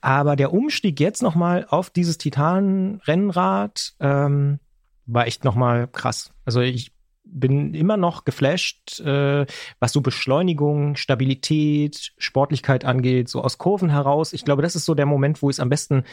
Aber 0.00 0.36
der 0.36 0.52
Umstieg 0.52 1.00
jetzt 1.00 1.20
nochmal 1.20 1.66
auf 1.68 1.90
dieses 1.90 2.18
Titan-Rennrad 2.18 3.94
ähm, 3.98 4.60
war 5.06 5.26
echt 5.26 5.44
nochmal 5.44 5.88
krass. 5.88 6.32
Also 6.44 6.60
ich 6.60 6.92
bin 7.24 7.74
immer 7.74 7.96
noch 7.96 8.24
geflasht, 8.24 9.00
äh, 9.00 9.46
was 9.80 9.92
so 9.92 10.00
Beschleunigung, 10.00 10.96
Stabilität, 10.96 12.12
Sportlichkeit 12.18 12.84
angeht, 12.84 13.28
so 13.28 13.42
aus 13.42 13.58
Kurven 13.58 13.90
heraus. 13.90 14.32
Ich 14.32 14.44
glaube, 14.44 14.62
das 14.62 14.76
ist 14.76 14.84
so 14.84 14.94
der 14.94 15.06
Moment, 15.06 15.42
wo 15.42 15.50
ich 15.50 15.56
es 15.56 15.60
am 15.60 15.70
besten 15.70 16.04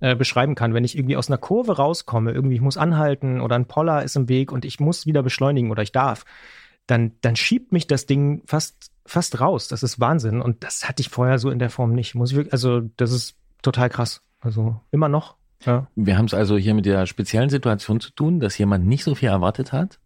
äh, 0.00 0.16
beschreiben 0.16 0.54
kann. 0.54 0.74
Wenn 0.74 0.84
ich 0.84 0.96
irgendwie 0.96 1.16
aus 1.16 1.28
einer 1.28 1.38
Kurve 1.38 1.76
rauskomme, 1.76 2.32
irgendwie 2.32 2.56
ich 2.56 2.60
muss 2.60 2.76
anhalten 2.76 3.40
oder 3.40 3.56
ein 3.56 3.66
Poller 3.66 4.02
ist 4.02 4.16
im 4.16 4.28
Weg 4.28 4.52
und 4.52 4.64
ich 4.64 4.80
muss 4.80 5.06
wieder 5.06 5.22
beschleunigen 5.22 5.70
oder 5.70 5.82
ich 5.82 5.92
darf, 5.92 6.24
dann, 6.86 7.12
dann 7.20 7.36
schiebt 7.36 7.72
mich 7.72 7.86
das 7.86 8.06
Ding 8.06 8.42
fast, 8.46 8.90
fast 9.06 9.40
raus. 9.40 9.68
Das 9.68 9.82
ist 9.82 10.00
Wahnsinn. 10.00 10.40
Und 10.40 10.64
das 10.64 10.88
hatte 10.88 11.02
ich 11.02 11.08
vorher 11.08 11.38
so 11.38 11.50
in 11.50 11.58
der 11.58 11.70
Form 11.70 11.92
nicht. 11.92 12.14
Muss 12.14 12.30
ich 12.30 12.36
wirklich, 12.36 12.52
also 12.52 12.80
das 12.96 13.12
ist 13.12 13.36
total 13.62 13.90
krass. 13.90 14.22
Also 14.40 14.80
immer 14.90 15.08
noch. 15.08 15.36
Ja. 15.66 15.86
Wir 15.94 16.18
haben 16.18 16.26
es 16.26 16.34
also 16.34 16.56
hier 16.56 16.74
mit 16.74 16.86
der 16.86 17.06
speziellen 17.06 17.50
Situation 17.50 18.00
zu 18.00 18.10
tun, 18.10 18.40
dass 18.40 18.58
jemand 18.58 18.86
nicht 18.86 19.04
so 19.04 19.14
viel 19.14 19.28
erwartet 19.28 19.72
hat 19.72 19.98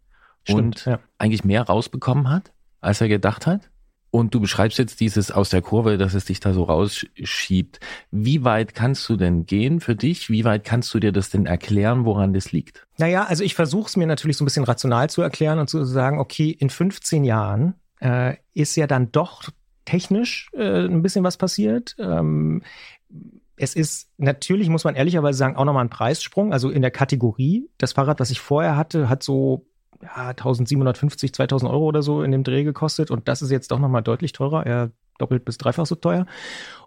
Stimmt, 0.43 0.59
und 0.59 0.85
ja. 0.85 0.99
eigentlich 1.17 1.43
mehr 1.43 1.63
rausbekommen 1.63 2.29
hat, 2.29 2.51
als 2.81 3.01
er 3.01 3.07
gedacht 3.07 3.47
hat. 3.47 3.69
Und 4.11 4.33
du 4.33 4.39
beschreibst 4.39 4.79
jetzt 4.79 4.99
dieses 5.01 5.29
aus 5.29 5.49
der 5.49 5.61
Kurve, 5.61 5.99
dass 5.99 6.15
es 6.15 6.25
dich 6.25 6.39
da 6.39 6.51
so 6.51 6.63
rausschiebt. 6.63 7.79
Wie 8.09 8.43
weit 8.43 8.73
kannst 8.73 9.07
du 9.07 9.17
denn 9.17 9.45
gehen 9.45 9.81
für 9.81 9.95
dich? 9.95 10.31
Wie 10.31 10.45
weit 10.45 10.63
kannst 10.63 10.91
du 10.93 10.99
dir 10.99 11.11
das 11.11 11.29
denn 11.29 11.45
erklären, 11.45 12.05
woran 12.05 12.33
das 12.33 12.51
liegt? 12.51 12.87
Naja, 12.97 13.25
also 13.25 13.43
ich 13.43 13.53
versuche 13.53 13.87
es 13.87 13.97
mir 13.97 14.07
natürlich 14.07 14.37
so 14.37 14.43
ein 14.43 14.47
bisschen 14.47 14.63
rational 14.63 15.11
zu 15.11 15.21
erklären 15.21 15.59
und 15.59 15.69
zu 15.69 15.83
sagen, 15.85 16.19
okay, 16.19 16.49
in 16.49 16.71
15 16.71 17.23
Jahren 17.23 17.75
äh, 17.99 18.37
ist 18.53 18.75
ja 18.75 18.87
dann 18.87 19.11
doch 19.11 19.43
technisch 19.85 20.49
äh, 20.53 20.85
ein 20.85 21.03
bisschen 21.03 21.23
was 21.23 21.37
passiert. 21.37 21.95
Ähm, 21.99 22.63
es 23.59 23.75
ist 23.75 24.09
natürlich, 24.17 24.69
muss 24.69 24.85
man 24.85 24.95
ehrlicherweise 24.95 25.37
sagen, 25.37 25.55
auch 25.55 25.65
nochmal 25.65 25.83
ein 25.83 25.89
Preissprung. 25.89 26.53
Also 26.53 26.69
in 26.69 26.81
der 26.81 26.91
Kategorie, 26.91 27.69
das 27.77 27.93
Fahrrad, 27.93 28.19
was 28.19 28.31
ich 28.31 28.39
vorher 28.39 28.77
hatte, 28.77 29.09
hat 29.09 29.21
so 29.21 29.65
ja, 30.01 30.29
1750, 30.29 31.33
2000 31.33 31.69
Euro 31.69 31.85
oder 31.85 32.01
so 32.01 32.23
in 32.23 32.31
dem 32.31 32.43
Dreh 32.43 32.63
gekostet 32.63 33.11
und 33.11 33.27
das 33.27 33.41
ist 33.41 33.51
jetzt 33.51 33.71
doch 33.71 33.79
nochmal 33.79 34.01
deutlich 34.01 34.31
teurer, 34.31 34.65
eher 34.65 34.91
doppelt 35.17 35.43
bis 35.43 35.57
dreifach 35.57 35.85
so 35.85 35.95
teuer. 35.95 36.25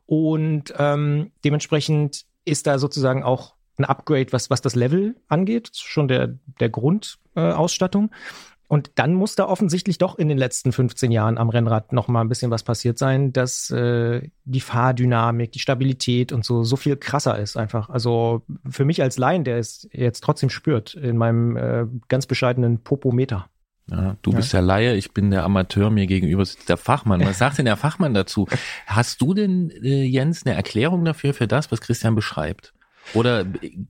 Und 0.06 0.72
ähm, 0.78 1.30
dementsprechend 1.44 2.24
ist 2.44 2.66
da 2.66 2.78
sozusagen 2.78 3.22
auch 3.22 3.54
ein 3.76 3.84
Upgrade, 3.84 4.32
was, 4.32 4.48
was 4.48 4.62
das 4.62 4.74
Level 4.74 5.16
angeht, 5.28 5.70
schon 5.74 6.08
der, 6.08 6.38
der 6.60 6.70
Grundausstattung. 6.70 8.06
Äh, 8.06 8.16
und 8.68 8.92
dann 8.94 9.12
muss 9.14 9.34
da 9.34 9.46
offensichtlich 9.46 9.98
doch 9.98 10.18
in 10.18 10.28
den 10.28 10.38
letzten 10.38 10.72
15 10.72 11.10
Jahren 11.10 11.36
am 11.36 11.50
Rennrad 11.50 11.92
noch 11.92 12.08
mal 12.08 12.22
ein 12.22 12.28
bisschen 12.28 12.50
was 12.50 12.62
passiert 12.62 12.98
sein, 12.98 13.32
dass 13.32 13.70
äh, 13.70 14.30
die 14.44 14.60
Fahrdynamik, 14.60 15.52
die 15.52 15.58
Stabilität 15.58 16.32
und 16.32 16.44
so 16.44 16.64
so 16.64 16.76
viel 16.76 16.96
krasser 16.96 17.38
ist 17.38 17.56
einfach. 17.56 17.90
Also 17.90 18.42
für 18.68 18.84
mich 18.84 19.02
als 19.02 19.18
Laien, 19.18 19.44
der 19.44 19.58
es 19.58 19.88
jetzt 19.92 20.22
trotzdem 20.22 20.48
spürt 20.48 20.94
in 20.94 21.18
meinem 21.18 21.56
äh, 21.56 21.86
ganz 22.08 22.26
bescheidenen 22.26 22.78
Popometer. 22.82 23.46
Ja, 23.90 24.16
du 24.22 24.30
ja. 24.30 24.36
bist 24.36 24.52
der 24.52 24.62
Laie, 24.62 24.94
ich 24.94 25.12
bin 25.12 25.30
der 25.30 25.44
Amateur, 25.44 25.90
mir 25.90 26.06
gegenüber 26.06 26.44
sitzt 26.44 26.68
der 26.68 26.76
Fachmann. 26.76 27.20
Was 27.24 27.38
sagt 27.38 27.58
denn 27.58 27.66
der 27.66 27.76
Fachmann 27.76 28.14
dazu? 28.14 28.46
Hast 28.86 29.20
du 29.20 29.34
denn, 29.34 29.70
äh, 29.82 30.04
Jens, 30.04 30.46
eine 30.46 30.54
Erklärung 30.54 31.04
dafür, 31.04 31.34
für 31.34 31.48
das, 31.48 31.70
was 31.72 31.80
Christian 31.80 32.14
beschreibt? 32.14 32.72
Oder 33.14 33.44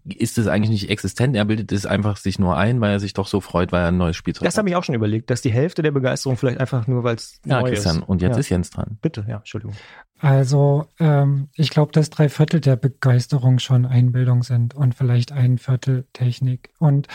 ist 0.04 0.38
es 0.38 0.46
eigentlich 0.46 0.70
nicht 0.70 0.90
existent? 0.90 1.36
Er 1.36 1.44
bildet 1.44 1.70
es 1.72 1.86
einfach 1.86 2.16
sich 2.16 2.38
nur 2.38 2.56
ein, 2.56 2.80
weil 2.80 2.92
er 2.92 3.00
sich 3.00 3.12
doch 3.12 3.26
so 3.26 3.40
freut, 3.40 3.70
weil 3.72 3.82
er 3.82 3.88
ein 3.88 3.96
neues 3.96 4.16
Spielzeug 4.16 4.44
Das 4.44 4.58
habe 4.58 4.68
ich 4.68 4.76
auch 4.76 4.84
schon 4.84 4.94
überlegt, 4.94 5.30
dass 5.30 5.42
die 5.42 5.52
Hälfte 5.52 5.82
der 5.82 5.90
Begeisterung 5.90 6.36
vielleicht 6.36 6.58
einfach 6.58 6.86
nur, 6.86 7.04
weil 7.04 7.16
es 7.16 7.40
ja, 7.44 7.60
neu 7.60 7.70
Christian, 7.70 7.98
ist. 7.98 8.08
Und 8.08 8.22
jetzt 8.22 8.34
ja. 8.34 8.40
ist 8.40 8.48
Jens 8.48 8.70
dran. 8.70 8.98
Bitte, 9.00 9.24
ja, 9.28 9.36
Entschuldigung. 9.36 9.76
Also 10.18 10.86
ähm, 11.00 11.48
ich 11.54 11.70
glaube, 11.70 11.92
dass 11.92 12.08
drei 12.10 12.28
Viertel 12.28 12.60
der 12.60 12.76
Begeisterung 12.76 13.58
schon 13.58 13.86
Einbildung 13.86 14.44
sind 14.44 14.74
und 14.74 14.94
vielleicht 14.94 15.32
ein 15.32 15.58
Viertel 15.58 16.06
Technik. 16.12 16.70
Und 16.78 17.08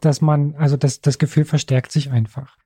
dass 0.00 0.20
man, 0.20 0.54
also 0.56 0.76
das, 0.76 1.00
das 1.00 1.18
Gefühl 1.18 1.44
verstärkt 1.44 1.92
sich 1.92 2.10
einfach. 2.10 2.56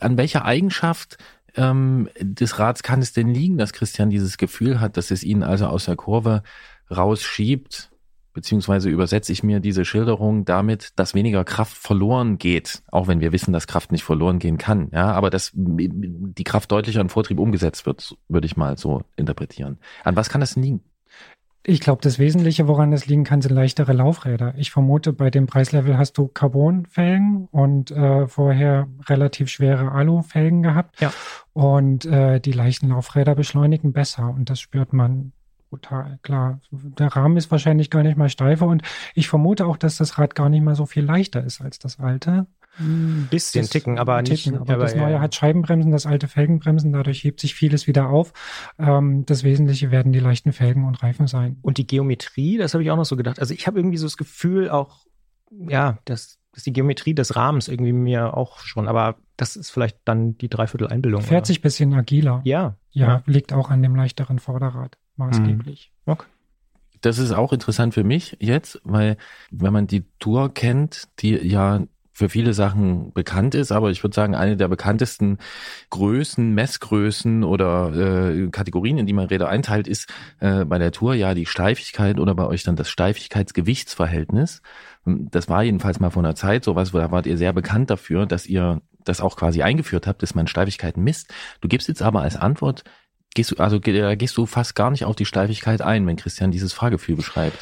An 0.00 0.16
welcher 0.16 0.44
Eigenschaft 0.44 1.18
ähm, 1.56 2.08
des 2.20 2.58
Rats 2.58 2.82
kann 2.82 3.02
es 3.02 3.12
denn 3.12 3.28
liegen, 3.28 3.58
dass 3.58 3.72
Christian 3.72 4.10
dieses 4.10 4.38
Gefühl 4.38 4.80
hat, 4.80 4.96
dass 4.96 5.10
es 5.10 5.24
ihn 5.24 5.42
also 5.42 5.66
aus 5.66 5.86
der 5.86 5.96
Kurve 5.96 6.42
rausschiebt? 6.90 7.90
Beziehungsweise 8.34 8.90
übersetze 8.90 9.32
ich 9.32 9.42
mir 9.42 9.60
diese 9.60 9.84
Schilderung 9.84 10.44
damit, 10.44 10.92
dass 10.96 11.14
weniger 11.14 11.44
Kraft 11.44 11.76
verloren 11.76 12.36
geht, 12.36 12.82
auch 12.90 13.06
wenn 13.06 13.20
wir 13.20 13.32
wissen, 13.32 13.52
dass 13.52 13.66
Kraft 13.66 13.92
nicht 13.92 14.04
verloren 14.04 14.38
gehen 14.38 14.58
kann, 14.58 14.90
ja, 14.92 15.12
aber 15.12 15.30
dass 15.30 15.52
die 15.54 16.44
Kraft 16.44 16.70
deutlicher 16.70 17.00
in 17.00 17.08
Vortrieb 17.08 17.38
umgesetzt 17.38 17.86
wird, 17.86 18.16
würde 18.28 18.46
ich 18.46 18.56
mal 18.56 18.76
so 18.76 19.02
interpretieren. 19.16 19.78
An 20.02 20.16
was 20.16 20.28
kann 20.28 20.40
das 20.40 20.56
liegen? 20.56 20.80
Ich 21.66 21.80
glaube, 21.80 22.02
das 22.02 22.18
Wesentliche, 22.18 22.68
woran 22.68 22.90
das 22.90 23.06
liegen 23.06 23.24
kann, 23.24 23.40
sind 23.40 23.54
leichtere 23.54 23.94
Laufräder. 23.94 24.52
Ich 24.58 24.70
vermute, 24.70 25.14
bei 25.14 25.30
dem 25.30 25.46
Preislevel 25.46 25.96
hast 25.96 26.18
du 26.18 26.28
Carbonfelgen 26.28 27.48
und 27.50 27.90
äh, 27.90 28.28
vorher 28.28 28.86
relativ 29.08 29.48
schwere 29.48 29.90
Alufelgen 29.90 30.62
gehabt. 30.62 31.00
Ja. 31.00 31.10
Und 31.54 32.04
äh, 32.04 32.38
die 32.38 32.52
leichten 32.52 32.90
Laufräder 32.90 33.34
beschleunigen 33.34 33.94
besser 33.94 34.28
und 34.28 34.50
das 34.50 34.60
spürt 34.60 34.92
man 34.92 35.32
brutal, 35.74 36.18
klar. 36.22 36.60
Der 36.70 37.08
Rahmen 37.08 37.36
ist 37.36 37.50
wahrscheinlich 37.50 37.90
gar 37.90 38.04
nicht 38.04 38.16
mal 38.16 38.28
steifer 38.28 38.66
und 38.66 38.82
ich 39.14 39.28
vermute 39.28 39.66
auch, 39.66 39.76
dass 39.76 39.96
das 39.96 40.18
Rad 40.18 40.34
gar 40.36 40.48
nicht 40.48 40.62
mal 40.62 40.76
so 40.76 40.86
viel 40.86 41.04
leichter 41.04 41.42
ist 41.42 41.60
als 41.60 41.80
das 41.80 41.98
alte. 41.98 42.46
Ein 42.78 43.26
bisschen 43.30 43.62
das 43.62 43.70
ticken, 43.70 43.98
aber 43.98 44.22
nicht. 44.22 44.48
aber, 44.48 44.60
aber 44.60 44.76
das 44.84 44.94
neue 44.94 45.14
ja. 45.14 45.20
hat 45.20 45.34
Scheibenbremsen, 45.34 45.90
das 45.90 46.06
alte 46.06 46.28
Felgenbremsen, 46.28 46.92
dadurch 46.92 47.22
hebt 47.24 47.40
sich 47.40 47.54
vieles 47.54 47.86
wieder 47.86 48.08
auf. 48.08 48.32
Ähm, 48.78 49.26
das 49.26 49.42
Wesentliche 49.42 49.90
werden 49.90 50.12
die 50.12 50.20
leichten 50.20 50.52
Felgen 50.52 50.84
und 50.84 51.02
Reifen 51.02 51.26
sein. 51.26 51.58
Und 51.62 51.78
die 51.78 51.86
Geometrie, 51.86 52.56
das 52.56 52.74
habe 52.74 52.82
ich 52.82 52.90
auch 52.90 52.96
noch 52.96 53.04
so 53.04 53.16
gedacht. 53.16 53.40
Also 53.40 53.52
ich 53.52 53.66
habe 53.66 53.78
irgendwie 53.78 53.96
so 53.96 54.06
das 54.06 54.16
Gefühl 54.16 54.70
auch, 54.70 55.06
ja, 55.50 55.98
dass, 56.04 56.38
dass 56.52 56.64
die 56.64 56.72
Geometrie 56.72 57.14
des 57.14 57.34
Rahmens 57.34 57.68
irgendwie 57.68 57.92
mir 57.92 58.36
auch 58.36 58.58
schon, 58.60 58.88
aber 58.88 59.16
das 59.36 59.56
ist 59.56 59.70
vielleicht 59.70 59.98
dann 60.04 60.38
die 60.38 60.48
Dreiviertel 60.48 60.88
Einbildung. 60.88 61.22
Fährt 61.22 61.42
oder? 61.42 61.46
sich 61.46 61.62
bisschen 61.62 61.94
agiler. 61.94 62.40
Ja, 62.44 62.76
ja. 62.90 63.06
Ja, 63.06 63.22
liegt 63.26 63.52
auch 63.52 63.70
an 63.70 63.82
dem 63.82 63.96
leichteren 63.96 64.38
Vorderrad 64.38 64.98
maßgeblich. 65.16 65.92
Mhm. 66.06 66.12
Okay. 66.12 66.26
Das 67.00 67.18
ist 67.18 67.32
auch 67.32 67.52
interessant 67.52 67.92
für 67.92 68.04
mich 68.04 68.36
jetzt, 68.40 68.80
weil 68.84 69.18
wenn 69.50 69.72
man 69.72 69.86
die 69.86 70.04
Tour 70.18 70.52
kennt, 70.54 71.08
die 71.18 71.34
ja 71.34 71.82
für 72.14 72.28
viele 72.28 72.54
Sachen 72.54 73.12
bekannt 73.12 73.56
ist, 73.56 73.72
aber 73.72 73.90
ich 73.90 74.02
würde 74.02 74.14
sagen, 74.14 74.36
eine 74.36 74.56
der 74.56 74.68
bekanntesten 74.68 75.38
Größen, 75.90 76.54
Messgrößen 76.54 77.42
oder 77.42 78.30
äh, 78.32 78.48
Kategorien, 78.50 78.98
in 78.98 79.06
die 79.06 79.12
man 79.12 79.26
Räder 79.26 79.48
einteilt, 79.48 79.88
ist 79.88 80.08
äh, 80.38 80.64
bei 80.64 80.78
der 80.78 80.92
Tour 80.92 81.14
ja 81.14 81.34
die 81.34 81.44
Steifigkeit 81.44 82.20
oder 82.20 82.34
bei 82.36 82.46
euch 82.46 82.62
dann 82.62 82.76
das 82.76 82.88
Steifigkeitsgewichtsverhältnis. 82.88 84.62
Das 85.04 85.48
war 85.48 85.64
jedenfalls 85.64 85.98
mal 85.98 86.10
vor 86.10 86.22
einer 86.22 86.36
Zeit 86.36 86.64
sowas, 86.64 86.92
da 86.92 87.10
wart 87.10 87.26
ihr 87.26 87.36
sehr 87.36 87.52
bekannt 87.52 87.90
dafür, 87.90 88.26
dass 88.26 88.46
ihr 88.46 88.80
das 89.04 89.20
auch 89.20 89.36
quasi 89.36 89.62
eingeführt 89.62 90.06
habt, 90.06 90.22
dass 90.22 90.36
man 90.36 90.46
Steifigkeiten 90.46 91.02
misst. 91.02 91.34
Du 91.60 91.68
gibst 91.68 91.88
jetzt 91.88 92.00
aber 92.00 92.22
als 92.22 92.36
Antwort 92.36 92.84
gehst 93.34 93.50
du, 93.50 93.56
also 93.56 93.80
gehst 93.80 94.36
du 94.36 94.46
fast 94.46 94.74
gar 94.74 94.90
nicht 94.90 95.04
auf 95.04 95.16
die 95.16 95.24
Steifigkeit 95.24 95.82
ein, 95.82 96.06
wenn 96.06 96.16
Christian 96.16 96.50
dieses 96.50 96.72
Fahrgefühl 96.72 97.16
beschreibt. 97.16 97.58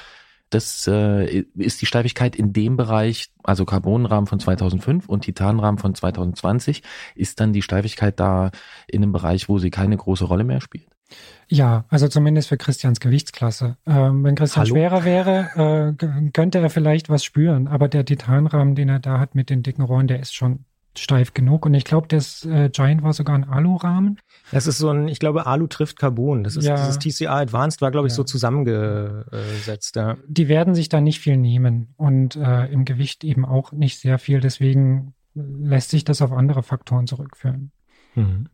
Das 0.51 0.87
äh, 0.87 1.45
ist 1.57 1.81
die 1.81 1.87
Steifigkeit 1.87 2.37
in 2.37 2.53
dem 2.53 2.77
Bereich, 2.77 3.31
also 3.43 3.65
Carbonrahmen 3.65 4.27
von 4.27 4.39
2005 4.39 5.09
und 5.09 5.23
Titanrahmen 5.23 5.79
von 5.79 5.95
2020, 5.95 6.83
ist 7.15 7.41
dann 7.41 7.55
die 7.55 7.63
Steifigkeit 7.63 8.21
da 8.21 8.51
in 8.87 9.03
einem 9.03 9.13
Bereich, 9.13 9.49
wo 9.49 9.59
sie 9.59 9.71
keine 9.71 9.97
große 9.97 10.25
Rolle 10.27 10.45
mehr 10.45 10.61
spielt? 10.61 10.89
Ja, 11.49 11.85
also 11.89 12.09
zumindest 12.09 12.49
für 12.49 12.57
Christians 12.59 13.01
Gewichtsklasse. 13.01 13.77
Ähm, 13.87 14.25
wenn 14.25 14.35
Christian 14.35 14.65
Hallo? 14.65 14.75
schwerer 14.75 15.05
wäre, 15.05 15.97
äh, 15.99 16.31
könnte 16.33 16.59
er 16.59 16.71
vielleicht 16.71 17.09
was 17.09 17.25
spüren, 17.25 17.67
aber 17.67 17.89
der 17.89 18.05
Titanrahmen, 18.05 18.75
den 18.75 18.91
er 18.91 18.99
da 18.99 19.19
hat 19.19 19.35
mit 19.35 19.51
den 19.51 19.63
dicken 19.63 19.83
Rohren, 19.83 20.07
der 20.07 20.21
ist 20.21 20.35
schon 20.35 20.65
steif 20.99 21.35
genug. 21.35 21.67
Und 21.67 21.75
ich 21.75 21.85
glaube, 21.85 22.09
das 22.09 22.45
äh, 22.45 22.69
Giant 22.71 23.03
war 23.03 23.13
sogar 23.13 23.35
ein 23.35 23.45
Alurahmen. 23.45 24.19
Das 24.51 24.67
ist 24.67 24.79
so 24.79 24.91
ein, 24.91 25.09
ich 25.09 25.19
glaube, 25.19 25.47
Alu 25.47 25.67
trifft 25.67 25.99
Carbon. 25.99 26.45
Das 26.45 26.57
ist 26.57 26.65
ja. 26.65 26.77
dieses 26.77 26.99
TCI 26.99 27.27
Advanced 27.27 27.81
war, 27.81 27.91
glaube 27.91 28.07
ich, 28.07 28.13
ja. 28.13 28.17
so 28.17 28.25
zusammengesetzt. 28.25 29.97
Ja. 29.97 30.17
Die 30.27 30.49
werden 30.49 30.75
sich 30.75 30.89
da 30.89 31.01
nicht 31.01 31.21
viel 31.21 31.37
nehmen 31.37 31.95
und 31.97 32.37
äh, 32.37 32.67
im 32.67 32.85
Gewicht 32.85 33.25
eben 33.25 33.45
auch 33.45 33.73
nicht 33.73 34.01
sehr 34.01 34.19
viel. 34.19 34.41
Deswegen 34.41 35.15
lässt 35.35 35.91
sich 35.91 36.05
das 36.05 36.21
auf 36.21 36.33
andere 36.33 36.63
Faktoren 36.63 37.07
zurückführen. 37.07 37.73
Mhm. 38.15 38.49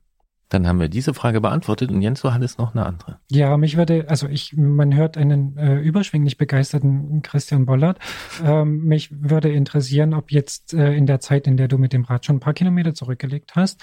Dann 0.49 0.67
haben 0.67 0.81
wir 0.81 0.89
diese 0.89 1.13
Frage 1.13 1.41
beantwortet 1.41 1.91
und 1.91 2.01
Jens, 2.01 2.23
du 2.23 2.33
hattest 2.33 2.59
noch 2.59 2.75
eine 2.75 2.87
andere. 2.87 3.21
Ja, 3.31 3.57
mich 3.59 3.77
würde, 3.77 4.07
also 4.09 4.29
ich, 4.29 4.57
man 4.57 4.95
hört 4.95 5.19
einen 5.19 5.59
äh, 5.59 5.79
überschwänglich 5.79 6.39
begeisterten 6.39 7.21
Christian 7.23 7.67
Bollert. 7.67 7.99
Ähm, 8.43 8.85
mich 8.85 9.11
würde 9.13 9.53
interessieren, 9.53 10.15
ob 10.15 10.33
jetzt 10.33 10.73
äh, 10.73 10.95
in 10.95 11.07
der 11.07 11.21
Zeit, 11.21 11.47
in 11.47 11.59
der 11.59 11.69
du 11.69 11.77
mit 11.77 11.93
dem 11.93 12.05
Rad 12.05 12.25
schon 12.25 12.37
ein 12.37 12.41
paar 12.41 12.55
Kilometer 12.55 12.95
zurückgelegt 12.95 13.57
hast, 13.57 13.83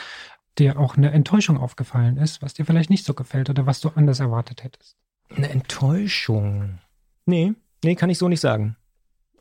dir 0.58 0.80
auch 0.80 0.98
eine 0.98 1.12
Enttäuschung 1.12 1.58
aufgefallen 1.58 2.18
ist, 2.18 2.42
was 2.42 2.54
dir 2.54 2.66
vielleicht 2.66 2.90
nicht 2.90 3.06
so 3.06 3.14
gefällt 3.14 3.50
oder 3.50 3.66
was 3.66 3.82
du 3.82 3.90
anders 3.90 4.20
erwartet 4.20 4.64
hättest. 4.64 4.96
Eine 5.36 5.50
Enttäuschung. 5.50 6.80
Nee, 7.26 7.54
nee, 7.84 7.96
kann 7.96 8.10
ich 8.10 8.18
so 8.18 8.28
nicht 8.28 8.40
sagen. 8.40 8.76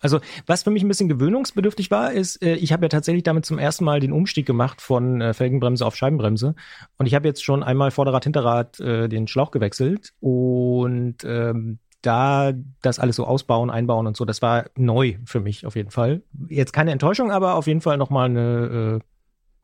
Also, 0.04 0.20
was 0.46 0.64
für 0.64 0.70
mich 0.70 0.82
ein 0.82 0.88
bisschen 0.88 1.08
gewöhnungsbedürftig 1.08 1.90
war, 1.90 2.12
ist, 2.12 2.42
äh, 2.42 2.56
ich 2.56 2.74
habe 2.74 2.84
ja 2.84 2.88
tatsächlich 2.90 3.22
damit 3.22 3.46
zum 3.46 3.58
ersten 3.58 3.86
Mal 3.86 4.00
den 4.00 4.12
Umstieg 4.12 4.44
gemacht 4.44 4.82
von 4.82 5.22
äh, 5.22 5.32
Felgenbremse 5.32 5.86
auf 5.86 5.96
Scheibenbremse. 5.96 6.54
Und 6.98 7.06
ich 7.06 7.14
habe 7.14 7.26
jetzt 7.26 7.42
schon 7.42 7.62
einmal 7.62 7.90
Vorderrad, 7.90 8.24
Hinterrad 8.24 8.78
äh, 8.80 9.08
den 9.08 9.26
Schlauch 9.28 9.50
gewechselt. 9.50 10.12
Und 10.20 11.24
ähm, 11.24 11.78
da 12.02 12.52
das 12.82 12.98
alles 12.98 13.16
so 13.16 13.24
ausbauen, 13.24 13.70
einbauen 13.70 14.06
und 14.06 14.14
so, 14.14 14.26
das 14.26 14.42
war 14.42 14.66
neu 14.76 15.14
für 15.24 15.40
mich 15.40 15.64
auf 15.64 15.74
jeden 15.74 15.90
Fall. 15.90 16.22
Jetzt 16.48 16.74
keine 16.74 16.90
Enttäuschung, 16.90 17.32
aber 17.32 17.54
auf 17.54 17.66
jeden 17.66 17.80
Fall 17.80 17.96
nochmal 17.96 18.28
eine 18.28 19.00
äh, 19.00 19.04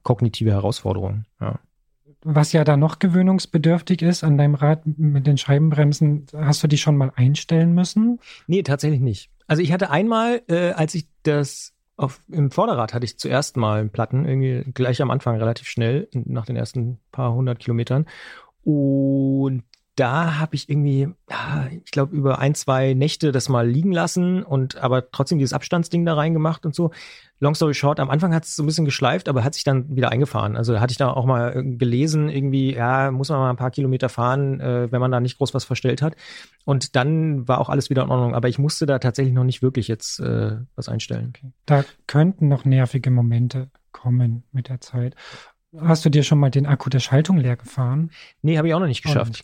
kognitive 0.05 0.53
Herausforderung. 0.53 1.27
Ja. 1.39 1.61
Was 2.23 2.53
ja 2.53 2.65
da 2.65 2.79
noch 2.79 2.99
gewöhnungsbedürftig 2.99 4.01
ist 4.01 4.25
an 4.25 4.39
deinem 4.39 4.55
Rad 4.55 4.87
mit 4.87 5.27
den 5.27 5.37
Scheibenbremsen, 5.37 6.27
hast 6.35 6.63
du 6.63 6.67
die 6.67 6.79
schon 6.79 6.97
mal 6.97 7.13
einstellen 7.15 7.75
müssen? 7.75 8.21
Nee, 8.47 8.63
tatsächlich 8.63 9.01
nicht. 9.01 9.31
Also 9.51 9.65
ich 9.65 9.73
hatte 9.73 9.91
einmal, 9.91 10.43
äh, 10.47 10.71
als 10.71 10.95
ich 10.95 11.09
das 11.25 11.75
auf, 11.97 12.21
im 12.29 12.53
Vorderrad 12.53 12.95
hatte 12.95 13.05
ich 13.05 13.19
zuerst 13.19 13.57
mal 13.57 13.89
Platten, 13.89 14.25
irgendwie 14.25 14.71
gleich 14.73 15.03
am 15.03 15.11
Anfang 15.11 15.39
relativ 15.39 15.67
schnell, 15.67 16.07
nach 16.13 16.47
den 16.47 16.55
ersten 16.55 17.01
paar 17.11 17.35
hundert 17.35 17.59
Kilometern. 17.59 18.07
Und 18.63 19.65
da 20.01 20.39
habe 20.39 20.55
ich 20.55 20.71
irgendwie, 20.71 21.09
ich 21.85 21.91
glaube, 21.91 22.17
über 22.17 22.39
ein, 22.39 22.55
zwei 22.55 22.95
Nächte 22.95 23.33
das 23.33 23.51
mal 23.51 23.69
liegen 23.69 23.93
lassen 23.93 24.43
und 24.43 24.77
aber 24.77 25.11
trotzdem 25.11 25.37
dieses 25.37 25.53
Abstandsding 25.53 26.07
da 26.07 26.15
reingemacht 26.15 26.65
und 26.65 26.75
so. 26.75 26.91
Long 27.39 27.55
story 27.55 27.75
short, 27.75 28.01
am 28.01 28.09
Anfang 28.09 28.35
hat 28.35 28.45
es 28.45 28.57
so 28.57 28.63
ein 28.63 28.67
bisschen 28.67 28.87
geschleift, 28.87 29.29
aber 29.29 29.45
hat 29.45 29.55
sich 29.55 29.65
dann 29.65 29.95
wieder 29.95 30.11
eingefahren. 30.11 30.57
Also 30.57 30.73
da 30.73 30.81
hatte 30.81 30.93
ich 30.93 30.97
da 30.97 31.11
auch 31.11 31.27
mal 31.27 31.55
äh, 31.55 31.63
gelesen, 31.77 32.31
irgendwie, 32.31 32.75
ja, 32.75 33.11
muss 33.11 33.29
man 33.29 33.41
mal 33.41 33.51
ein 33.51 33.57
paar 33.57 33.71
Kilometer 33.71 34.09
fahren, 34.09 34.61
äh, 34.61 34.91
wenn 34.91 35.01
man 35.01 35.11
da 35.11 35.21
nicht 35.21 35.37
groß 35.37 35.53
was 35.53 35.65
verstellt 35.65 36.01
hat. 36.01 36.17
Und 36.65 36.97
dann 36.97 37.47
war 37.47 37.61
auch 37.61 37.69
alles 37.69 37.91
wieder 37.91 38.03
in 38.03 38.11
Ordnung. 38.11 38.35
Aber 38.35 38.49
ich 38.49 38.59
musste 38.59 38.87
da 38.87 38.99
tatsächlich 38.99 39.35
noch 39.35 39.45
nicht 39.45 39.61
wirklich 39.63 39.89
jetzt 39.89 40.21
äh, 40.21 40.57
was 40.77 40.89
einstellen. 40.89 41.35
Okay. 41.37 41.53
Da 41.67 41.85
könnten 42.07 42.49
noch 42.49 42.65
nervige 42.65 43.11
Momente 43.11 43.71
kommen 43.93 44.45
mit 44.53 44.69
der 44.69 44.81
Zeit. 44.81 45.15
Hast 45.79 46.05
du 46.05 46.11
dir 46.11 46.25
schon 46.25 46.39
mal 46.39 46.51
den 46.51 46.67
Akku 46.67 46.91
der 46.91 46.99
Schaltung 46.99 47.39
leer 47.39 47.57
gefahren? 47.57 48.11
Nee, 48.43 48.59
habe 48.59 48.67
ich 48.67 48.75
auch 48.75 48.81
noch 48.81 48.89
nicht 48.89 49.05
geschafft. 49.05 49.43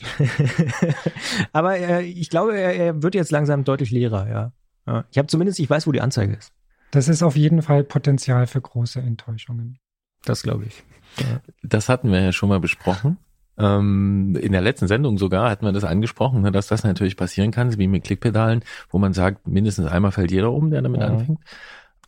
Aber 1.53 1.79
äh, 1.79 2.03
ich 2.03 2.31
glaube, 2.31 2.59
er, 2.59 2.74
er, 2.74 3.03
wird 3.03 3.14
jetzt 3.14 3.31
langsam 3.31 3.62
deutlich 3.62 3.93
leerer, 3.93 4.29
ja. 4.29 4.53
ja. 4.87 5.05
Ich 5.12 5.18
habe 5.18 5.29
zumindest, 5.29 5.61
ich 5.61 5.70
weiß, 5.70 5.87
wo 5.87 5.93
die 5.93 6.01
Anzeige 6.01 6.35
ist. 6.35 6.53
Das 6.91 7.09
ist 7.09 7.22
auf 7.22 7.37
jeden 7.37 7.62
Fall 7.62 7.85
Potenzial 7.85 8.49
für 8.49 8.61
große 8.61 9.01
Enttäuschungen. 9.01 9.79
Das 10.24 10.43
glaube 10.43 10.64
ich. 10.64 10.83
Ja. 11.18 11.41
Das 11.62 11.89
hatten 11.89 12.11
wir 12.11 12.20
ja 12.20 12.33
schon 12.33 12.49
mal 12.49 12.61
besprochen. 12.61 13.18
Ähm, 13.59 14.37
in 14.41 14.53
der 14.53 14.61
letzten 14.61 14.89
Sendung 14.89 15.18
sogar 15.18 15.49
hatten 15.49 15.64
wir 15.64 15.72
das 15.72 15.85
angesprochen, 15.85 16.43
ne, 16.43 16.51
dass 16.51 16.66
das 16.66 16.83
natürlich 16.83 17.16
passieren 17.16 17.53
kann, 17.53 17.79
wie 17.79 17.87
mit 17.87 18.05
Klickpedalen, 18.05 18.62
wo 18.91 18.99
man 18.99 19.12
sagt, 19.12 19.47
mindestens 19.47 19.87
einmal 19.87 20.12
fällt 20.12 20.31
jeder 20.31 20.53
um, 20.53 20.70
der 20.70 20.83
damit 20.83 21.01
ja. 21.01 21.07
anfängt. 21.07 21.39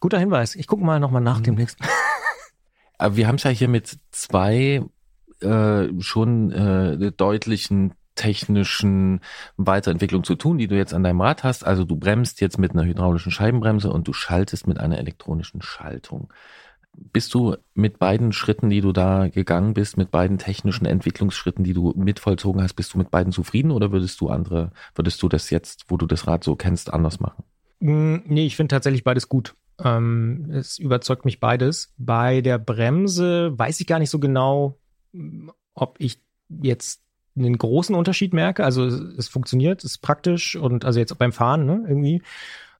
Guter 0.01 0.19
Hinweis. 0.19 0.57
Ich 0.57 0.67
gucke 0.67 0.85
mal 0.85 1.01
nochmal 1.01 1.23
nach 1.23 1.39
mhm. 1.39 1.45
demnächst. 1.45 1.79
Aber 2.99 3.17
wir 3.17 3.29
haben 3.29 3.37
es 3.37 3.45
ja 3.45 3.51
hier 3.51 3.69
mit 3.69 3.99
zwei 4.11 4.83
äh, 5.41 5.89
schon 6.01 6.51
äh, 6.51 7.13
deutlichen 7.13 7.95
technischen 8.19 9.21
Weiterentwicklungen 9.57 10.25
zu 10.25 10.35
tun, 10.35 10.59
die 10.59 10.67
du 10.67 10.77
jetzt 10.77 10.93
an 10.93 11.05
deinem 11.05 11.21
Rad 11.21 11.45
hast. 11.45 11.65
Also 11.65 11.85
du 11.85 11.97
bremst 11.97 12.41
jetzt 12.41 12.59
mit 12.59 12.73
einer 12.73 12.85
hydraulischen 12.85 13.31
Scheibenbremse 13.31 13.91
und 13.91 14.09
du 14.09 14.13
schaltest 14.13 14.67
mit 14.67 14.79
einer 14.79 14.99
elektronischen 14.99 15.63
Schaltung. 15.63 16.33
Bist 16.97 17.33
du 17.33 17.57
mit 17.75 18.01
beiden 18.01 18.33
Schritten, 18.33 18.71
die 18.71 18.81
du 18.81 18.91
da 18.91 19.29
gegangen 19.29 19.73
bist, 19.73 19.97
mit 19.97 20.11
beiden 20.11 20.39
technischen 20.39 20.85
Entwicklungsschritten, 20.85 21.63
die 21.63 21.75
du 21.75 21.95
mitvollzogen 21.97 22.61
hast, 22.61 22.75
bist 22.75 22.93
du 22.93 22.99
mit 22.99 23.13
beiden 23.13 23.33
zufrieden 23.33 23.71
oder 23.71 23.93
würdest 23.93 24.21
du 24.21 24.31
andere, 24.31 24.73
würdest 24.97 25.23
du 25.23 25.29
das 25.29 25.51
jetzt, 25.51 25.85
wo 25.87 25.97
du 25.97 26.07
das 26.07 26.27
Rad 26.27 26.43
so 26.43 26.57
kennst, 26.57 26.93
anders 26.93 27.21
machen? 27.21 27.45
Mm, 27.79 28.17
nee, 28.25 28.47
ich 28.47 28.57
finde 28.57 28.75
tatsächlich 28.75 29.05
beides 29.05 29.29
gut. 29.29 29.55
Ähm, 29.83 30.51
es 30.53 30.79
überzeugt 30.79 31.25
mich 31.25 31.41
beides. 31.41 31.93
Bei 31.99 32.41
der 32.41 32.59
Bremse 32.59 33.57
weiß 33.59 33.81
ich 33.81 33.87
gar 33.87 33.99
nicht 33.99 34.11
so 34.11 34.19
genau, 34.19 34.79
ob 35.75 35.97
ich 35.99 36.21
jetzt 36.49 37.03
einen 37.37 37.57
großen 37.57 37.95
Unterschied 37.95 38.33
merke. 38.33 38.65
Also 38.65 38.87
es 38.87 39.29
funktioniert, 39.29 39.85
es 39.85 39.93
ist 39.93 39.99
praktisch 39.99 40.57
und 40.57 40.85
also 40.85 40.99
jetzt 40.99 41.17
beim 41.19 41.33
Fahren 41.33 41.67
ne, 41.67 41.85
irgendwie. 41.87 42.23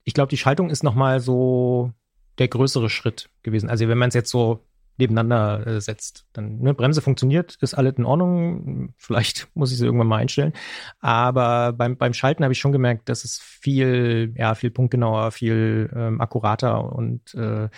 Ich 0.03 0.13
glaube, 0.13 0.29
die 0.29 0.37
Schaltung 0.37 0.69
ist 0.69 0.83
nochmal 0.83 1.19
so 1.19 1.93
der 2.37 2.47
größere 2.47 2.89
Schritt 2.89 3.29
gewesen. 3.43 3.69
Also 3.69 3.87
wenn 3.87 3.97
man 3.97 4.09
es 4.09 4.15
jetzt 4.15 4.31
so 4.31 4.65
nebeneinander 4.99 5.65
äh, 5.65 5.81
setzt. 5.81 6.25
Dann, 6.33 6.59
ne, 6.59 6.73
Bremse 6.73 7.01
funktioniert, 7.01 7.57
ist 7.61 7.73
alles 7.73 7.95
in 7.97 8.05
Ordnung. 8.05 8.93
Vielleicht 8.97 9.47
muss 9.55 9.71
ich 9.71 9.77
sie 9.77 9.85
irgendwann 9.85 10.07
mal 10.07 10.17
einstellen. 10.17 10.53
Aber 10.99 11.73
beim, 11.73 11.97
beim 11.97 12.13
Schalten 12.13 12.43
habe 12.43 12.53
ich 12.53 12.59
schon 12.59 12.71
gemerkt, 12.71 13.09
dass 13.09 13.23
es 13.23 13.39
viel, 13.39 14.33
ja, 14.35 14.55
viel 14.55 14.71
punktgenauer, 14.71 15.31
viel 15.31 15.89
ähm, 15.95 16.21
akkurater 16.21 16.93
und 16.93 17.33
äh, 17.33 17.69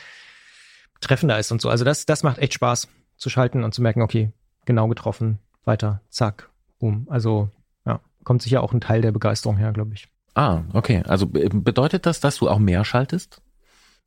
treffender 0.99 1.39
ist 1.39 1.51
und 1.51 1.61
so. 1.61 1.69
Also 1.69 1.85
das, 1.85 2.05
das 2.05 2.23
macht 2.23 2.39
echt 2.39 2.53
Spaß 2.53 2.87
zu 3.17 3.29
schalten 3.29 3.63
und 3.63 3.73
zu 3.73 3.81
merken, 3.81 4.01
okay, 4.01 4.31
genau 4.65 4.87
getroffen, 4.87 5.39
weiter, 5.63 6.01
zack, 6.09 6.49
boom. 6.79 7.07
Also 7.09 7.49
ja, 7.85 7.99
kommt 8.23 8.41
sicher 8.41 8.63
auch 8.63 8.73
ein 8.73 8.81
Teil 8.81 9.01
der 9.01 9.11
Begeisterung 9.11 9.57
her, 9.57 9.71
glaube 9.71 9.93
ich. 9.93 10.07
Ah, 10.33 10.63
okay. 10.73 11.03
Also 11.07 11.27
bedeutet 11.27 12.05
das, 12.05 12.19
dass 12.19 12.37
du 12.37 12.49
auch 12.49 12.59
mehr 12.59 12.85
schaltest? 12.85 13.41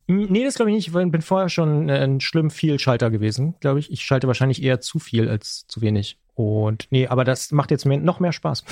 Nee, 0.07 0.43
das 0.43 0.55
glaube 0.55 0.69
ich 0.71 0.75
nicht, 0.75 0.87
ich 0.87 1.11
bin 1.11 1.21
vorher 1.21 1.49
schon 1.49 1.89
ein 1.89 2.21
schlimm 2.21 2.51
viel 2.51 2.77
Schalter 2.77 3.09
gewesen, 3.09 3.55
glaube 3.59 3.79
ich. 3.79 3.91
Ich 3.91 4.03
schalte 4.03 4.27
wahrscheinlich 4.27 4.61
eher 4.61 4.79
zu 4.79 4.99
viel 4.99 5.27
als 5.29 5.65
zu 5.67 5.81
wenig. 5.81 6.19
Und 6.35 6.87
nee, 6.91 7.07
aber 7.07 7.23
das 7.23 7.51
macht 7.51 7.71
jetzt 7.71 7.85
mehr, 7.85 7.97
noch 7.97 8.19
mehr 8.19 8.31
Spaß. 8.31 8.63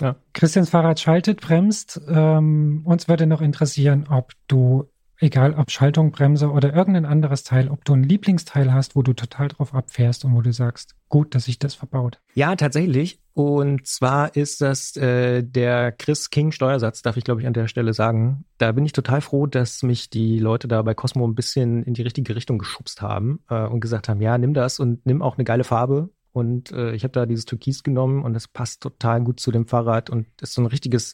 ja. 0.00 0.16
Christians 0.32 0.70
Fahrrad 0.70 1.00
schaltet, 1.00 1.40
bremst. 1.40 2.00
Ähm, 2.08 2.82
uns 2.84 3.08
würde 3.08 3.26
noch 3.26 3.40
interessieren, 3.40 4.06
ob 4.08 4.32
du 4.46 4.88
egal 5.18 5.54
ob 5.54 5.70
Schaltung, 5.70 6.10
Bremse 6.10 6.50
oder 6.50 6.74
irgendein 6.74 7.04
anderes 7.04 7.44
Teil, 7.44 7.68
ob 7.68 7.84
du 7.84 7.94
ein 7.94 8.02
Lieblingsteil 8.02 8.72
hast, 8.72 8.96
wo 8.96 9.02
du 9.02 9.12
total 9.12 9.48
drauf 9.48 9.74
abfährst 9.74 10.24
und 10.24 10.34
wo 10.34 10.42
du 10.42 10.52
sagst, 10.52 10.94
gut, 11.08 11.34
dass 11.34 11.44
sich 11.44 11.58
das 11.58 11.74
verbaut. 11.74 12.20
Ja, 12.34 12.56
tatsächlich. 12.56 13.20
Und 13.34 13.86
zwar 13.86 14.36
ist 14.36 14.60
das 14.60 14.96
äh, 14.96 15.42
der 15.42 15.92
Chris 15.92 16.30
King 16.30 16.52
Steuersatz, 16.52 17.02
darf 17.02 17.16
ich 17.16 17.24
glaube 17.24 17.40
ich 17.40 17.46
an 17.46 17.52
der 17.52 17.66
Stelle 17.66 17.92
sagen. 17.92 18.44
Da 18.58 18.72
bin 18.72 18.86
ich 18.86 18.92
total 18.92 19.20
froh, 19.20 19.46
dass 19.46 19.82
mich 19.82 20.08
die 20.10 20.38
Leute 20.38 20.68
da 20.68 20.82
bei 20.82 20.94
Cosmo 20.94 21.26
ein 21.26 21.34
bisschen 21.34 21.82
in 21.82 21.94
die 21.94 22.02
richtige 22.02 22.36
Richtung 22.36 22.58
geschubst 22.58 23.02
haben 23.02 23.40
äh, 23.48 23.66
und 23.66 23.80
gesagt 23.80 24.08
haben, 24.08 24.20
ja, 24.20 24.38
nimm 24.38 24.54
das 24.54 24.78
und 24.78 25.04
nimm 25.04 25.22
auch 25.22 25.36
eine 25.36 25.44
geile 25.44 25.64
Farbe. 25.64 26.10
Und 26.32 26.72
äh, 26.72 26.94
ich 26.94 27.04
habe 27.04 27.12
da 27.12 27.26
dieses 27.26 27.44
Türkis 27.44 27.82
genommen 27.84 28.24
und 28.24 28.34
das 28.34 28.48
passt 28.48 28.82
total 28.82 29.22
gut 29.22 29.38
zu 29.38 29.52
dem 29.52 29.66
Fahrrad 29.66 30.10
und 30.10 30.26
ist 30.40 30.54
so 30.54 30.62
ein 30.62 30.66
richtiges 30.66 31.12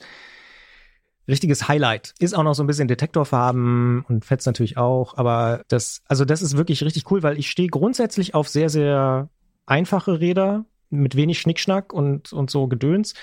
richtiges 1.30 1.68
Highlight. 1.68 2.14
Ist 2.18 2.34
auch 2.34 2.42
noch 2.42 2.54
so 2.54 2.62
ein 2.62 2.66
bisschen 2.66 2.88
Detektorfarben 2.88 4.04
und 4.08 4.24
fetzt 4.24 4.46
natürlich 4.46 4.76
auch, 4.76 5.16
aber 5.16 5.62
das, 5.68 6.02
also 6.06 6.24
das 6.24 6.42
ist 6.42 6.56
wirklich 6.56 6.82
richtig 6.84 7.10
cool, 7.10 7.22
weil 7.22 7.38
ich 7.38 7.50
stehe 7.50 7.68
grundsätzlich 7.68 8.34
auf 8.34 8.48
sehr, 8.48 8.68
sehr 8.68 9.28
einfache 9.66 10.20
Räder 10.20 10.64
mit 10.90 11.16
wenig 11.16 11.40
Schnickschnack 11.40 11.92
und, 11.92 12.32
und 12.32 12.50
so 12.50 12.66
Gedöns 12.66 13.14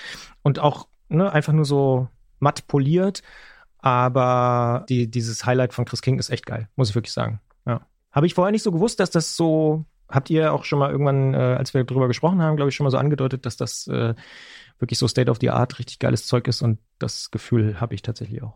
und 0.42 0.58
auch 0.58 0.88
ne, 1.08 1.30
einfach 1.32 1.52
nur 1.52 1.64
so 1.64 2.08
matt 2.40 2.66
poliert. 2.66 3.22
Aber 3.80 4.84
die, 4.88 5.08
dieses 5.08 5.46
Highlight 5.46 5.72
von 5.72 5.84
Chris 5.84 6.02
King 6.02 6.18
ist 6.18 6.30
echt 6.30 6.46
geil, 6.46 6.68
muss 6.74 6.88
ich 6.88 6.94
wirklich 6.94 7.12
sagen. 7.12 7.40
Ja. 7.64 7.86
Habe 8.10 8.26
ich 8.26 8.34
vorher 8.34 8.50
nicht 8.50 8.64
so 8.64 8.72
gewusst, 8.72 8.98
dass 8.98 9.10
das 9.10 9.36
so, 9.36 9.84
habt 10.08 10.30
ihr 10.30 10.52
auch 10.52 10.64
schon 10.64 10.78
mal 10.78 10.90
irgendwann, 10.90 11.34
äh, 11.34 11.36
als 11.36 11.74
wir 11.74 11.84
darüber 11.84 12.08
gesprochen 12.08 12.42
haben, 12.42 12.56
glaube 12.56 12.70
ich, 12.70 12.74
schon 12.74 12.84
mal 12.84 12.90
so 12.90 12.98
angedeutet, 12.98 13.46
dass 13.46 13.56
das 13.56 13.86
äh, 13.88 14.14
wirklich 14.78 14.98
so 14.98 15.08
State 15.08 15.30
of 15.30 15.38
the 15.40 15.50
Art 15.50 15.78
richtig 15.78 15.98
geiles 15.98 16.26
Zeug 16.26 16.48
ist 16.48 16.62
und 16.62 16.78
das 16.98 17.30
Gefühl 17.30 17.80
habe 17.80 17.94
ich 17.94 18.02
tatsächlich 18.02 18.42
auch. 18.42 18.54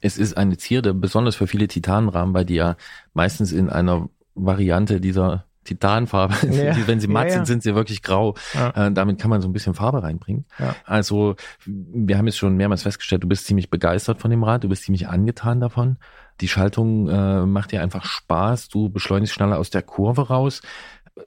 Es 0.00 0.18
ist 0.18 0.36
eine 0.36 0.56
Zierde, 0.56 0.94
besonders 0.94 1.36
für 1.36 1.46
viele 1.46 1.68
Titanrahmen, 1.68 2.34
weil 2.34 2.44
die 2.44 2.54
ja 2.54 2.76
meistens 3.12 3.52
in 3.52 3.70
einer 3.70 4.08
Variante 4.34 5.00
dieser 5.00 5.46
Titanfarbe, 5.64 6.34
ja. 6.50 6.76
wenn 6.86 7.00
sie 7.00 7.08
matt 7.08 7.24
ja, 7.24 7.28
ja. 7.28 7.34
sind, 7.36 7.46
sind 7.46 7.62
sie 7.62 7.74
wirklich 7.74 8.02
grau. 8.02 8.34
Äh, 8.54 8.92
damit 8.92 9.18
kann 9.18 9.30
man 9.30 9.42
so 9.42 9.48
ein 9.48 9.52
bisschen 9.52 9.74
Farbe 9.74 10.02
reinbringen. 10.02 10.46
Also 10.84 11.34
wir 11.66 12.16
haben 12.16 12.26
jetzt 12.26 12.38
schon 12.38 12.56
mehrmals 12.56 12.84
festgestellt, 12.84 13.24
du 13.24 13.28
bist 13.28 13.46
ziemlich 13.46 13.68
begeistert 13.68 14.20
von 14.20 14.30
dem 14.30 14.44
Rad, 14.44 14.64
du 14.64 14.68
bist 14.68 14.84
ziemlich 14.84 15.08
angetan 15.08 15.60
davon. 15.60 15.98
Die 16.40 16.48
Schaltung 16.48 17.08
äh, 17.08 17.46
macht 17.46 17.72
dir 17.72 17.82
einfach 17.82 18.04
Spaß, 18.04 18.68
du 18.68 18.88
beschleunigst 18.88 19.34
schneller 19.34 19.58
aus 19.58 19.70
der 19.70 19.82
Kurve 19.82 20.28
raus. 20.28 20.62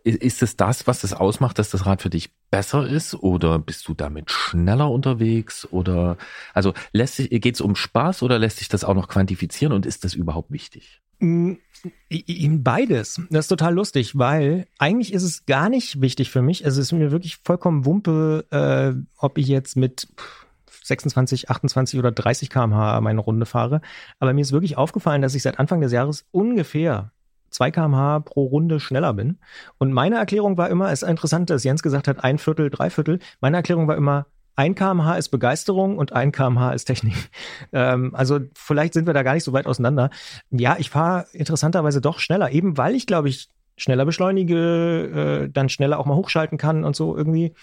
Ist 0.03 0.43
es 0.43 0.55
das, 0.55 0.86
was 0.86 1.01
das 1.01 1.14
ausmacht, 1.14 1.57
dass 1.57 1.72
das 1.72 1.88
Rad 1.88 2.03
für 2.03 2.12
dich 2.12 2.30
besser 2.51 2.88
ist 2.88 3.16
oder 3.16 3.57
bist 3.57 3.88
du 3.88 3.95
damit 3.95 4.30
schneller 4.30 4.91
unterwegs 4.91 5.68
oder 5.72 6.18
also 6.53 6.74
lässt 6.93 7.16
sich 7.16 7.30
geht 7.30 7.55
es 7.55 7.62
um 7.62 7.76
Spaß 7.76 8.22
oder 8.22 8.38
lässt 8.38 8.57
sich 8.57 8.70
das 8.70 8.84
auch 8.84 8.93
noch 8.93 9.07
quantifizieren 9.07 9.74
und 9.74 9.88
ist 9.88 10.03
das 10.03 10.14
überhaupt 10.14 10.51
wichtig? 10.51 11.01
Mm, 11.20 11.53
beides. 12.64 13.22
Das 13.30 13.45
ist 13.45 13.49
total 13.49 13.74
lustig, 13.74 14.18
weil 14.18 14.68
eigentlich 14.78 15.14
ist 15.14 15.24
es 15.24 15.45
gar 15.45 15.70
nicht 15.70 16.01
wichtig 16.01 16.30
für 16.30 16.41
mich. 16.41 16.66
Also 16.66 16.80
es 16.80 16.88
ist 16.88 16.91
mir 16.93 17.12
wirklich 17.12 17.38
vollkommen 17.43 17.86
Wumpe, 17.86 18.45
äh, 18.51 19.01
ob 19.18 19.38
ich 19.38 19.47
jetzt 19.47 19.76
mit 19.76 20.07
26, 20.90 21.50
28 21.50 21.98
oder 22.00 22.12
30 22.12 22.50
km/h 22.50 23.00
meine 23.00 23.22
Runde 23.22 23.46
fahre. 23.46 23.82
Aber 24.20 24.34
mir 24.34 24.42
ist 24.42 24.52
wirklich 24.52 24.78
aufgefallen, 24.78 25.22
dass 25.22 25.36
ich 25.36 25.44
seit 25.44 25.60
Anfang 25.60 25.80
des 25.80 25.94
Jahres 25.94 26.26
ungefähr 26.32 27.12
2 27.52 27.72
kmh 27.72 28.20
pro 28.20 28.46
Runde 28.46 28.80
schneller 28.80 29.14
bin. 29.14 29.40
Und 29.78 29.94
meine 29.94 30.18
Erklärung 30.18 30.58
war 30.58 30.70
immer, 30.70 30.92
es 30.92 31.02
ist 31.02 31.10
interessant, 31.10 31.50
dass 31.50 31.64
Jens 31.64 31.82
gesagt 31.82 32.08
hat, 32.08 32.24
ein 32.24 32.38
Viertel, 32.38 32.70
drei 32.70 32.90
Viertel. 32.90 33.20
Meine 33.42 33.58
Erklärung 33.58 33.88
war 33.88 33.96
immer 33.96 34.28
ein 34.56 34.76
kmh 34.76 35.16
ist 35.16 35.30
Begeisterung 35.30 35.98
und 35.98 36.12
ein 36.12 36.34
kmh 36.34 36.74
ist 36.74 36.86
Technik. 36.86 37.16
Ähm, 37.72 38.16
also 38.16 38.40
vielleicht 38.56 38.94
sind 38.96 39.06
wir 39.06 39.14
da 39.14 39.22
gar 39.22 39.36
nicht 39.36 39.44
so 39.44 39.54
weit 39.54 39.68
auseinander. 39.68 40.10
Ja, 40.50 40.78
ich 40.80 40.90
fahre 40.90 41.28
interessanterweise 41.34 42.02
doch 42.02 42.18
schneller, 42.18 42.52
eben 42.52 42.78
weil 42.78 42.96
ich, 42.96 43.06
glaube 43.06 43.30
ich, 43.30 43.50
schneller 43.78 44.06
beschleunige, 44.06 45.44
äh, 45.46 45.50
dann 45.52 45.70
schneller 45.70 46.00
auch 46.00 46.06
mal 46.06 46.16
hochschalten 46.16 46.58
kann 46.58 46.84
und 46.84 46.96
so 46.96 47.16
irgendwie. 47.16 47.54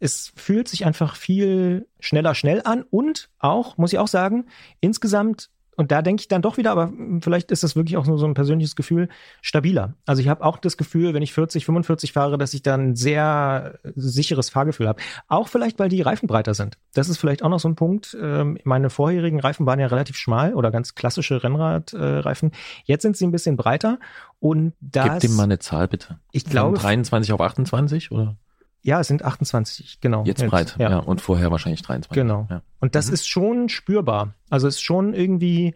Es 0.00 0.32
fühlt 0.36 0.68
sich 0.68 0.84
einfach 0.84 1.16
viel 1.16 1.86
schneller 2.00 2.34
schnell 2.34 2.62
an 2.64 2.82
und 2.82 3.30
auch, 3.38 3.78
muss 3.78 3.92
ich 3.92 3.98
auch 3.98 4.08
sagen, 4.08 4.46
insgesamt 4.80 5.50
und 5.76 5.92
da 5.92 6.02
denke 6.02 6.22
ich 6.22 6.28
dann 6.28 6.42
doch 6.42 6.56
wieder, 6.56 6.72
aber 6.72 6.90
vielleicht 7.20 7.50
ist 7.50 7.62
das 7.62 7.76
wirklich 7.76 7.96
auch 7.96 8.06
nur 8.06 8.18
so 8.18 8.26
ein 8.26 8.34
persönliches 8.34 8.76
Gefühl, 8.76 9.08
stabiler. 9.42 9.94
Also 10.06 10.22
ich 10.22 10.28
habe 10.28 10.42
auch 10.42 10.56
das 10.58 10.76
Gefühl, 10.76 11.12
wenn 11.12 11.22
ich 11.22 11.34
40, 11.34 11.66
45 11.66 12.12
fahre, 12.12 12.38
dass 12.38 12.54
ich 12.54 12.62
dann 12.62 12.90
ein 12.90 12.96
sehr 12.96 13.78
sicheres 13.94 14.48
Fahrgefühl 14.48 14.88
habe. 14.88 15.02
Auch 15.28 15.48
vielleicht, 15.48 15.78
weil 15.78 15.90
die 15.90 16.00
Reifen 16.00 16.26
breiter 16.26 16.54
sind. 16.54 16.78
Das 16.94 17.08
ist 17.08 17.18
vielleicht 17.18 17.42
auch 17.42 17.50
noch 17.50 17.60
so 17.60 17.68
ein 17.68 17.76
Punkt. 17.76 18.16
Ähm, 18.20 18.58
meine 18.64 18.88
vorherigen 18.88 19.38
Reifen 19.38 19.66
waren 19.66 19.78
ja 19.78 19.86
relativ 19.86 20.16
schmal 20.16 20.54
oder 20.54 20.70
ganz 20.70 20.94
klassische 20.94 21.42
Rennradreifen. 21.42 22.52
Jetzt 22.84 23.02
sind 23.02 23.16
sie 23.16 23.26
ein 23.26 23.32
bisschen 23.32 23.56
breiter 23.56 23.98
und 24.40 24.72
das. 24.80 25.20
Gib 25.20 25.30
dem 25.30 25.36
mal 25.36 25.44
eine 25.44 25.58
Zahl 25.58 25.88
bitte. 25.88 26.18
Ich 26.32 26.46
glaube. 26.46 26.76
Von 26.76 26.86
23 26.86 27.32
auf 27.34 27.40
28 27.40 28.12
oder? 28.12 28.36
Ja, 28.86 29.00
es 29.00 29.08
sind 29.08 29.24
28, 29.24 30.00
genau. 30.00 30.22
Jetzt, 30.24 30.42
jetzt 30.42 30.50
breit, 30.50 30.76
ja. 30.78 30.90
ja. 30.90 30.98
Und 30.98 31.20
vorher 31.20 31.50
wahrscheinlich 31.50 31.82
23. 31.82 32.14
Genau. 32.14 32.46
Ja. 32.48 32.62
Und 32.78 32.94
das 32.94 33.08
mhm. 33.08 33.14
ist 33.14 33.28
schon 33.28 33.68
spürbar. 33.68 34.34
Also 34.48 34.68
es 34.68 34.76
ist 34.76 34.82
schon 34.82 35.12
irgendwie, 35.12 35.74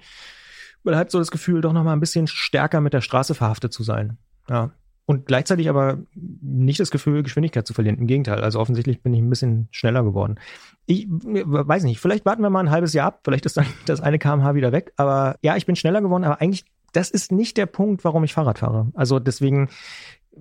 man 0.84 0.94
hat 0.94 1.10
so 1.10 1.18
das 1.18 1.32
Gefühl, 1.32 1.60
doch 1.60 1.72
nochmal 1.72 1.96
ein 1.96 2.00
bisschen 2.00 2.28
stärker 2.28 2.80
mit 2.80 2.92
der 2.92 3.00
Straße 3.00 3.34
verhaftet 3.34 3.72
zu 3.72 3.82
sein. 3.82 4.16
Ja. 4.48 4.70
Und 5.06 5.26
gleichzeitig 5.26 5.68
aber 5.68 5.98
nicht 6.14 6.78
das 6.78 6.92
Gefühl, 6.92 7.24
Geschwindigkeit 7.24 7.66
zu 7.66 7.74
verlieren. 7.74 7.98
Im 7.98 8.06
Gegenteil. 8.06 8.44
Also 8.44 8.60
offensichtlich 8.60 9.02
bin 9.02 9.12
ich 9.12 9.20
ein 9.20 9.28
bisschen 9.28 9.66
schneller 9.72 10.04
geworden. 10.04 10.38
Ich 10.86 11.08
weiß 11.10 11.82
nicht, 11.82 11.98
vielleicht 11.98 12.24
warten 12.24 12.42
wir 12.42 12.50
mal 12.50 12.60
ein 12.60 12.70
halbes 12.70 12.92
Jahr 12.92 13.08
ab. 13.08 13.22
Vielleicht 13.24 13.44
ist 13.44 13.56
dann 13.56 13.66
das 13.86 14.00
eine 14.00 14.20
kmh 14.20 14.54
wieder 14.54 14.70
weg. 14.70 14.92
Aber 14.96 15.34
ja, 15.42 15.56
ich 15.56 15.66
bin 15.66 15.74
schneller 15.74 16.00
geworden. 16.00 16.22
Aber 16.22 16.40
eigentlich, 16.40 16.64
das 16.92 17.10
ist 17.10 17.32
nicht 17.32 17.56
der 17.56 17.66
Punkt, 17.66 18.04
warum 18.04 18.22
ich 18.22 18.34
Fahrrad 18.34 18.60
fahre. 18.60 18.92
Also 18.94 19.18
deswegen 19.18 19.68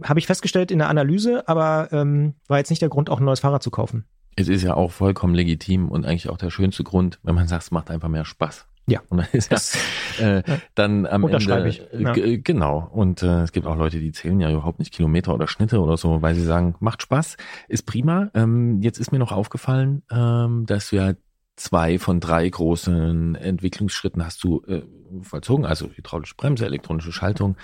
habe 0.03 0.19
ich 0.19 0.27
festgestellt 0.27 0.71
in 0.71 0.79
der 0.79 0.89
Analyse, 0.89 1.47
aber 1.47 1.89
ähm, 1.91 2.35
war 2.47 2.57
jetzt 2.57 2.69
nicht 2.69 2.81
der 2.81 2.89
Grund, 2.89 3.09
auch 3.09 3.19
ein 3.19 3.25
neues 3.25 3.39
Fahrrad 3.39 3.63
zu 3.63 3.71
kaufen. 3.71 4.05
Es 4.35 4.47
ist 4.47 4.63
ja 4.63 4.73
auch 4.75 4.91
vollkommen 4.91 5.35
legitim 5.35 5.89
und 5.89 6.05
eigentlich 6.05 6.29
auch 6.29 6.37
der 6.37 6.49
schönste 6.49 6.83
Grund, 6.83 7.19
wenn 7.23 7.35
man 7.35 7.47
sagt, 7.47 7.63
es 7.63 7.71
macht 7.71 7.91
einfach 7.91 8.07
mehr 8.07 8.25
Spaß. 8.25 8.67
Ja. 8.87 9.01
Und 9.09 9.19
dann 9.19 9.27
ist 9.33 9.51
das, 9.51 9.77
äh, 10.19 10.43
dann 10.75 11.05
am 11.05 11.27
Ende. 11.27 11.69
Ich. 11.69 11.83
Ja. 11.93 12.13
Genau. 12.15 12.89
Und 12.91 13.21
äh, 13.21 13.41
es 13.43 13.51
gibt 13.51 13.67
auch 13.67 13.75
Leute, 13.75 13.99
die 13.99 14.11
zählen 14.11 14.39
ja 14.39 14.51
überhaupt 14.51 14.79
nicht 14.79 14.93
Kilometer 14.93 15.33
oder 15.33 15.47
Schnitte 15.47 15.79
oder 15.79 15.97
so, 15.97 16.21
weil 16.21 16.35
sie 16.35 16.43
sagen, 16.43 16.75
macht 16.79 17.01
Spaß, 17.03 17.37
ist 17.67 17.85
prima. 17.85 18.31
Ähm, 18.33 18.81
jetzt 18.81 18.99
ist 18.99 19.11
mir 19.11 19.19
noch 19.19 19.31
aufgefallen, 19.31 20.03
ähm, 20.11 20.65
dass 20.65 20.91
ja 20.91 21.13
zwei 21.55 21.99
von 21.99 22.19
drei 22.19 22.47
großen 22.49 23.35
Entwicklungsschritten 23.35 24.25
hast 24.25 24.43
du 24.43 24.63
äh, 24.67 24.81
vollzogen, 25.21 25.65
also 25.65 25.89
hydraulische 25.89 26.35
Bremse, 26.35 26.65
elektronische 26.65 27.11
Schaltung. 27.11 27.57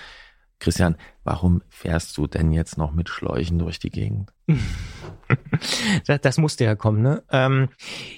Christian, 0.59 0.95
warum 1.23 1.61
fährst 1.69 2.17
du 2.17 2.27
denn 2.27 2.51
jetzt 2.51 2.77
noch 2.77 2.93
mit 2.93 3.09
Schläuchen 3.09 3.59
durch 3.59 3.79
die 3.79 3.89
Gegend? 3.89 4.31
das, 6.07 6.21
das 6.21 6.37
musste 6.37 6.63
ja 6.63 6.75
kommen, 6.75 7.01
ne? 7.01 7.23
Ähm, 7.31 7.69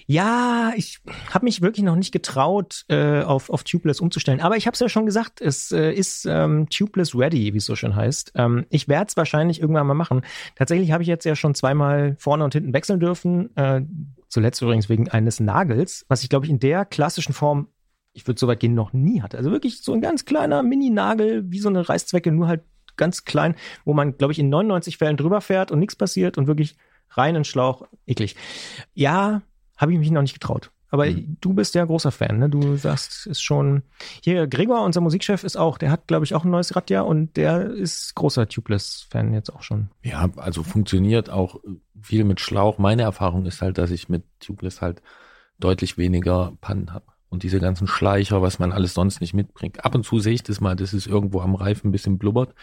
ja, 0.06 0.72
ich 0.76 1.00
habe 1.34 1.46
mich 1.46 1.62
wirklich 1.62 1.84
noch 1.84 1.96
nicht 1.96 2.12
getraut, 2.12 2.86
äh, 2.90 3.22
auf, 3.22 3.50
auf 3.50 3.64
Tubeless 3.64 4.02
umzustellen. 4.02 4.42
Aber 4.42 4.58
ich 4.58 4.68
habe 4.68 4.74
es 4.74 4.80
ja 4.80 4.90
schon 4.90 5.06
gesagt, 5.06 5.42
es 5.42 5.72
äh, 5.72 5.92
ist 5.92 6.26
ähm, 6.26 6.68
Tubeless 6.70 7.16
ready, 7.16 7.54
wie 7.54 7.58
es 7.58 7.66
so 7.66 7.76
schön 7.76 7.96
heißt. 7.96 8.34
Ähm, 8.36 8.66
ich 8.70 8.88
werde 8.88 9.08
es 9.08 9.18
wahrscheinlich 9.18 9.62
irgendwann 9.62 9.88
mal 9.88 9.94
machen. 9.94 10.22
Tatsächlich 10.56 10.92
habe 10.92 11.04
ich 11.04 11.10
jetzt 11.10 11.26
ja 11.26 11.36
schon 11.36 11.56
zweimal 11.56 12.16
vorne 12.20 12.44
und 12.44 12.54
hinten 12.54 12.74
wechseln 12.74 13.00
dürfen. 13.00 13.56
Äh, 13.56 13.82
zuletzt 14.30 14.62
übrigens 14.62 14.90
wegen 14.90 15.10
eines 15.10 15.40
Nagels, 15.40 16.06
was 16.10 16.24
ich 16.24 16.30
glaube 16.30 16.46
ich 16.46 16.52
in 16.52 16.60
der 16.60 16.86
klassischen 16.86 17.34
Form 17.34 17.70
ich 18.18 18.26
würde 18.26 18.40
so 18.40 18.48
weit 18.48 18.60
gehen, 18.60 18.74
noch 18.74 18.94
nie 18.94 19.22
hatte. 19.22 19.38
Also 19.38 19.52
wirklich 19.52 19.84
so 19.84 19.94
ein 19.94 20.02
ganz 20.02 20.26
kleiner 20.26 20.64
Mini-Nagel, 20.64 21.52
wie 21.52 21.60
so 21.60 21.70
eine 21.70 21.88
Reißzwecke, 21.88 22.32
nur 22.32 22.48
halt 22.48 22.64
ganz 22.96 23.26
klein, 23.26 23.54
wo 23.86 23.94
man, 23.94 24.18
glaube 24.18 24.34
ich, 24.34 24.40
in 24.40 24.50
99 24.50 24.98
Fällen 24.98 25.18
drüber 25.18 25.40
fährt 25.40 25.72
und 25.72 25.78
nichts 25.78 25.96
passiert 25.96 26.40
und 26.40 26.48
wirklich 26.48 26.76
rein 27.12 27.36
in 27.36 27.44
Schlauch. 27.44 27.88
Eklig. 28.08 28.36
Ja, 28.96 29.44
habe 29.78 29.94
ich 29.94 30.00
mich 30.00 30.10
noch 30.10 30.24
nicht 30.24 30.34
getraut. 30.34 30.72
Aber 30.90 31.06
mhm. 31.06 31.38
du 31.42 31.54
bist 31.54 31.76
ja 31.76 31.86
großer 31.86 32.12
Fan, 32.12 32.40
ne? 32.40 32.50
Du 32.50 32.76
sagst, 32.76 33.28
ist 33.28 33.44
schon. 33.44 33.84
Hier, 34.24 34.48
Gregor, 34.48 34.84
unser 34.84 35.02
Musikchef, 35.02 35.44
ist 35.44 35.56
auch, 35.56 35.78
der 35.78 35.92
hat, 35.92 36.08
glaube 36.08 36.26
ich, 36.26 36.34
auch 36.34 36.44
ein 36.44 36.50
neues 36.50 36.76
Rad 36.76 36.90
ja 36.90 37.02
und 37.02 37.38
der 37.38 37.70
ist 37.70 38.16
großer 38.16 38.50
Tubeless-Fan 38.50 39.32
jetzt 39.32 39.54
auch 39.54 39.62
schon. 39.62 39.92
Ja, 40.02 40.28
also 40.38 40.64
funktioniert 40.64 41.30
auch 41.30 41.60
viel 42.02 42.24
mit 42.24 42.40
Schlauch. 42.40 42.80
Meine 42.80 43.04
Erfahrung 43.04 43.46
ist 43.46 43.62
halt, 43.62 43.78
dass 43.78 43.92
ich 43.92 44.10
mit 44.10 44.24
Tubeless 44.40 44.82
halt 44.82 45.04
deutlich 45.60 46.00
weniger 46.00 46.58
Pannen 46.62 46.94
habe 46.94 47.06
und 47.30 47.44
diese 47.44 47.60
ganzen 47.60 47.88
Schleicher, 47.88 48.42
was 48.42 48.60
man 48.60 48.72
alles 48.72 48.94
sonst 48.94 49.22
nicht 49.22 49.34
mitbringt. 49.34 49.84
Ab 49.84 49.96
und 49.96 50.04
zu 50.04 50.20
sehe 50.20 50.34
ich 50.34 50.44
das 50.44 50.62
mal, 50.62 50.76
das 50.76 50.94
ist 50.94 51.08
irgendwo 51.08 51.42
am 51.42 51.56
Reifen 51.56 51.90
ein 51.90 51.92
bisschen 51.92 52.18
blubbert. 52.18 52.54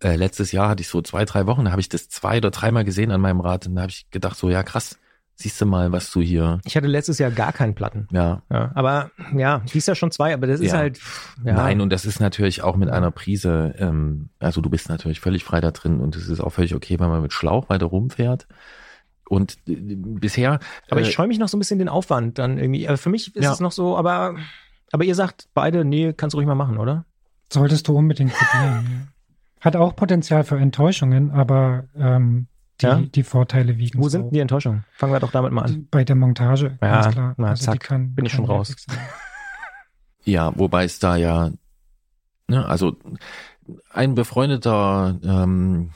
Äh, 0.00 0.16
letztes 0.16 0.52
Jahr 0.52 0.68
hatte 0.68 0.82
ich 0.82 0.88
so 0.88 1.00
zwei, 1.00 1.24
drei 1.24 1.46
Wochen, 1.46 1.64
da 1.64 1.70
habe 1.70 1.80
ich 1.80 1.88
das 1.88 2.08
zwei 2.08 2.38
oder 2.38 2.50
dreimal 2.50 2.84
gesehen 2.84 3.10
an 3.10 3.20
meinem 3.20 3.40
Rad 3.40 3.66
und 3.66 3.76
da 3.76 3.82
habe 3.82 3.90
ich 3.90 4.10
gedacht, 4.10 4.36
so 4.36 4.50
ja 4.50 4.62
krass, 4.62 4.98
siehst 5.36 5.60
du 5.60 5.66
mal, 5.66 5.92
was 5.92 6.10
du 6.10 6.20
hier. 6.20 6.60
Ich 6.64 6.76
hatte 6.76 6.86
letztes 6.86 7.18
Jahr 7.18 7.30
gar 7.30 7.52
keinen 7.52 7.74
Platten. 7.74 8.08
Ja. 8.10 8.42
ja 8.50 8.72
aber 8.74 9.10
ja, 9.34 9.62
dies 9.72 9.86
Jahr 9.86 9.94
schon 9.94 10.10
zwei, 10.10 10.34
aber 10.34 10.46
das 10.46 10.60
ist 10.60 10.72
ja. 10.72 10.78
halt. 10.78 11.00
Ja. 11.44 11.54
Nein, 11.54 11.80
und 11.80 11.90
das 11.90 12.04
ist 12.04 12.20
natürlich 12.20 12.62
auch 12.62 12.76
mit 12.76 12.90
einer 12.90 13.10
Prise, 13.10 13.74
ähm, 13.78 14.28
also 14.38 14.60
du 14.60 14.70
bist 14.70 14.88
natürlich 14.88 15.20
völlig 15.20 15.44
frei 15.44 15.60
da 15.60 15.70
drin 15.70 16.00
und 16.00 16.16
es 16.16 16.28
ist 16.28 16.40
auch 16.40 16.50
völlig 16.50 16.74
okay, 16.74 16.98
wenn 16.98 17.08
man 17.08 17.22
mit 17.22 17.32
Schlauch 17.32 17.68
weiter 17.68 17.86
rumfährt. 17.86 18.46
Und 19.28 19.56
äh, 19.66 19.76
bisher. 19.76 20.60
Aber 20.90 21.00
ich 21.00 21.08
äh, 21.08 21.12
scheue 21.12 21.26
mich 21.26 21.38
noch 21.38 21.48
so 21.48 21.56
ein 21.56 21.60
bisschen 21.60 21.78
den 21.78 21.88
Aufwand 21.88 22.38
dann 22.38 22.58
irgendwie. 22.58 22.88
Aber 22.88 22.98
für 22.98 23.10
mich 23.10 23.34
ist 23.34 23.42
ja. 23.42 23.52
es 23.52 23.60
noch 23.60 23.72
so, 23.72 23.96
aber, 23.96 24.36
aber 24.90 25.04
ihr 25.04 25.14
sagt 25.14 25.48
beide, 25.54 25.84
nee, 25.84 26.12
kannst 26.12 26.34
du 26.34 26.38
ruhig 26.38 26.46
mal 26.46 26.54
machen, 26.54 26.78
oder? 26.78 27.04
Solltest 27.52 27.88
du 27.88 27.96
unbedingt 27.96 28.32
probieren. 28.32 29.08
Hat 29.60 29.76
auch 29.76 29.94
Potenzial 29.94 30.44
für 30.44 30.58
Enttäuschungen, 30.58 31.30
aber 31.30 31.84
ähm, 31.96 32.48
die, 32.80 32.86
ja? 32.86 33.00
die 33.00 33.22
Vorteile 33.22 33.78
wiegen. 33.78 34.02
Wo 34.02 34.08
sind 34.08 34.34
die 34.34 34.40
Enttäuschungen? 34.40 34.84
Fangen 34.92 35.12
wir 35.12 35.20
doch 35.20 35.30
damit 35.30 35.52
mal 35.52 35.62
an. 35.62 35.86
Bei 35.90 36.04
der 36.04 36.16
Montage, 36.16 36.78
ja, 36.80 37.02
ganz 37.02 37.14
klar. 37.14 37.34
Na, 37.36 37.48
also 37.48 37.64
zack, 37.64 37.80
kann, 37.80 38.14
bin 38.14 38.24
ich 38.24 38.32
schon 38.32 38.44
raus. 38.44 38.74
Ja, 40.24 40.52
wobei 40.56 40.84
es 40.84 40.98
da 40.98 41.16
ja, 41.16 41.50
ne, 42.46 42.64
also 42.64 42.96
ein 43.90 44.14
befreundeter 44.14 45.18
ähm, 45.24 45.90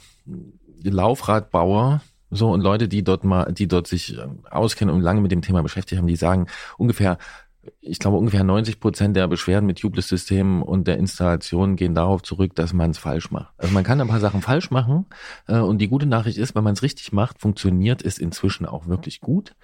Laufradbauer, 0.83 2.01
so, 2.31 2.51
und 2.51 2.61
Leute, 2.61 2.89
die 2.89 3.05
dort 3.05 3.24
mal, 3.24 3.53
die 3.53 3.68
dort 3.68 3.87
sich 3.87 4.18
ähm, 4.18 4.41
auskennen 4.51 4.95
und 4.95 5.01
lange 5.01 5.20
mit 5.20 5.31
dem 5.31 5.43
Thema 5.43 5.62
beschäftigt 5.62 5.99
haben, 6.01 6.09
die 6.09 6.16
sagen 6.16 6.47
ungefähr, 6.77 7.18
ich 7.81 7.99
glaube, 7.99 8.16
ungefähr 8.16 8.45
90 8.45 8.81
Prozent 8.81 9.16
der 9.16 9.29
Beschwerden 9.29 9.66
mit 9.66 9.79
Tubeless-Systemen 9.79 10.62
und 10.62 10.87
der 10.87 10.99
Installation 10.99 11.77
gehen 11.77 11.95
darauf 11.95 12.22
zurück, 12.22 12.55
dass 12.55 12.72
man 12.72 12.91
es 12.91 12.99
falsch 12.99 13.31
macht. 13.31 13.53
Also 13.59 13.72
man 13.72 13.85
kann 13.85 14.01
ein 14.01 14.09
paar 14.09 14.20
Sachen 14.20 14.43
falsch 14.43 14.70
machen 14.70 15.07
äh, 15.49 15.59
und 15.59 15.79
die 15.79 15.89
gute 15.89 16.07
Nachricht 16.07 16.39
ist, 16.39 16.55
wenn 16.55 16.64
man 16.64 16.74
es 16.74 16.83
richtig 16.83 17.12
macht, 17.12 17.41
funktioniert 17.41 18.03
es 18.05 18.18
inzwischen 18.18 18.66
auch 18.66 18.87
wirklich 18.87 19.20
gut. 19.20 19.55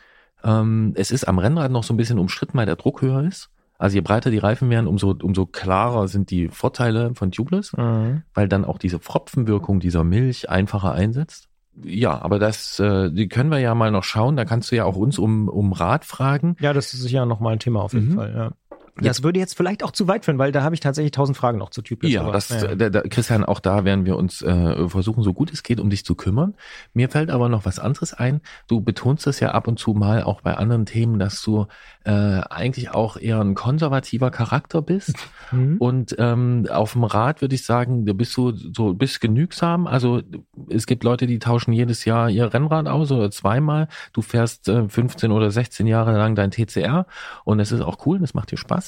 Ähm, 0.44 0.92
es 0.96 1.10
ist 1.10 1.24
am 1.24 1.38
Rennrad 1.38 1.70
noch 1.70 1.84
so 1.84 1.94
ein 1.94 1.96
bisschen 1.96 2.18
umstritten, 2.18 2.58
weil 2.58 2.66
der 2.66 2.76
Druck 2.76 3.02
höher 3.02 3.22
ist. 3.22 3.50
Also 3.78 3.96
je 3.96 4.00
breiter 4.00 4.30
die 4.30 4.38
Reifen 4.38 4.70
werden, 4.70 4.86
umso, 4.86 5.16
umso 5.22 5.46
klarer 5.46 6.06
sind 6.06 6.30
die 6.30 6.48
Vorteile 6.48 7.14
von 7.14 7.32
Tubeless, 7.32 7.72
mhm. 7.76 8.22
weil 8.32 8.48
dann 8.48 8.64
auch 8.64 8.78
diese 8.78 9.00
Pfropfenwirkung 9.00 9.80
dieser 9.80 10.04
Milch 10.04 10.48
einfacher 10.48 10.92
einsetzt 10.92 11.48
ja, 11.82 12.20
aber 12.20 12.38
das, 12.38 12.78
äh, 12.78 13.10
die 13.10 13.28
können 13.28 13.50
wir 13.50 13.58
ja 13.58 13.74
mal 13.74 13.90
noch 13.90 14.04
schauen. 14.04 14.36
Da 14.36 14.44
kannst 14.44 14.70
du 14.70 14.76
ja 14.76 14.84
auch 14.84 14.96
uns 14.96 15.18
um, 15.18 15.48
um 15.48 15.72
Rat 15.72 16.04
fragen. 16.04 16.56
Ja, 16.60 16.72
das 16.72 16.92
ist 16.92 17.10
ja 17.10 17.24
noch 17.24 17.40
mal 17.40 17.50
ein 17.50 17.58
Thema 17.58 17.82
auf 17.82 17.94
jeden 17.94 18.10
mhm. 18.10 18.14
Fall. 18.14 18.34
Ja. 18.34 18.52
Ja, 19.00 19.08
das 19.08 19.22
würde 19.22 19.38
jetzt 19.38 19.56
vielleicht 19.56 19.82
auch 19.82 19.90
zu 19.90 20.06
weit 20.06 20.26
führen, 20.26 20.38
weil 20.38 20.52
da 20.52 20.62
habe 20.62 20.74
ich 20.74 20.80
tatsächlich 20.80 21.12
tausend 21.12 21.38
Fragen 21.38 21.56
noch 21.56 21.70
zu 21.70 21.80
Typless. 21.80 22.12
Ja, 22.12 22.30
das, 22.30 22.50
ja. 22.50 22.74
Da, 22.74 22.90
da, 22.90 23.00
Christian, 23.02 23.42
auch 23.42 23.58
da 23.58 23.86
werden 23.86 24.04
wir 24.04 24.16
uns 24.16 24.42
äh, 24.42 24.86
versuchen, 24.86 25.22
so 25.22 25.32
gut 25.32 25.50
es 25.50 25.62
geht, 25.62 25.80
um 25.80 25.88
dich 25.88 26.04
zu 26.04 26.14
kümmern. 26.14 26.54
Mir 26.92 27.08
fällt 27.08 27.30
aber 27.30 27.48
noch 27.48 27.64
was 27.64 27.78
anderes 27.78 28.12
ein. 28.12 28.42
Du 28.68 28.82
betonst 28.82 29.26
es 29.26 29.40
ja 29.40 29.52
ab 29.52 29.66
und 29.66 29.78
zu 29.78 29.94
mal 29.94 30.22
auch 30.22 30.42
bei 30.42 30.56
anderen 30.56 30.84
Themen, 30.84 31.18
dass 31.18 31.40
du 31.40 31.68
äh, 32.04 32.10
eigentlich 32.10 32.90
auch 32.90 33.16
eher 33.16 33.40
ein 33.40 33.54
konservativer 33.54 34.30
Charakter 34.30 34.82
bist. 34.82 35.16
Mhm. 35.50 35.76
Und 35.78 36.16
ähm, 36.18 36.66
auf 36.70 36.92
dem 36.92 37.04
Rad 37.04 37.42
würde 37.42 37.54
ich 37.54 37.64
sagen, 37.64 38.06
du 38.06 38.14
bist 38.14 38.32
so, 38.32 38.52
so 38.54 38.94
bist 38.94 39.20
genügsam. 39.20 39.86
Also 39.86 40.22
es 40.70 40.86
gibt 40.86 41.04
Leute, 41.04 41.26
die 41.26 41.38
tauschen 41.38 41.72
jedes 41.72 42.06
Jahr 42.06 42.30
ihr 42.30 42.54
Rennrad 42.54 42.88
aus 42.88 43.12
oder 43.12 43.30
zweimal. 43.30 43.88
Du 44.14 44.22
fährst 44.22 44.68
äh, 44.68 44.88
15 44.88 45.30
oder 45.30 45.50
16 45.50 45.86
Jahre 45.86 46.16
lang 46.16 46.34
dein 46.34 46.50
TCR 46.50 47.06
und 47.44 47.60
es 47.60 47.70
ist 47.70 47.82
auch 47.82 48.06
cool, 48.06 48.18
das 48.18 48.32
macht 48.32 48.50
dir 48.50 48.56
Spaß. 48.56 48.81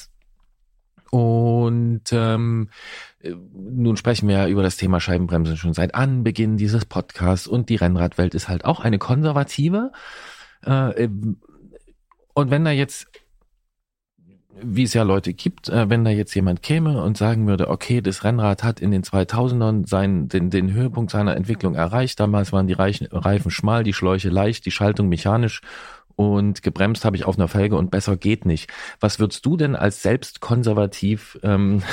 Und 1.11 2.03
ähm, 2.11 2.69
nun 3.23 3.97
sprechen 3.97 4.27
wir 4.27 4.37
ja 4.37 4.47
über 4.47 4.63
das 4.63 4.77
Thema 4.77 4.99
Scheibenbremsen 4.99 5.57
schon 5.57 5.73
seit 5.73 5.95
Anbeginn 5.95 6.57
dieses 6.57 6.85
Podcasts 6.85 7.47
und 7.47 7.69
die 7.69 7.75
Rennradwelt 7.75 8.33
ist 8.35 8.49
halt 8.49 8.65
auch 8.65 8.79
eine 8.79 8.97
konservative. 8.97 9.91
Äh, 10.63 11.07
und 12.33 12.51
wenn 12.51 12.65
da 12.65 12.71
jetzt, 12.71 13.07
wie 14.61 14.83
es 14.83 14.93
ja 14.93 15.03
Leute 15.03 15.33
gibt, 15.33 15.69
äh, 15.69 15.89
wenn 15.89 16.03
da 16.03 16.11
jetzt 16.11 16.33
jemand 16.33 16.61
käme 16.61 17.01
und 17.01 17.17
sagen 17.17 17.47
würde, 17.47 17.69
okay, 17.69 18.01
das 18.01 18.23
Rennrad 18.23 18.63
hat 18.63 18.81
in 18.81 18.91
den 18.91 19.03
2000ern 19.03 19.87
seinen, 19.87 20.27
den, 20.27 20.49
den 20.49 20.73
Höhepunkt 20.73 21.11
seiner 21.11 21.35
Entwicklung 21.35 21.75
erreicht, 21.75 22.19
damals 22.19 22.51
waren 22.51 22.67
die 22.67 22.73
Reifen 22.73 23.51
schmal, 23.51 23.83
die 23.83 23.93
Schläuche 23.93 24.29
leicht, 24.29 24.65
die 24.65 24.71
Schaltung 24.71 25.07
mechanisch 25.07 25.61
und 26.15 26.63
gebremst 26.63 27.05
habe 27.05 27.15
ich 27.15 27.25
auf 27.25 27.37
einer 27.37 27.47
Felge 27.47 27.75
und 27.75 27.91
besser 27.91 28.17
geht 28.17 28.45
nicht. 28.45 28.71
Was 28.99 29.19
würdest 29.19 29.45
du 29.45 29.57
denn 29.57 29.75
als 29.75 30.01
selbst 30.01 30.39
konservativ, 30.39 31.39
ähm, 31.43 31.83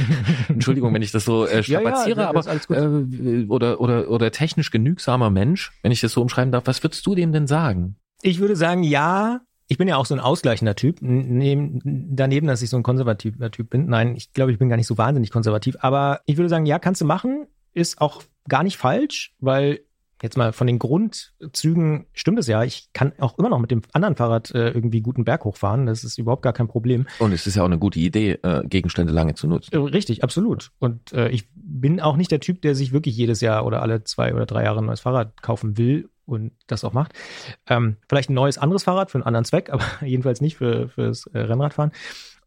Entschuldigung, 0.48 0.92
wenn 0.94 1.02
ich 1.02 1.12
das 1.12 1.24
so 1.24 1.46
äh, 1.46 1.62
strapaziere, 1.62 2.20
ja, 2.20 2.24
ja, 2.24 2.28
aber 2.30 2.44
äh, 2.70 3.46
oder, 3.46 3.80
oder, 3.80 4.10
oder 4.10 4.30
technisch 4.30 4.70
genügsamer 4.70 5.30
Mensch, 5.30 5.72
wenn 5.82 5.92
ich 5.92 6.00
das 6.00 6.12
so 6.12 6.22
umschreiben 6.22 6.52
darf, 6.52 6.66
was 6.66 6.82
würdest 6.82 7.06
du 7.06 7.14
dem 7.14 7.32
denn 7.32 7.46
sagen? 7.46 7.96
Ich 8.22 8.40
würde 8.40 8.56
sagen, 8.56 8.82
ja, 8.82 9.40
ich 9.68 9.78
bin 9.78 9.86
ja 9.86 9.96
auch 9.96 10.06
so 10.06 10.14
ein 10.14 10.20
ausgleichender 10.20 10.74
Typ, 10.74 10.98
neben, 11.02 11.80
daneben, 11.84 12.46
dass 12.46 12.62
ich 12.62 12.70
so 12.70 12.76
ein 12.76 12.82
konservativer 12.82 13.50
Typ 13.50 13.70
bin. 13.70 13.86
Nein, 13.86 14.16
ich 14.16 14.32
glaube, 14.32 14.50
ich 14.50 14.58
bin 14.58 14.68
gar 14.68 14.76
nicht 14.76 14.86
so 14.86 14.98
wahnsinnig 14.98 15.30
konservativ, 15.30 15.76
aber 15.80 16.20
ich 16.24 16.36
würde 16.36 16.48
sagen, 16.48 16.66
ja, 16.66 16.78
kannst 16.78 17.02
du 17.02 17.04
machen, 17.04 17.46
ist 17.74 18.00
auch 18.00 18.22
gar 18.48 18.62
nicht 18.62 18.78
falsch, 18.78 19.34
weil 19.40 19.80
jetzt 20.22 20.36
mal 20.36 20.52
von 20.52 20.66
den 20.66 20.78
Grundzügen 20.78 22.06
stimmt 22.12 22.38
es 22.38 22.46
ja. 22.46 22.64
Ich 22.64 22.92
kann 22.92 23.12
auch 23.18 23.38
immer 23.38 23.48
noch 23.48 23.58
mit 23.58 23.70
dem 23.70 23.82
anderen 23.92 24.16
Fahrrad 24.16 24.50
äh, 24.52 24.70
irgendwie 24.70 25.00
guten 25.00 25.24
Berg 25.24 25.44
hochfahren. 25.44 25.86
Das 25.86 26.04
ist 26.04 26.18
überhaupt 26.18 26.42
gar 26.42 26.52
kein 26.52 26.68
Problem. 26.68 27.06
Und 27.18 27.32
es 27.32 27.46
ist 27.46 27.56
ja 27.56 27.62
auch 27.62 27.66
eine 27.66 27.78
gute 27.78 27.98
Idee, 27.98 28.32
äh, 28.42 28.66
Gegenstände 28.66 29.12
lange 29.12 29.34
zu 29.34 29.46
nutzen. 29.46 29.74
Äh, 29.74 29.78
richtig, 29.78 30.24
absolut. 30.24 30.70
Und 30.78 31.12
äh, 31.12 31.28
ich 31.28 31.48
bin 31.54 32.00
auch 32.00 32.16
nicht 32.16 32.30
der 32.30 32.40
Typ, 32.40 32.62
der 32.62 32.74
sich 32.74 32.92
wirklich 32.92 33.16
jedes 33.16 33.40
Jahr 33.40 33.64
oder 33.64 33.82
alle 33.82 34.04
zwei 34.04 34.34
oder 34.34 34.46
drei 34.46 34.64
Jahre 34.64 34.80
ein 34.80 34.86
neues 34.86 35.00
Fahrrad 35.00 35.40
kaufen 35.42 35.78
will 35.78 36.08
und 36.26 36.52
das 36.66 36.84
auch 36.84 36.92
macht. 36.92 37.12
Ähm, 37.66 37.96
vielleicht 38.08 38.30
ein 38.30 38.34
neues 38.34 38.58
anderes 38.58 38.84
Fahrrad 38.84 39.10
für 39.10 39.18
einen 39.18 39.26
anderen 39.26 39.44
Zweck, 39.44 39.70
aber 39.72 39.84
jedenfalls 40.00 40.40
nicht 40.40 40.56
für 40.56 40.88
fürs 40.88 41.26
äh, 41.26 41.38
Rennradfahren. 41.38 41.92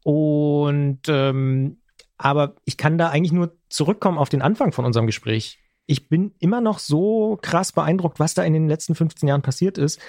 Und 0.03 1.01
ähm, 1.07 1.77
aber 2.17 2.55
ich 2.65 2.77
kann 2.77 2.97
da 2.99 3.09
eigentlich 3.09 3.31
nur 3.31 3.55
zurückkommen 3.69 4.19
auf 4.19 4.29
den 4.29 4.43
Anfang 4.43 4.71
von 4.71 4.85
unserem 4.85 5.07
Gespräch 5.07 5.60
ich 5.85 6.07
bin 6.09 6.33
immer 6.39 6.61
noch 6.61 6.79
so 6.79 7.37
krass 7.41 7.71
beeindruckt, 7.71 8.19
was 8.19 8.33
da 8.33 8.43
in 8.43 8.53
den 8.53 8.67
letzten 8.67 8.95
15 8.95 9.27
Jahren 9.27 9.41
passiert 9.41 9.77
ist, 9.77 9.99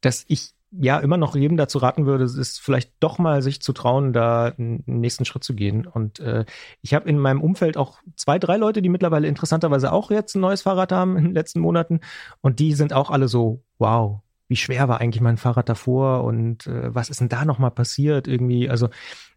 dass 0.00 0.24
ich 0.28 0.54
ja 0.80 0.98
immer 0.98 1.16
noch 1.16 1.36
jedem 1.36 1.56
dazu 1.56 1.78
raten 1.78 2.06
würde, 2.06 2.24
es 2.24 2.34
ist 2.34 2.60
vielleicht 2.60 2.92
doch 3.00 3.18
mal 3.18 3.42
sich 3.42 3.62
zu 3.62 3.72
trauen, 3.72 4.12
da 4.12 4.46
einen 4.46 4.82
nächsten 4.86 5.24
Schritt 5.24 5.44
zu 5.44 5.54
gehen. 5.54 5.86
Und 5.86 6.20
äh, 6.20 6.44
ich 6.82 6.94
habe 6.94 7.08
in 7.08 7.18
meinem 7.18 7.42
Umfeld 7.42 7.76
auch 7.76 7.98
zwei, 8.16 8.38
drei 8.38 8.56
Leute, 8.56 8.82
die 8.82 8.88
mittlerweile 8.88 9.28
interessanterweise 9.28 9.92
auch 9.92 10.10
jetzt 10.10 10.34
ein 10.34 10.40
neues 10.40 10.62
Fahrrad 10.62 10.92
haben 10.92 11.16
in 11.16 11.24
den 11.24 11.34
letzten 11.34 11.60
Monaten. 11.60 12.00
Und 12.40 12.58
die 12.58 12.72
sind 12.72 12.92
auch 12.92 13.10
alle 13.10 13.28
so, 13.28 13.62
wow, 13.78 14.20
wie 14.48 14.56
schwer 14.56 14.88
war 14.88 15.00
eigentlich 15.00 15.22
mein 15.22 15.36
Fahrrad 15.36 15.68
davor 15.68 16.24
und 16.24 16.66
äh, 16.66 16.94
was 16.94 17.08
ist 17.08 17.20
denn 17.20 17.28
da 17.28 17.44
nochmal 17.44 17.70
passiert 17.70 18.28
irgendwie? 18.28 18.68
Also 18.68 18.88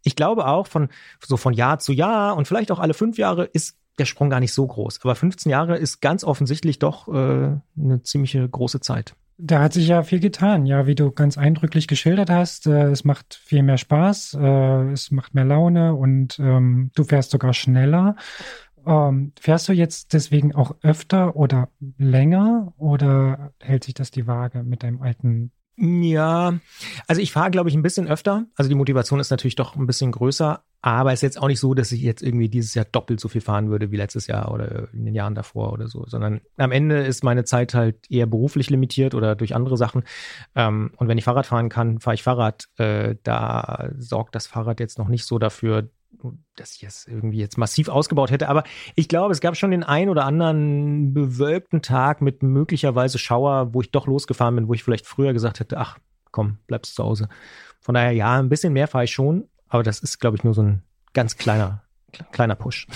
ich 0.03 0.15
glaube 0.15 0.47
auch 0.47 0.67
von 0.67 0.89
so 1.25 1.37
von 1.37 1.53
Jahr 1.53 1.79
zu 1.79 1.93
Jahr 1.93 2.35
und 2.35 2.47
vielleicht 2.47 2.71
auch 2.71 2.79
alle 2.79 2.93
fünf 2.93 3.17
Jahre 3.17 3.45
ist 3.45 3.77
der 3.97 4.05
Sprung 4.05 4.29
gar 4.29 4.39
nicht 4.39 4.53
so 4.53 4.65
groß. 4.65 4.99
Aber 5.03 5.15
15 5.15 5.49
Jahre 5.49 5.77
ist 5.77 6.01
ganz 6.01 6.23
offensichtlich 6.23 6.79
doch 6.79 7.07
äh, 7.07 7.11
eine 7.11 8.03
ziemliche 8.03 8.47
große 8.47 8.79
Zeit. 8.79 9.15
Da 9.39 9.61
hat 9.61 9.73
sich 9.73 9.87
ja 9.87 10.01
viel 10.01 10.19
getan, 10.19 10.65
ja, 10.65 10.87
wie 10.87 10.95
du 10.95 11.11
ganz 11.11 11.37
eindrücklich 11.37 11.87
geschildert 11.87 12.29
hast. 12.29 12.65
Äh, 12.65 12.89
es 12.89 13.03
macht 13.03 13.35
viel 13.35 13.61
mehr 13.61 13.77
Spaß, 13.77 14.37
äh, 14.39 14.91
es 14.91 15.11
macht 15.11 15.35
mehr 15.35 15.45
Laune 15.45 15.93
und 15.93 16.39
ähm, 16.39 16.89
du 16.95 17.03
fährst 17.03 17.31
sogar 17.31 17.53
schneller. 17.53 18.15
Ähm, 18.85 19.33
fährst 19.39 19.67
du 19.67 19.73
jetzt 19.73 20.13
deswegen 20.13 20.55
auch 20.55 20.75
öfter 20.81 21.35
oder 21.35 21.69
länger 21.97 22.73
oder 22.77 23.51
hält 23.59 23.83
sich 23.83 23.93
das 23.93 24.09
die 24.09 24.25
Waage 24.25 24.63
mit 24.63 24.81
deinem 24.81 25.01
alten 25.01 25.51
ja, 25.77 26.59
also 27.05 27.21
ich 27.21 27.31
fahre, 27.31 27.51
glaube 27.51 27.69
ich, 27.69 27.75
ein 27.75 27.83
bisschen 27.83 28.07
öfter. 28.07 28.45
Also 28.55 28.67
die 28.67 28.75
Motivation 28.75 29.19
ist 29.19 29.29
natürlich 29.29 29.55
doch 29.55 29.75
ein 29.75 29.85
bisschen 29.85 30.11
größer, 30.11 30.63
aber 30.81 31.13
es 31.13 31.19
ist 31.19 31.23
jetzt 31.23 31.41
auch 31.41 31.47
nicht 31.47 31.59
so, 31.59 31.75
dass 31.75 31.91
ich 31.91 32.01
jetzt 32.01 32.23
irgendwie 32.23 32.49
dieses 32.49 32.73
Jahr 32.73 32.85
doppelt 32.85 33.19
so 33.19 33.27
viel 33.27 33.41
fahren 33.41 33.69
würde 33.69 33.91
wie 33.91 33.97
letztes 33.97 34.25
Jahr 34.25 34.51
oder 34.51 34.91
in 34.93 35.05
den 35.05 35.13
Jahren 35.13 35.35
davor 35.35 35.73
oder 35.73 35.87
so, 35.87 36.05
sondern 36.07 36.41
am 36.57 36.71
Ende 36.71 37.05
ist 37.05 37.23
meine 37.23 37.43
Zeit 37.43 37.75
halt 37.75 38.09
eher 38.09 38.25
beruflich 38.25 38.71
limitiert 38.71 39.13
oder 39.13 39.35
durch 39.35 39.53
andere 39.53 39.77
Sachen. 39.77 40.03
Ähm, 40.55 40.91
und 40.97 41.07
wenn 41.07 41.19
ich 41.19 41.25
Fahrrad 41.25 41.45
fahren 41.45 41.69
kann, 41.69 41.99
fahre 41.99 42.15
ich 42.15 42.23
Fahrrad. 42.23 42.69
Äh, 42.77 43.15
da 43.21 43.89
sorgt 43.97 44.33
das 44.33 44.47
Fahrrad 44.47 44.79
jetzt 44.79 44.97
noch 44.97 45.09
nicht 45.09 45.25
so 45.25 45.37
dafür, 45.37 45.89
dass 46.55 46.75
ich 46.75 46.83
es 46.83 47.07
irgendwie 47.07 47.39
jetzt 47.39 47.57
massiv 47.57 47.89
ausgebaut 47.89 48.31
hätte. 48.31 48.49
Aber 48.49 48.63
ich 48.95 49.07
glaube, 49.07 49.31
es 49.31 49.41
gab 49.41 49.55
schon 49.55 49.71
den 49.71 49.83
ein 49.83 50.09
oder 50.09 50.25
anderen 50.25 51.13
bewölkten 51.13 51.81
Tag 51.81 52.21
mit 52.21 52.43
möglicherweise 52.43 53.19
Schauer, 53.19 53.73
wo 53.73 53.81
ich 53.81 53.91
doch 53.91 54.07
losgefahren 54.07 54.55
bin, 54.55 54.67
wo 54.67 54.73
ich 54.73 54.83
vielleicht 54.83 55.05
früher 55.05 55.33
gesagt 55.33 55.59
hätte, 55.59 55.77
ach, 55.77 55.97
komm, 56.31 56.59
bleibst 56.67 56.95
zu 56.95 57.03
Hause. 57.03 57.29
Von 57.79 57.95
daher, 57.95 58.11
ja, 58.11 58.37
ein 58.39 58.49
bisschen 58.49 58.73
mehr 58.73 58.87
fahre 58.87 59.05
ich 59.05 59.11
schon, 59.11 59.47
aber 59.69 59.83
das 59.83 59.99
ist, 59.99 60.19
glaube 60.19 60.37
ich, 60.37 60.43
nur 60.43 60.53
so 60.53 60.61
ein 60.61 60.83
ganz 61.13 61.37
kleiner, 61.37 61.83
kleiner 62.31 62.55
Push. 62.55 62.87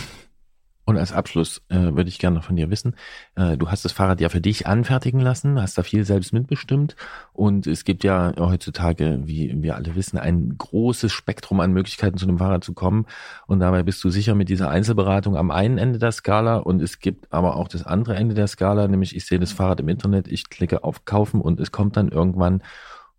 Und 0.84 0.98
als 0.98 1.14
Abschluss 1.14 1.62
äh, 1.70 1.76
würde 1.76 2.10
ich 2.10 2.18
gerne 2.18 2.42
von 2.42 2.56
dir 2.56 2.70
wissen, 2.72 2.96
äh, 3.36 3.56
du 3.56 3.70
hast 3.70 3.86
das 3.86 3.92
Fahrrad 3.92 4.20
ja 4.20 4.30
für 4.30 4.42
dich 4.42 4.66
anfertigen 4.66 5.20
lassen, 5.20 5.62
hast 5.62 5.78
da 5.78 5.84
viel 5.84 6.04
selbst 6.06 6.34
mitbestimmt. 6.34 6.96
Und 7.34 7.68
es 7.68 7.84
gibt 7.84 8.04
ja 8.04 8.34
heutzutage, 8.38 9.20
wie 9.24 9.54
wir 9.62 9.76
alle 9.76 9.96
wissen, 9.96 10.18
ein 10.18 10.56
großes 10.58 11.12
Spektrum 11.12 11.60
an 11.60 11.72
Möglichkeiten 11.72 12.18
zu 12.18 12.26
einem 12.26 12.40
Fahrrad 12.40 12.64
zu 12.64 12.74
kommen. 12.74 13.06
Und 13.46 13.60
dabei 13.60 13.84
bist 13.84 14.04
du 14.04 14.10
sicher 14.10 14.34
mit 14.34 14.50
dieser 14.50 14.70
Einzelberatung 14.70 15.38
am 15.38 15.52
einen 15.52 15.78
Ende 15.78 16.00
der 16.00 16.12
Skala. 16.12 16.58
Und 16.58 16.82
es 16.82 17.00
gibt 17.00 17.32
aber 17.32 17.58
auch 17.58 17.68
das 17.68 17.86
andere 17.86 18.16
Ende 18.16 18.34
der 18.34 18.48
Skala, 18.48 18.88
nämlich 18.88 19.16
ich 19.16 19.26
sehe 19.26 19.40
das 19.40 19.52
Fahrrad 19.52 19.80
im 19.80 19.90
Internet, 19.90 20.28
ich 20.28 20.50
klicke 20.50 20.84
auf 20.84 21.06
Kaufen 21.06 21.42
und 21.42 21.60
es 21.60 21.72
kommt 21.72 21.96
dann 21.96 22.10
irgendwann. 22.10 22.64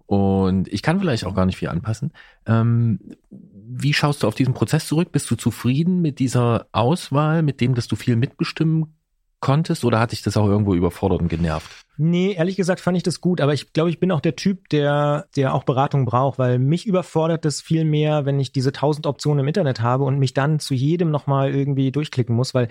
Und 0.06 0.68
ich 0.68 0.82
kann 0.82 1.00
vielleicht 1.00 1.24
auch 1.24 1.34
gar 1.34 1.46
nicht 1.46 1.56
viel 1.56 1.68
anpassen. 1.68 2.12
Ähm, 2.44 3.00
wie 3.80 3.92
schaust 3.92 4.22
du 4.22 4.28
auf 4.28 4.34
diesen 4.34 4.54
Prozess 4.54 4.86
zurück? 4.86 5.12
Bist 5.12 5.30
du 5.30 5.36
zufrieden 5.36 6.00
mit 6.00 6.18
dieser 6.18 6.66
Auswahl, 6.72 7.42
mit 7.42 7.60
dem, 7.60 7.74
dass 7.74 7.88
du 7.88 7.96
viel 7.96 8.16
mitbestimmen 8.16 8.94
konntest 9.40 9.84
oder 9.84 9.98
hat 9.98 10.12
dich 10.12 10.22
das 10.22 10.36
auch 10.36 10.46
irgendwo 10.46 10.74
überfordert 10.74 11.20
und 11.20 11.28
genervt? 11.28 11.70
Nee, 11.98 12.32
ehrlich 12.32 12.56
gesagt 12.56 12.80
fand 12.80 12.96
ich 12.96 13.02
das 13.02 13.20
gut, 13.20 13.40
aber 13.40 13.52
ich 13.52 13.72
glaube, 13.72 13.90
ich 13.90 14.00
bin 14.00 14.10
auch 14.12 14.20
der 14.20 14.36
Typ, 14.36 14.68
der, 14.70 15.26
der 15.36 15.52
auch 15.52 15.64
Beratung 15.64 16.04
braucht, 16.04 16.38
weil 16.38 16.58
mich 16.58 16.86
überfordert 16.86 17.44
das 17.44 17.60
viel 17.60 17.84
mehr, 17.84 18.24
wenn 18.24 18.40
ich 18.40 18.52
diese 18.52 18.72
tausend 18.72 19.06
Optionen 19.06 19.40
im 19.40 19.48
Internet 19.48 19.80
habe 19.80 20.04
und 20.04 20.18
mich 20.18 20.32
dann 20.32 20.58
zu 20.58 20.74
jedem 20.74 21.10
nochmal 21.10 21.54
irgendwie 21.54 21.90
durchklicken 21.90 22.34
muss, 22.34 22.54
weil 22.54 22.68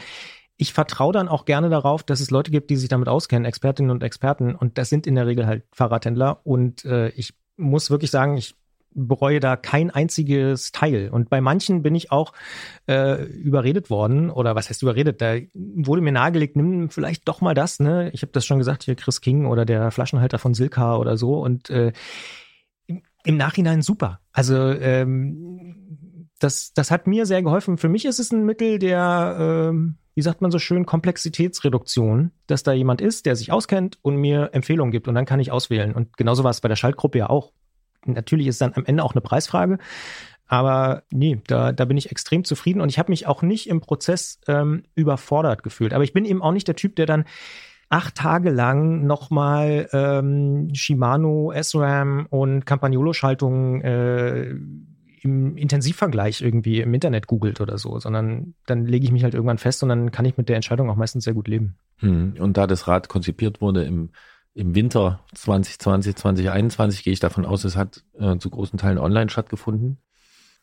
ich 0.58 0.74
vertraue 0.74 1.14
dann 1.14 1.28
auch 1.28 1.45
gerne 1.45 1.70
darauf, 1.70 2.04
dass 2.04 2.20
es 2.20 2.32
Leute 2.32 2.52
gibt, 2.52 2.70
die 2.70 2.78
sich 2.78 2.88
damit 2.89 3.08
auskennen, 3.08 3.45
Expertinnen 3.45 3.91
und 3.91 4.04
Experten, 4.04 4.56
und 4.56 4.78
das 4.78 4.89
sind 4.89 5.08
in 5.08 5.16
der 5.16 5.28
Regel 5.28 5.47
halt 5.47 5.64
Fahrradhändler. 5.74 6.41
Und 6.43 6.86
äh, 6.86 7.10
ich 7.10 7.34
muss 7.58 7.89
wirklich 7.89 8.12
sagen, 8.12 8.38
ich 8.38 8.56
bereue 8.94 9.39
da 9.39 9.56
kein 9.56 9.89
einziges 9.89 10.72
Teil. 10.72 11.10
Und 11.10 11.30
bei 11.30 11.42
manchen 11.42 11.82
bin 11.82 11.96
ich 11.96 12.12
auch 12.12 12.34
äh, 12.88 13.24
überredet 13.24 13.89
worden, 13.89 14.30
oder 14.30 14.56
was 14.56 14.70
heißt 14.70 14.82
überredet? 14.84 15.22
Da 15.22 15.36
wurde 15.54 16.02
mir 16.02 16.12
nahegelegt, 16.12 16.56
nimm 16.56 16.89
vielleicht 16.89 17.28
doch 17.28 17.42
mal 17.42 17.54
das, 17.54 17.80
ne? 17.80 18.10
Ich 18.14 18.22
habe 18.22 18.32
das 18.32 18.46
schon 18.46 18.58
gesagt, 18.58 18.84
hier 18.84 18.96
Chris 18.96 19.22
King 19.22 19.46
oder 19.46 19.66
der 19.66 19.92
Flaschenhalter 19.92 20.39
von 20.39 20.54
Silka 20.54 20.98
oder 20.98 21.18
so. 21.18 21.39
Und 21.39 21.70
äh, 21.70 21.94
im, 23.24 23.38
Nachhinein 23.38 23.82
super. 23.82 24.20
Also 24.34 24.56
ähm, 24.56 26.30
das, 26.39 26.74
das 26.74 26.92
hat 26.92 27.08
mir 27.08 27.26
sehr 27.26 27.44
geholfen. 27.44 27.78
Für 27.78 27.89
mich 27.89 28.06
ist 28.06 28.20
es 28.20 28.32
ein 28.32 28.46
Mittel 28.46 28.80
der, 28.80 29.38
ähm, 29.39 29.98
wie 30.16 30.22
sagt 30.22 30.42
man 30.42 30.52
so 30.52 30.60
schön, 30.60 30.86
Komplexitätsreduktion, 30.86 32.32
dass 32.48 32.64
da 32.64 32.74
jemand 32.74 33.00
ist, 33.00 33.26
der 33.26 33.36
sich 33.36 33.52
auskennt 33.52 34.00
und 34.02 34.18
mir 34.18 34.50
Empfehlungen 34.54 34.92
gibt 34.92 35.08
und 35.08 35.16
dann 35.16 35.26
kann 35.26 35.39
ich 35.39 35.52
auswählen. 35.52 35.94
Und 35.94 36.18
genauso 36.18 36.44
war 36.44 36.52
es 36.52 36.62
bei 36.62 36.68
der 36.68 36.76
Schaltgruppe 36.76 37.20
ja 37.20 37.30
auch 37.30 37.54
natürlich 38.06 38.47
ist 38.47 38.62
dann 38.62 38.74
am 38.76 38.86
Ende 38.86 39.04
auch 39.04 39.14
eine 39.14 39.22
Preisfrage. 39.22 39.78
Aber 40.47 41.04
nee, 41.12 41.39
da, 41.47 41.72
da 41.72 41.86
bin 41.86 41.95
ich 41.95 42.12
extrem 42.12 42.43
zufrieden 42.43 42.82
und 42.82 42.89
ich 42.89 42.99
habe 42.99 43.12
mich 43.12 43.26
auch 43.26 43.41
nicht 43.41 43.70
im 43.70 43.80
Prozess 43.80 44.41
ähm, 44.47 44.84
überfordert 44.95 45.64
gefühlt. 45.64 45.93
Aber 45.93 46.04
ich 46.04 46.12
bin 46.12 46.26
eben 46.26 46.41
auch 46.41 46.52
nicht 46.52 46.68
der 46.68 46.76
Typ, 46.76 46.97
der 46.97 47.06
dann 47.06 47.24
acht 47.88 48.16
Tage 48.16 48.49
lang 48.49 49.06
nochmal 49.06 49.88
ähm, 49.93 50.70
Shimano, 50.74 51.54
SRAM 51.62 52.28
und 52.30 52.66
Campagnolo-Schaltungen 52.66 53.82
äh, 53.82 54.56
im 55.24 55.56
Intensivvergleich 55.56 56.41
irgendwie 56.41 56.82
im 56.82 56.93
Internet 56.93 57.28
googelt 57.28 57.62
oder 57.62 57.78
so, 57.78 57.99
sondern 57.99 58.56
dann 58.66 58.86
lege 58.86 59.06
ich 59.06 59.12
mich 59.12 59.24
halt 59.24 59.36
irgendwann 59.36 59.58
fest 59.58 59.84
und 59.84 59.89
dann 59.89 60.12
kann 60.12 60.26
ich 60.26 60.38
mit 60.38 60.49
der 60.49 60.56
Entscheidung 60.56 60.89
auch 60.89 60.95
meistens 60.95 61.24
sehr 61.26 61.34
gut 61.34 61.47
leben. 61.47 61.76
Hm. 61.97 62.34
Und 62.39 62.58
da 62.58 62.66
das 62.66 62.88
Rad 62.88 63.08
konzipiert 63.08 63.62
wurde 63.62 63.84
im 63.84 64.10
im 64.54 64.76
Winter 64.76 65.20
2020, 65.34 66.16
2021 66.16 67.04
gehe 67.04 67.14
ich 67.14 67.20
davon 67.20 67.45
aus, 67.45 67.64
es 67.64 67.76
hat 67.76 68.04
äh, 68.20 68.38
zu 68.38 68.49
großen 68.49 68.78
Teilen 68.78 68.97
online 68.97 69.30
stattgefunden. 69.30 69.97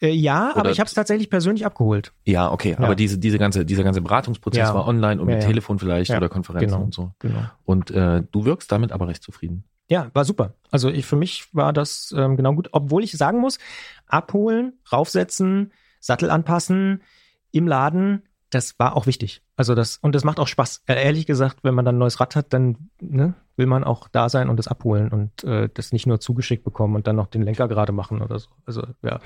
Äh, 0.01 0.11
ja, 0.11 0.51
Oder 0.51 0.61
aber 0.61 0.70
ich 0.70 0.78
habe 0.78 0.86
es 0.86 0.95
tatsächlich 0.95 1.30
persönlich 1.30 1.66
abgeholt. 1.66 2.12
Ja, 2.24 2.53
okay, 2.53 2.72
ja. 2.72 2.78
aber 2.78 2.95
diese, 2.95 3.18
diese 3.18 3.39
ganze, 3.39 3.64
dieser 3.64 3.82
ganze 3.82 4.01
Beratungsprozess 4.01 4.68
ja. 4.68 4.74
war 4.74 4.86
online 4.86 5.20
und 5.20 5.28
ja, 5.28 5.36
mit 5.36 5.45
Telefon 5.45 5.78
vielleicht 5.78 6.11
oder 6.11 6.28
Konferenzen 6.28 6.68
genau, 6.68 6.82
und 6.82 6.95
so. 6.95 7.12
Genau. 7.18 7.41
Und 7.64 7.91
äh, 7.91 8.22
du 8.30 8.45
wirkst 8.45 8.70
damit 8.70 8.93
aber 8.93 9.09
recht 9.09 9.22
zufrieden. 9.22 9.64
Ja, 9.89 10.11
war 10.12 10.24
super. 10.24 10.55
Also 10.70 10.91
ich, 10.91 11.07
für 11.07 11.16
mich 11.16 11.49
war 11.53 11.72
das 11.72 12.14
ähm, 12.16 12.36
genau 12.36 12.53
gut, 12.53 12.68
obwohl 12.72 13.03
ich 13.03 13.12
sagen 13.12 13.41
muss, 13.41 13.59
abholen, 14.07 14.74
raufsetzen, 14.93 15.72
Sattel 15.99 16.30
anpassen, 16.30 17.03
im 17.51 17.66
Laden, 17.66 18.22
das 18.51 18.78
war 18.78 18.97
auch 18.97 19.07
wichtig. 19.07 19.43
Also 19.57 19.74
das, 19.74 19.97
und 19.97 20.14
das 20.14 20.24
macht 20.24 20.39
auch 20.39 20.47
Spaß. 20.47 20.84
Ehrlich 20.86 21.26
gesagt, 21.26 21.64
wenn 21.64 21.74
man 21.74 21.84
dann 21.84 21.97
ein 21.97 21.99
neues 21.99 22.20
Rad 22.20 22.36
hat, 22.36 22.53
dann 22.53 22.91
ne, 23.01 23.34
will 23.59 23.66
man 23.66 23.84
auch 23.84 24.09
da 24.09 24.28
sein 24.28 24.48
und 24.48 24.56
das 24.56 24.68
abholen 24.68 25.09
und 25.09 25.44
äh, 25.44 25.68
das 25.72 25.92
nicht 25.92 26.06
nur 26.06 26.20
zugeschickt 26.20 26.64
bekommen 26.64 26.94
und 26.94 27.06
dann 27.06 27.16
noch 27.16 27.26
den 27.26 27.42
Lenker 27.42 27.68
gerade 27.68 27.92
machen 27.92 28.22
oder 28.22 28.38
so. 28.38 28.48
Also 28.64 28.82
ja. 29.02 29.20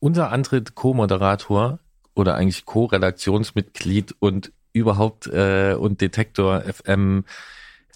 Unser 0.00 0.32
Antritt 0.32 0.74
Co-Moderator 0.74 1.78
oder 2.14 2.34
eigentlich 2.34 2.66
Co-Redaktionsmitglied 2.66 4.14
und 4.18 4.52
überhaupt 4.72 5.26
äh, 5.28 5.74
und 5.74 6.00
Detektor 6.00 6.60
FM 6.62 7.24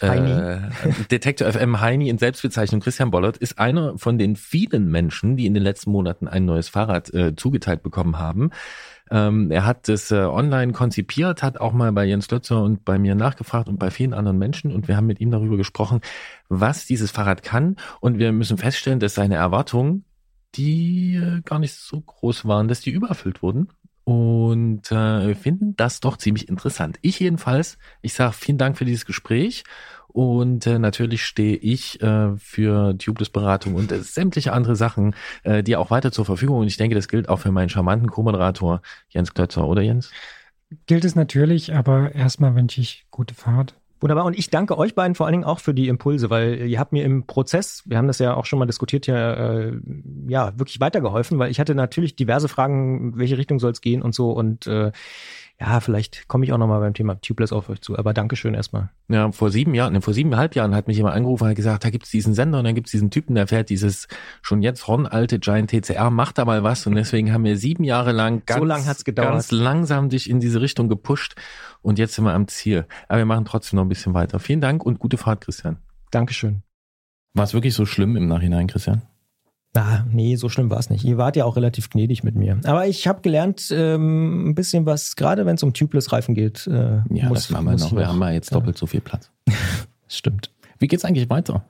Heini. 0.03 0.31
Äh, 0.31 0.59
Detektor 1.11 1.53
FM 1.53 1.81
Heini 1.81 2.09
in 2.09 2.19
Selbstbezeichnung 2.19 2.81
Christian 2.81 3.11
Bollert 3.11 3.37
ist 3.37 3.59
einer 3.59 3.99
von 3.99 4.19
den 4.19 4.37
vielen 4.37 4.91
Menschen, 4.91 5.37
die 5.37 5.47
in 5.47 5.55
den 5.55 5.63
letzten 5.63 5.91
Monaten 5.91 6.29
ein 6.29 6.45
neues 6.45 6.69
Fahrrad 6.69 7.13
äh, 7.15 7.37
zugeteilt 7.37 7.83
bekommen 7.83 8.19
haben. 8.19 8.51
Ähm, 9.11 9.51
er 9.51 9.67
hat 9.67 9.89
das 9.89 10.11
äh, 10.11 10.17
online 10.17 10.73
konzipiert, 10.73 11.43
hat 11.43 11.59
auch 11.59 11.73
mal 11.73 11.93
bei 11.93 12.05
Jens 12.05 12.31
Lötzer 12.31 12.63
und 12.63 12.85
bei 12.85 12.99
mir 12.99 13.15
nachgefragt 13.15 13.69
und 13.69 13.79
bei 13.79 13.91
vielen 13.91 14.15
anderen 14.15 14.39
Menschen 14.39 14.73
und 14.73 14.89
wir 14.89 14.97
haben 14.97 15.07
mit 15.07 15.21
ihm 15.21 15.31
darüber 15.31 15.57
gesprochen, 15.57 16.01
was 16.49 16.87
dieses 16.87 17.11
Fahrrad 17.11 17.43
kann. 17.43 17.77
Und 18.01 18.19
wir 18.19 18.33
müssen 18.33 18.59
feststellen, 18.59 19.01
dass 19.01 19.15
seine 19.15 19.35
Erwartungen, 19.35 20.05
die 20.55 21.17
äh, 21.17 21.43
gar 21.43 21.59
nicht 21.59 21.75
so 21.75 22.01
groß 22.01 22.47
waren, 22.47 22.69
dass 22.69 22.81
die 22.81 22.91
übererfüllt 22.91 23.43
wurden 23.43 23.69
und 24.05 24.93
äh, 24.93 25.35
finden 25.35 25.75
das 25.77 26.01
doch 26.01 26.17
ziemlich 26.19 26.49
interessant. 26.49 26.99
Ich 27.03 27.19
jedenfalls, 27.21 27.79
ich 28.03 28.15
sage 28.15 28.35
vielen 28.35 28.59
Dank 28.59 28.77
für 28.77 28.85
dieses 28.85 29.07
Gespräch 29.07 29.65
und 30.09 30.67
äh, 30.67 30.79
natürlich 30.79 31.25
stehe 31.25 31.57
ich 31.57 32.01
äh, 32.03 32.37
für 32.37 32.97
Tubeless-Beratung 32.97 33.75
und 33.75 33.91
äh, 33.91 34.01
sämtliche 34.01 34.53
andere 34.53 34.77
Sachen 34.77 35.15
äh, 35.43 35.63
dir 35.63 35.81
auch 35.81 35.91
weiter 35.91 36.13
zur 36.13 36.25
Verfügung 36.25 36.59
und 36.59 36.67
ich 36.67 36.77
denke, 36.77 36.95
das 36.95 37.09
gilt 37.09 37.29
auch 37.29 37.41
für 37.41 37.51
meinen 37.51 37.71
charmanten 37.71 38.11
Co-Moderator 38.11 38.83
Jens 39.09 39.35
Klötzer, 39.35 39.67
oder 39.67 39.83
Jens? 39.83 40.11
Gilt 40.87 41.05
es 41.05 41.15
natürlich, 41.15 41.75
aber 41.75 42.15
erstmal 42.15 42.55
wünsche 42.55 42.81
ich 42.81 43.07
gute 43.11 43.35
Fahrt. 43.35 43.75
Wunderbar. 44.05 44.27
Und 44.27 44.39
ich 44.39 44.51
danke 44.51 44.77
euch 44.77 44.95
beiden 44.95 45.15
vor 45.15 45.25
allen 45.25 45.33
Dingen 45.33 45.45
auch 45.45 45.61
für 45.61 45.73
die 45.73 45.89
Impulse, 45.89 46.29
weil 46.29 46.67
ihr 46.67 46.79
habt 46.79 46.93
mir 46.93 47.05
im 47.05 47.27
Prozess, 47.27 47.85
wir 47.87 47.97
haben 47.97 48.07
das 48.07 48.19
ja 48.19 48.35
auch 48.35 48.45
schon 48.45 48.59
mal 48.59 48.67
diskutiert, 48.67 49.07
ja, 49.07 49.33
äh, 49.33 49.73
ja 50.27 50.53
wirklich 50.59 50.79
weitergeholfen, 50.79 51.39
weil 51.39 51.51
ich 51.51 51.59
hatte 51.59 51.75
natürlich 51.75 52.15
diverse 52.15 52.49
Fragen, 52.49 53.17
welche 53.17 53.39
Richtung 53.39 53.59
soll 53.59 53.73
es 53.73 53.81
gehen 53.81 54.03
und 54.03 54.15
so. 54.15 54.33
Und 54.33 54.67
äh, 54.67 54.93
ja, 55.61 55.79
vielleicht 55.79 56.27
komme 56.27 56.45
ich 56.45 56.53
auch 56.53 56.59
nochmal 56.59 56.81
beim 56.81 56.95
Thema 56.95 57.21
Tubeless 57.21 57.53
auf 57.53 57.69
euch 57.69 57.81
zu. 57.81 57.97
Aber 57.97 58.13
Dankeschön 58.13 58.55
erstmal. 58.55 58.91
Ja, 59.09 59.31
vor 59.31 59.51
sieben 59.51 59.73
Jahren, 59.75 59.93
ne, 59.93 60.01
vor 60.01 60.13
siebeneinhalb 60.13 60.57
Jahren 60.57 60.75
hat 60.75 60.89
mich 60.89 60.97
jemand 60.97 61.15
angerufen 61.15 61.45
und 61.45 61.51
hat 61.51 61.57
gesagt, 61.57 61.85
da 61.85 61.91
gibt's 61.91 62.11
diesen 62.11 62.35
Sender 62.35 62.59
und 62.59 62.65
dann 62.65 62.75
gibt's 62.75 62.91
diesen 62.91 63.11
Typen, 63.11 63.37
der 63.37 63.47
fährt 63.47 63.71
dieses 63.71 64.09
schon 64.43 64.63
jetzt 64.63 64.89
hornalte 64.89 65.39
Giant 65.39 65.71
TCR, 65.71 66.11
macht 66.11 66.39
da 66.39 66.45
mal 66.45 66.65
was 66.65 66.87
und 66.89 66.97
deswegen 66.97 67.33
haben 67.33 67.45
wir 67.45 67.57
sieben 67.57 67.85
Jahre 67.85 68.11
lang 68.11 68.43
ganz, 68.47 68.59
So 68.59 68.65
lang 68.65 68.85
hat's 68.87 69.05
gedauert. 69.05 69.31
ganz 69.31 69.53
langsam 69.53 70.09
dich 70.09 70.29
in 70.29 70.41
diese 70.41 70.61
Richtung 70.61 70.89
gepusht 70.89 71.37
und 71.83 71.99
jetzt 72.01 72.15
sind 72.15 72.25
wir 72.25 72.33
am 72.33 72.49
Ziel. 72.49 72.87
Aber 73.09 73.19
wir 73.19 73.27
machen 73.27 73.45
trotzdem 73.45 73.77
noch 73.77 73.85
ein 73.85 73.89
bisschen 73.89 74.15
weiter. 74.15 74.41
Vielen 74.41 74.61
Dank 74.61 74.85
und 74.85 74.99
gute 74.99 75.19
Fahrt, 75.19 75.41
Christian. 75.43 75.77
Dankeschön. 76.11 76.63
War 77.33 77.45
es 77.45 77.55
wirklich 77.55 77.75
so 77.75 77.87
schlimm 77.87 78.17
im 78.17 78.27
Nachhinein, 78.27 78.67
Christian? 78.67 79.03
Ah, 79.77 80.05
nee, 80.11 80.37
so 80.37 80.49
schlimm 80.49 80.71
war 80.71 80.79
es 80.79 80.89
nicht. 80.89 81.05
Ihr 81.05 81.19
wart 81.19 81.35
ja 81.37 81.45
auch 81.45 81.57
relativ 81.57 81.91
gnädig 81.91 82.23
mit 82.23 82.37
mir. 82.37 82.61
Aber 82.65 82.87
ich 82.87 83.09
habe 83.09 83.23
gelernt, 83.23 83.73
ähm, 83.73 84.51
ein 84.51 84.55
bisschen 84.55 84.87
was, 84.87 85.17
gerade 85.17 85.47
wenn 85.47 85.57
es 85.57 85.63
um 85.65 85.73
Tubeless-Reifen 85.73 86.35
geht. 86.35 86.67
Äh, 86.69 87.01
Ja, 87.11 87.29
muss, 87.29 87.49
das 87.49 87.51
machen 87.51 87.67
wir 87.67 87.77
noch. 87.77 87.97
Wir 87.97 88.07
haben 88.07 88.21
ja 88.21 88.31
jetzt 88.31 88.55
doppelt 88.55 88.79
so 88.79 88.87
viel 88.87 89.01
Platz. 89.01 89.31
Stimmt. 90.09 90.51
Wie 90.79 90.87
geht's 90.87 91.05
eigentlich 91.05 91.29
weiter? 91.29 91.65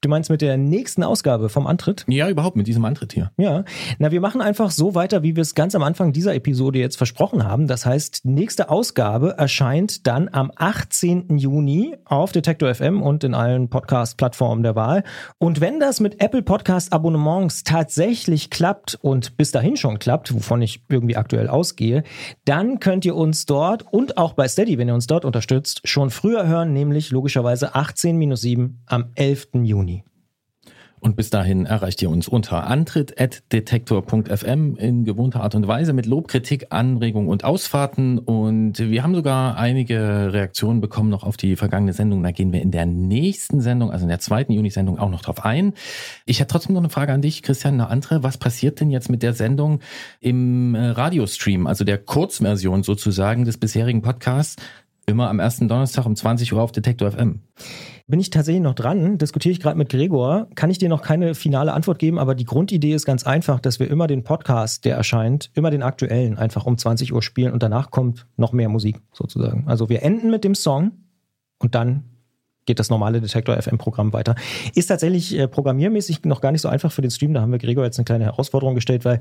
Du 0.00 0.08
meinst 0.08 0.30
mit 0.30 0.42
der 0.42 0.56
nächsten 0.56 1.02
Ausgabe 1.02 1.48
vom 1.48 1.66
Antritt? 1.66 2.04
Ja, 2.06 2.28
überhaupt 2.28 2.54
mit 2.54 2.68
diesem 2.68 2.84
Antritt 2.84 3.14
hier. 3.14 3.32
Ja, 3.36 3.64
na, 3.98 4.12
wir 4.12 4.20
machen 4.20 4.40
einfach 4.40 4.70
so 4.70 4.94
weiter, 4.94 5.24
wie 5.24 5.34
wir 5.34 5.42
es 5.42 5.56
ganz 5.56 5.74
am 5.74 5.82
Anfang 5.82 6.12
dieser 6.12 6.36
Episode 6.36 6.78
jetzt 6.78 6.96
versprochen 6.96 7.42
haben. 7.42 7.66
Das 7.66 7.84
heißt, 7.84 8.22
die 8.22 8.28
nächste 8.28 8.70
Ausgabe 8.70 9.34
erscheint 9.38 10.06
dann 10.06 10.28
am 10.30 10.52
18. 10.54 11.36
Juni 11.36 11.96
auf 12.04 12.30
Detektor 12.30 12.72
FM 12.72 13.02
und 13.02 13.24
in 13.24 13.34
allen 13.34 13.70
Podcast-Plattformen 13.70 14.62
der 14.62 14.76
Wahl. 14.76 15.02
Und 15.38 15.60
wenn 15.60 15.80
das 15.80 15.98
mit 15.98 16.22
Apple 16.22 16.42
Podcast 16.42 16.92
Abonnements 16.92 17.64
tatsächlich 17.64 18.50
klappt 18.50 18.96
und 19.02 19.36
bis 19.36 19.50
dahin 19.50 19.76
schon 19.76 19.98
klappt, 19.98 20.32
wovon 20.32 20.62
ich 20.62 20.84
irgendwie 20.88 21.16
aktuell 21.16 21.48
ausgehe, 21.48 22.04
dann 22.44 22.78
könnt 22.78 23.04
ihr 23.04 23.16
uns 23.16 23.46
dort 23.46 23.84
und 23.92 24.16
auch 24.16 24.34
bei 24.34 24.46
Steady, 24.46 24.78
wenn 24.78 24.86
ihr 24.86 24.94
uns 24.94 25.08
dort 25.08 25.24
unterstützt, 25.24 25.80
schon 25.82 26.10
früher 26.10 26.46
hören, 26.46 26.72
nämlich 26.72 27.10
logischerweise 27.10 27.74
18-7 27.74 28.74
am 28.86 29.06
11. 29.16 29.48
Juni. 29.64 29.87
Und 31.00 31.16
bis 31.16 31.30
dahin 31.30 31.64
erreicht 31.66 32.00
ihr 32.02 32.10
uns 32.10 32.28
unter 32.28 32.66
antritt.detektor.fm 32.66 34.76
in 34.76 35.04
gewohnter 35.04 35.42
Art 35.42 35.54
und 35.54 35.68
Weise 35.68 35.92
mit 35.92 36.06
Lob, 36.06 36.28
Kritik, 36.28 36.68
Anregungen 36.70 37.28
und 37.28 37.44
Ausfahrten. 37.44 38.18
Und 38.18 38.78
wir 38.78 39.02
haben 39.02 39.14
sogar 39.14 39.56
einige 39.56 40.32
Reaktionen 40.32 40.80
bekommen 40.80 41.10
noch 41.10 41.24
auf 41.24 41.36
die 41.36 41.56
vergangene 41.56 41.92
Sendung. 41.92 42.22
Da 42.22 42.30
gehen 42.30 42.52
wir 42.52 42.62
in 42.62 42.70
der 42.70 42.86
nächsten 42.86 43.60
Sendung, 43.60 43.90
also 43.90 44.04
in 44.04 44.08
der 44.08 44.20
zweiten 44.20 44.52
Juni-Sendung, 44.52 44.98
auch 44.98 45.10
noch 45.10 45.22
drauf 45.22 45.44
ein. 45.44 45.74
Ich 46.26 46.40
hätte 46.40 46.52
trotzdem 46.52 46.74
noch 46.74 46.82
eine 46.82 46.90
Frage 46.90 47.12
an 47.12 47.22
dich, 47.22 47.42
Christian, 47.42 47.74
eine 47.74 47.88
andere. 47.88 48.22
Was 48.22 48.38
passiert 48.38 48.80
denn 48.80 48.90
jetzt 48.90 49.10
mit 49.10 49.22
der 49.22 49.34
Sendung 49.34 49.80
im 50.20 50.74
äh, 50.74 50.88
Radiostream, 50.88 51.66
also 51.66 51.84
der 51.84 51.98
Kurzversion 51.98 52.82
sozusagen 52.82 53.44
des 53.44 53.58
bisherigen 53.58 54.02
Podcasts? 54.02 54.56
Immer 55.08 55.30
am 55.30 55.38
ersten 55.38 55.68
Donnerstag 55.68 56.04
um 56.04 56.14
20 56.14 56.52
Uhr 56.52 56.60
auf 56.60 56.70
Detektor 56.70 57.10
FM. 57.10 57.40
bin 58.08 58.20
ich 58.20 58.28
tatsächlich 58.28 58.62
noch 58.62 58.74
dran, 58.74 59.16
diskutiere 59.16 59.52
ich 59.52 59.58
gerade 59.58 59.78
mit 59.78 59.88
Gregor, 59.88 60.48
kann 60.54 60.68
ich 60.68 60.76
dir 60.76 60.90
noch 60.90 61.00
keine 61.00 61.34
finale 61.34 61.72
Antwort 61.72 61.98
geben, 61.98 62.18
aber 62.18 62.34
die 62.34 62.44
Grundidee 62.44 62.92
ist 62.92 63.06
ganz 63.06 63.24
einfach, 63.24 63.58
dass 63.58 63.80
wir 63.80 63.90
immer 63.90 64.06
den 64.06 64.22
Podcast, 64.22 64.84
der 64.84 64.96
erscheint, 64.96 65.50
immer 65.54 65.70
den 65.70 65.82
aktuellen, 65.82 66.36
einfach 66.36 66.66
um 66.66 66.76
20 66.76 67.14
Uhr 67.14 67.22
spielen 67.22 67.54
und 67.54 67.62
danach 67.62 67.90
kommt 67.90 68.26
noch 68.36 68.52
mehr 68.52 68.68
Musik 68.68 69.00
sozusagen. 69.14 69.66
Also 69.66 69.88
wir 69.88 70.02
enden 70.02 70.30
mit 70.30 70.44
dem 70.44 70.54
Song 70.54 70.92
und 71.58 71.74
dann 71.74 72.04
geht 72.66 72.78
das 72.78 72.90
normale 72.90 73.22
Detektor 73.22 73.56
FM 73.56 73.78
Programm 73.78 74.12
weiter. 74.12 74.34
Ist 74.74 74.88
tatsächlich 74.88 75.38
äh, 75.38 75.48
programmiermäßig 75.48 76.22
noch 76.26 76.42
gar 76.42 76.52
nicht 76.52 76.60
so 76.60 76.68
einfach 76.68 76.92
für 76.92 77.00
den 77.00 77.10
Stream, 77.10 77.32
da 77.32 77.40
haben 77.40 77.52
wir 77.52 77.58
Gregor 77.58 77.84
jetzt 77.84 77.98
eine 77.98 78.04
kleine 78.04 78.24
Herausforderung 78.24 78.74
gestellt, 78.74 79.06
weil 79.06 79.20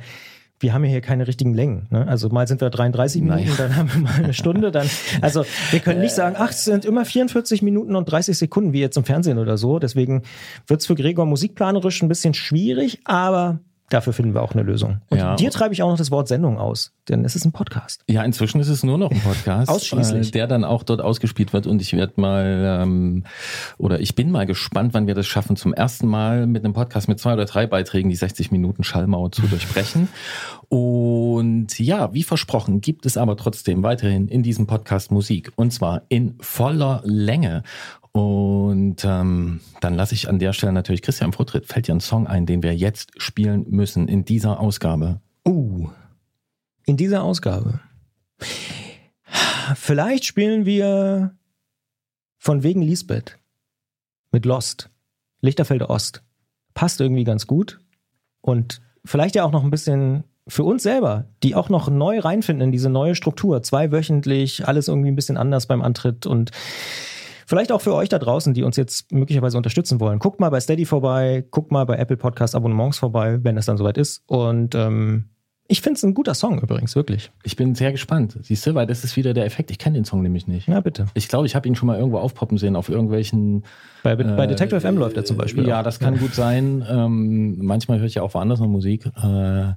wir 0.60 0.74
haben 0.74 0.84
ja 0.84 0.89
hier 0.89 1.01
keine 1.01 1.28
richtigen 1.28 1.53
Längen. 1.53 1.88
Ne? 1.91 2.08
Also 2.08 2.30
mal 2.30 2.47
sind 2.47 2.62
wir 2.62 2.70
33 2.70 3.22
Minuten, 3.22 3.41
Naja. 3.43 3.53
dann 3.58 3.76
haben 3.76 3.93
wir 3.93 4.01
mal 4.01 4.14
eine 4.16 4.34
Stunde, 4.34 4.72
dann, 4.72 4.88
also 5.22 5.45
wir 5.72 5.80
können 5.80 6.01
nicht 6.01 6.14
sagen, 6.16 6.36
ach, 6.38 6.49
es 6.49 6.66
sind 6.66 6.86
immer 6.86 7.05
44 7.05 7.62
Minuten 7.62 7.95
und 7.95 8.05
30 8.05 8.38
Sekunden, 8.38 8.74
wie 8.74 8.80
jetzt 8.80 8.97
im 8.97 9.03
Fernsehen 9.03 9.38
oder 9.38 9.58
so. 9.58 9.80
Deswegen 9.80 10.24
wird 10.66 10.82
es 10.82 10.88
für 10.88 10.95
Gregor 10.95 11.26
musikplanerisch 11.26 12.01
ein 12.01 12.08
bisschen 12.08 12.34
schwierig, 12.34 12.99
aber 13.05 13.60
dafür 13.90 14.12
finden 14.14 14.34
wir 14.34 14.42
auch 14.42 14.54
eine 14.54 14.64
Lösung. 14.64 15.02
Und 15.10 15.18
Ja. 15.18 15.36
dir 15.36 15.50
treibe 15.52 15.74
ich 15.74 15.82
auch 15.84 15.90
noch 15.90 15.98
das 15.98 16.12
Wort 16.12 16.28
Sendung 16.28 16.58
aus, 16.58 16.92
denn 17.08 17.24
es 17.24 17.36
ist 17.36 17.46
ein 17.46 17.52
Podcast. 17.54 18.04
Ja, 18.10 18.24
inzwischen 18.24 18.60
ist 18.60 18.68
es 18.68 18.84
nur 18.84 18.98
noch 18.98 19.12
ein 19.12 19.20
Podcast, 19.22 19.70
Ausschließlich. 19.70 20.28
äh, 20.28 20.32
der 20.32 20.48
dann 20.48 20.64
auch 20.66 20.84
dort 20.84 21.02
ausgespielt 21.02 21.54
wird. 21.54 21.68
Und 21.68 21.82
ich 21.82 21.94
werde 21.94 22.14
mal, 22.20 22.80
ähm, 22.84 23.24
oder 23.78 24.00
ich 24.00 24.16
bin 24.16 24.30
mal 24.32 24.46
gespannt, 24.46 24.94
wann 24.94 25.08
wir 25.08 25.16
das 25.16 25.26
schaffen, 25.28 25.56
zum 25.56 25.74
ersten 25.74 26.08
Mal 26.08 26.48
mit 26.48 26.66
einem 26.66 26.74
Podcast 26.74 27.08
mit 27.08 27.20
zwei 27.20 27.34
oder 27.34 27.46
drei 27.46 27.66
Beiträgen 27.68 28.10
die 28.10 28.16
60 28.16 28.52
Minuten 28.52 28.84
Schallmauer 28.84 29.32
zu 29.32 29.42
durchbrechen. 29.48 30.10
Und 30.70 31.80
ja, 31.80 32.14
wie 32.14 32.24
versprochen, 32.24 32.82
gibt 32.82 33.06
es 33.06 33.18
aber 33.18 33.38
trotzdem 33.38 33.84
weiterhin 33.84 34.28
in 34.28 34.44
diesem 34.44 34.68
Podcast 34.68 35.12
Musik. 35.12 35.52
Und 35.56 35.72
zwar 35.72 36.02
in 36.10 36.36
voller 36.42 37.02
Länge. 37.06 37.64
Und 38.18 39.05
ähm, 39.05 39.59
dann 39.80 39.93
lasse 39.93 40.15
ich 40.15 40.28
an 40.28 40.39
der 40.39 40.51
Stelle 40.51 40.74
natürlich 40.74 41.03
Christian 41.03 41.34
Vortritt. 41.34 41.68
Fällt 41.68 41.88
dir 41.88 41.93
ein 41.93 41.99
Song 41.99 42.26
ein, 42.26 42.47
den 42.47 42.63
wir 42.63 42.76
jetzt 42.76 43.11
spielen 43.22 43.68
müssen 43.70 44.07
in 44.07 44.26
dieser 44.26 44.59
Ausgabe? 44.59 45.22
Uh, 45.47 45.89
in 46.88 46.97
dieser 46.97 47.22
Ausgabe. 47.22 47.80
Vielleicht 49.76 50.26
spielen 50.26 50.65
wir 50.65 51.36
von 52.39 52.63
wegen 52.63 52.82
Lisbeth 52.82 53.38
mit 54.32 54.45
Lost, 54.45 54.89
Lichterfelde 55.41 55.91
Ost. 55.91 56.24
Passt 56.74 56.99
irgendwie 56.99 57.24
ganz 57.24 57.45
gut. 57.45 57.80
Und 58.41 58.82
vielleicht 59.05 59.36
ja 59.36 59.43
auch 59.43 59.51
noch 59.51 59.63
ein 59.63 59.70
bisschen 59.70 60.24
für 60.47 60.63
uns 60.63 60.82
selber, 60.82 61.26
die 61.43 61.53
auch 61.53 61.70
noch 61.70 61.88
neu 61.88 62.18
reinfinden 62.18 62.65
in 62.65 62.72
diese 62.72 62.89
neue 62.89 63.13
Struktur. 63.13 63.61
Zweiwöchentlich, 63.61 64.68
alles 64.68 64.88
irgendwie 64.88 65.11
ein 65.11 65.15
bisschen 65.15 65.38
anders 65.38 65.68
beim 65.68 65.84
Antritt 65.84 66.26
und 66.26 66.49
Vielleicht 67.48 67.72
auch 67.72 67.80
für 67.80 67.95
euch 67.95 68.10
da 68.10 68.20
draußen, 68.20 68.54
die 68.54 68.64
uns 68.64 68.76
jetzt 68.76 69.10
möglicherweise 69.10 69.56
unterstützen 69.56 70.02
wollen. 70.02 70.20
Guckt 70.20 70.41
mal 70.41 70.50
bei 70.50 70.60
Steady 70.60 70.84
vorbei, 70.84 71.45
guckt 71.50 71.72
mal 71.72 71.86
bei 71.86 71.95
Apple 71.95 72.18
Podcast 72.18 72.56
Abonnements 72.56 72.98
vorbei, 72.98 73.39
wenn 73.41 73.56
es 73.56 73.66
dann 73.66 73.78
soweit 73.78 73.98
ist. 73.98 74.22
Und 74.28 74.76
ähm, 74.76 75.30
ich 75.70 75.80
finde 75.80 75.95
es 75.95 76.04
ein 76.04 76.14
guter 76.14 76.34
Song 76.34 76.60
übrigens, 76.60 76.98
wirklich. 76.98 77.32
Ich 77.43 77.56
bin 77.56 77.74
sehr 77.74 77.93
gespannt. 77.93 78.38
Siehst 78.41 78.68
du, 78.68 78.76
weil 78.76 78.86
das 78.86 79.06
ist 79.06 79.16
wieder 79.16 79.34
der 79.34 79.45
Effekt. 79.45 79.72
Ich 79.72 79.78
kenne 79.78 79.98
den 79.98 80.04
Song 80.04 80.24
nämlich 80.24 80.45
nicht. 80.45 80.68
Na 80.68 80.82
bitte. 80.82 81.06
Ich 81.14 81.30
glaube, 81.30 81.45
ich 81.45 81.56
habe 81.56 81.66
ihn 81.70 81.76
schon 81.76 81.88
mal 81.88 81.98
irgendwo 81.98 82.18
aufpoppen 82.18 82.58
sehen 82.58 82.76
auf 82.76 82.89
irgendwelchen. 82.89 83.64
Bei, 84.04 84.18
bei 84.18 84.43
äh, 84.43 84.48
Detective 84.50 84.82
FM 84.82 84.98
läuft 84.98 85.16
er 85.16 85.24
zum 85.24 85.38
Beispiel. 85.38 85.66
Ja, 85.66 85.80
auch. 85.80 85.84
das 85.84 86.00
kann 86.00 86.20
gut 86.20 86.36
sein. 86.36 86.86
Ähm, 86.89 87.60
manchmal 87.60 88.00
höre 88.00 88.08
ich 88.08 88.16
ja 88.16 88.24
auch 88.24 88.34
woanders 88.34 88.60
noch 88.60 88.68
Musik. 88.68 89.06
Äh, 89.06 89.72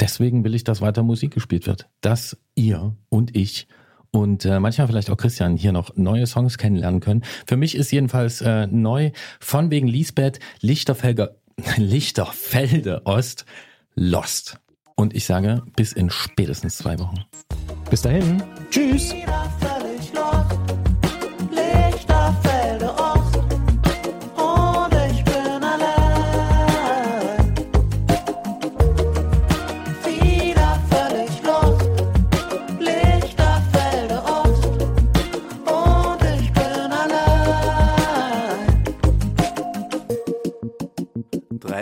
deswegen 0.00 0.44
will 0.44 0.54
ich, 0.54 0.64
dass 0.64 0.80
weiter 0.80 1.02
Musik 1.02 1.34
gespielt 1.34 1.66
wird. 1.66 1.90
Dass 2.00 2.38
ihr 2.54 2.96
und 3.10 3.36
ich 3.36 3.68
und 4.12 4.44
äh, 4.44 4.58
manchmal 4.60 4.88
vielleicht 4.88 5.10
auch 5.10 5.16
Christian 5.16 5.56
hier 5.56 5.72
noch 5.72 5.96
neue 5.96 6.26
Songs 6.26 6.58
kennenlernen 6.58 7.00
können. 7.00 7.22
Für 7.46 7.56
mich 7.56 7.74
ist 7.74 7.90
jedenfalls 7.92 8.40
äh, 8.40 8.66
neu 8.66 9.12
von 9.38 9.70
wegen 9.70 9.86
Lisbeth 9.86 10.40
Lichterfelger, 10.60 11.36
Lichterfelde 11.76 13.02
Ost 13.04 13.44
Lost. 13.94 14.58
Und 14.96 15.14
ich 15.14 15.24
sage 15.24 15.62
bis 15.76 15.92
in 15.92 16.10
spätestens 16.10 16.76
zwei 16.76 16.98
Wochen. 16.98 17.24
Bis 17.90 18.02
dahin. 18.02 18.42
Tschüss. 18.70 19.14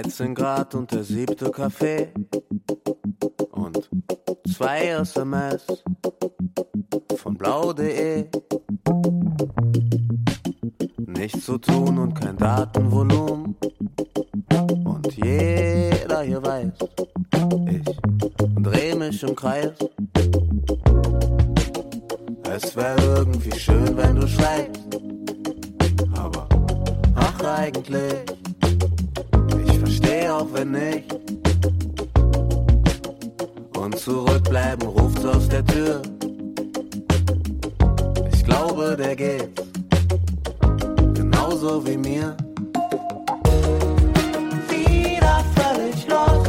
13 0.02 0.32
Grad 0.32 0.76
und 0.76 0.92
der 0.92 1.02
siebte 1.02 1.50
Kaffee. 1.50 2.08
Und 3.50 3.90
zwei 4.46 4.86
SMS 4.90 5.66
von 7.16 7.36
blau.de. 7.36 8.26
Nichts 10.98 11.44
zu 11.46 11.58
tun 11.58 11.98
und 11.98 12.14
kein 12.14 12.36
Datenvolumen. 12.36 13.56
Und 14.84 15.16
jeder 15.16 16.22
hier 16.22 16.44
weiß, 16.44 16.74
ich 17.68 18.62
dreh 18.62 18.94
mich 18.94 19.20
im 19.24 19.34
Kreis. 19.34 19.72
Es 22.44 22.76
wäre 22.76 23.02
irgendwie 23.16 23.58
schön, 23.58 23.96
wenn 23.96 24.14
du 24.14 24.28
schreibst. 24.28 24.80
Aber 26.14 26.48
ach 27.16 27.42
eigentlich, 27.42 28.38
verstehe 30.08 30.34
auch 30.34 30.46
wenn 30.52 30.72
nicht. 30.72 31.14
Und 33.76 33.98
zurückbleiben 33.98 34.88
ruft's 34.88 35.24
aus 35.24 35.48
der 35.48 35.64
Tür. 35.64 36.02
Ich 38.32 38.44
glaube, 38.44 38.96
der 38.96 39.14
geht 39.14 39.50
genauso 41.14 41.86
wie 41.86 41.96
mir. 41.96 42.36
Wieder 44.68 45.44
völlig 45.54 46.08
los. 46.08 46.47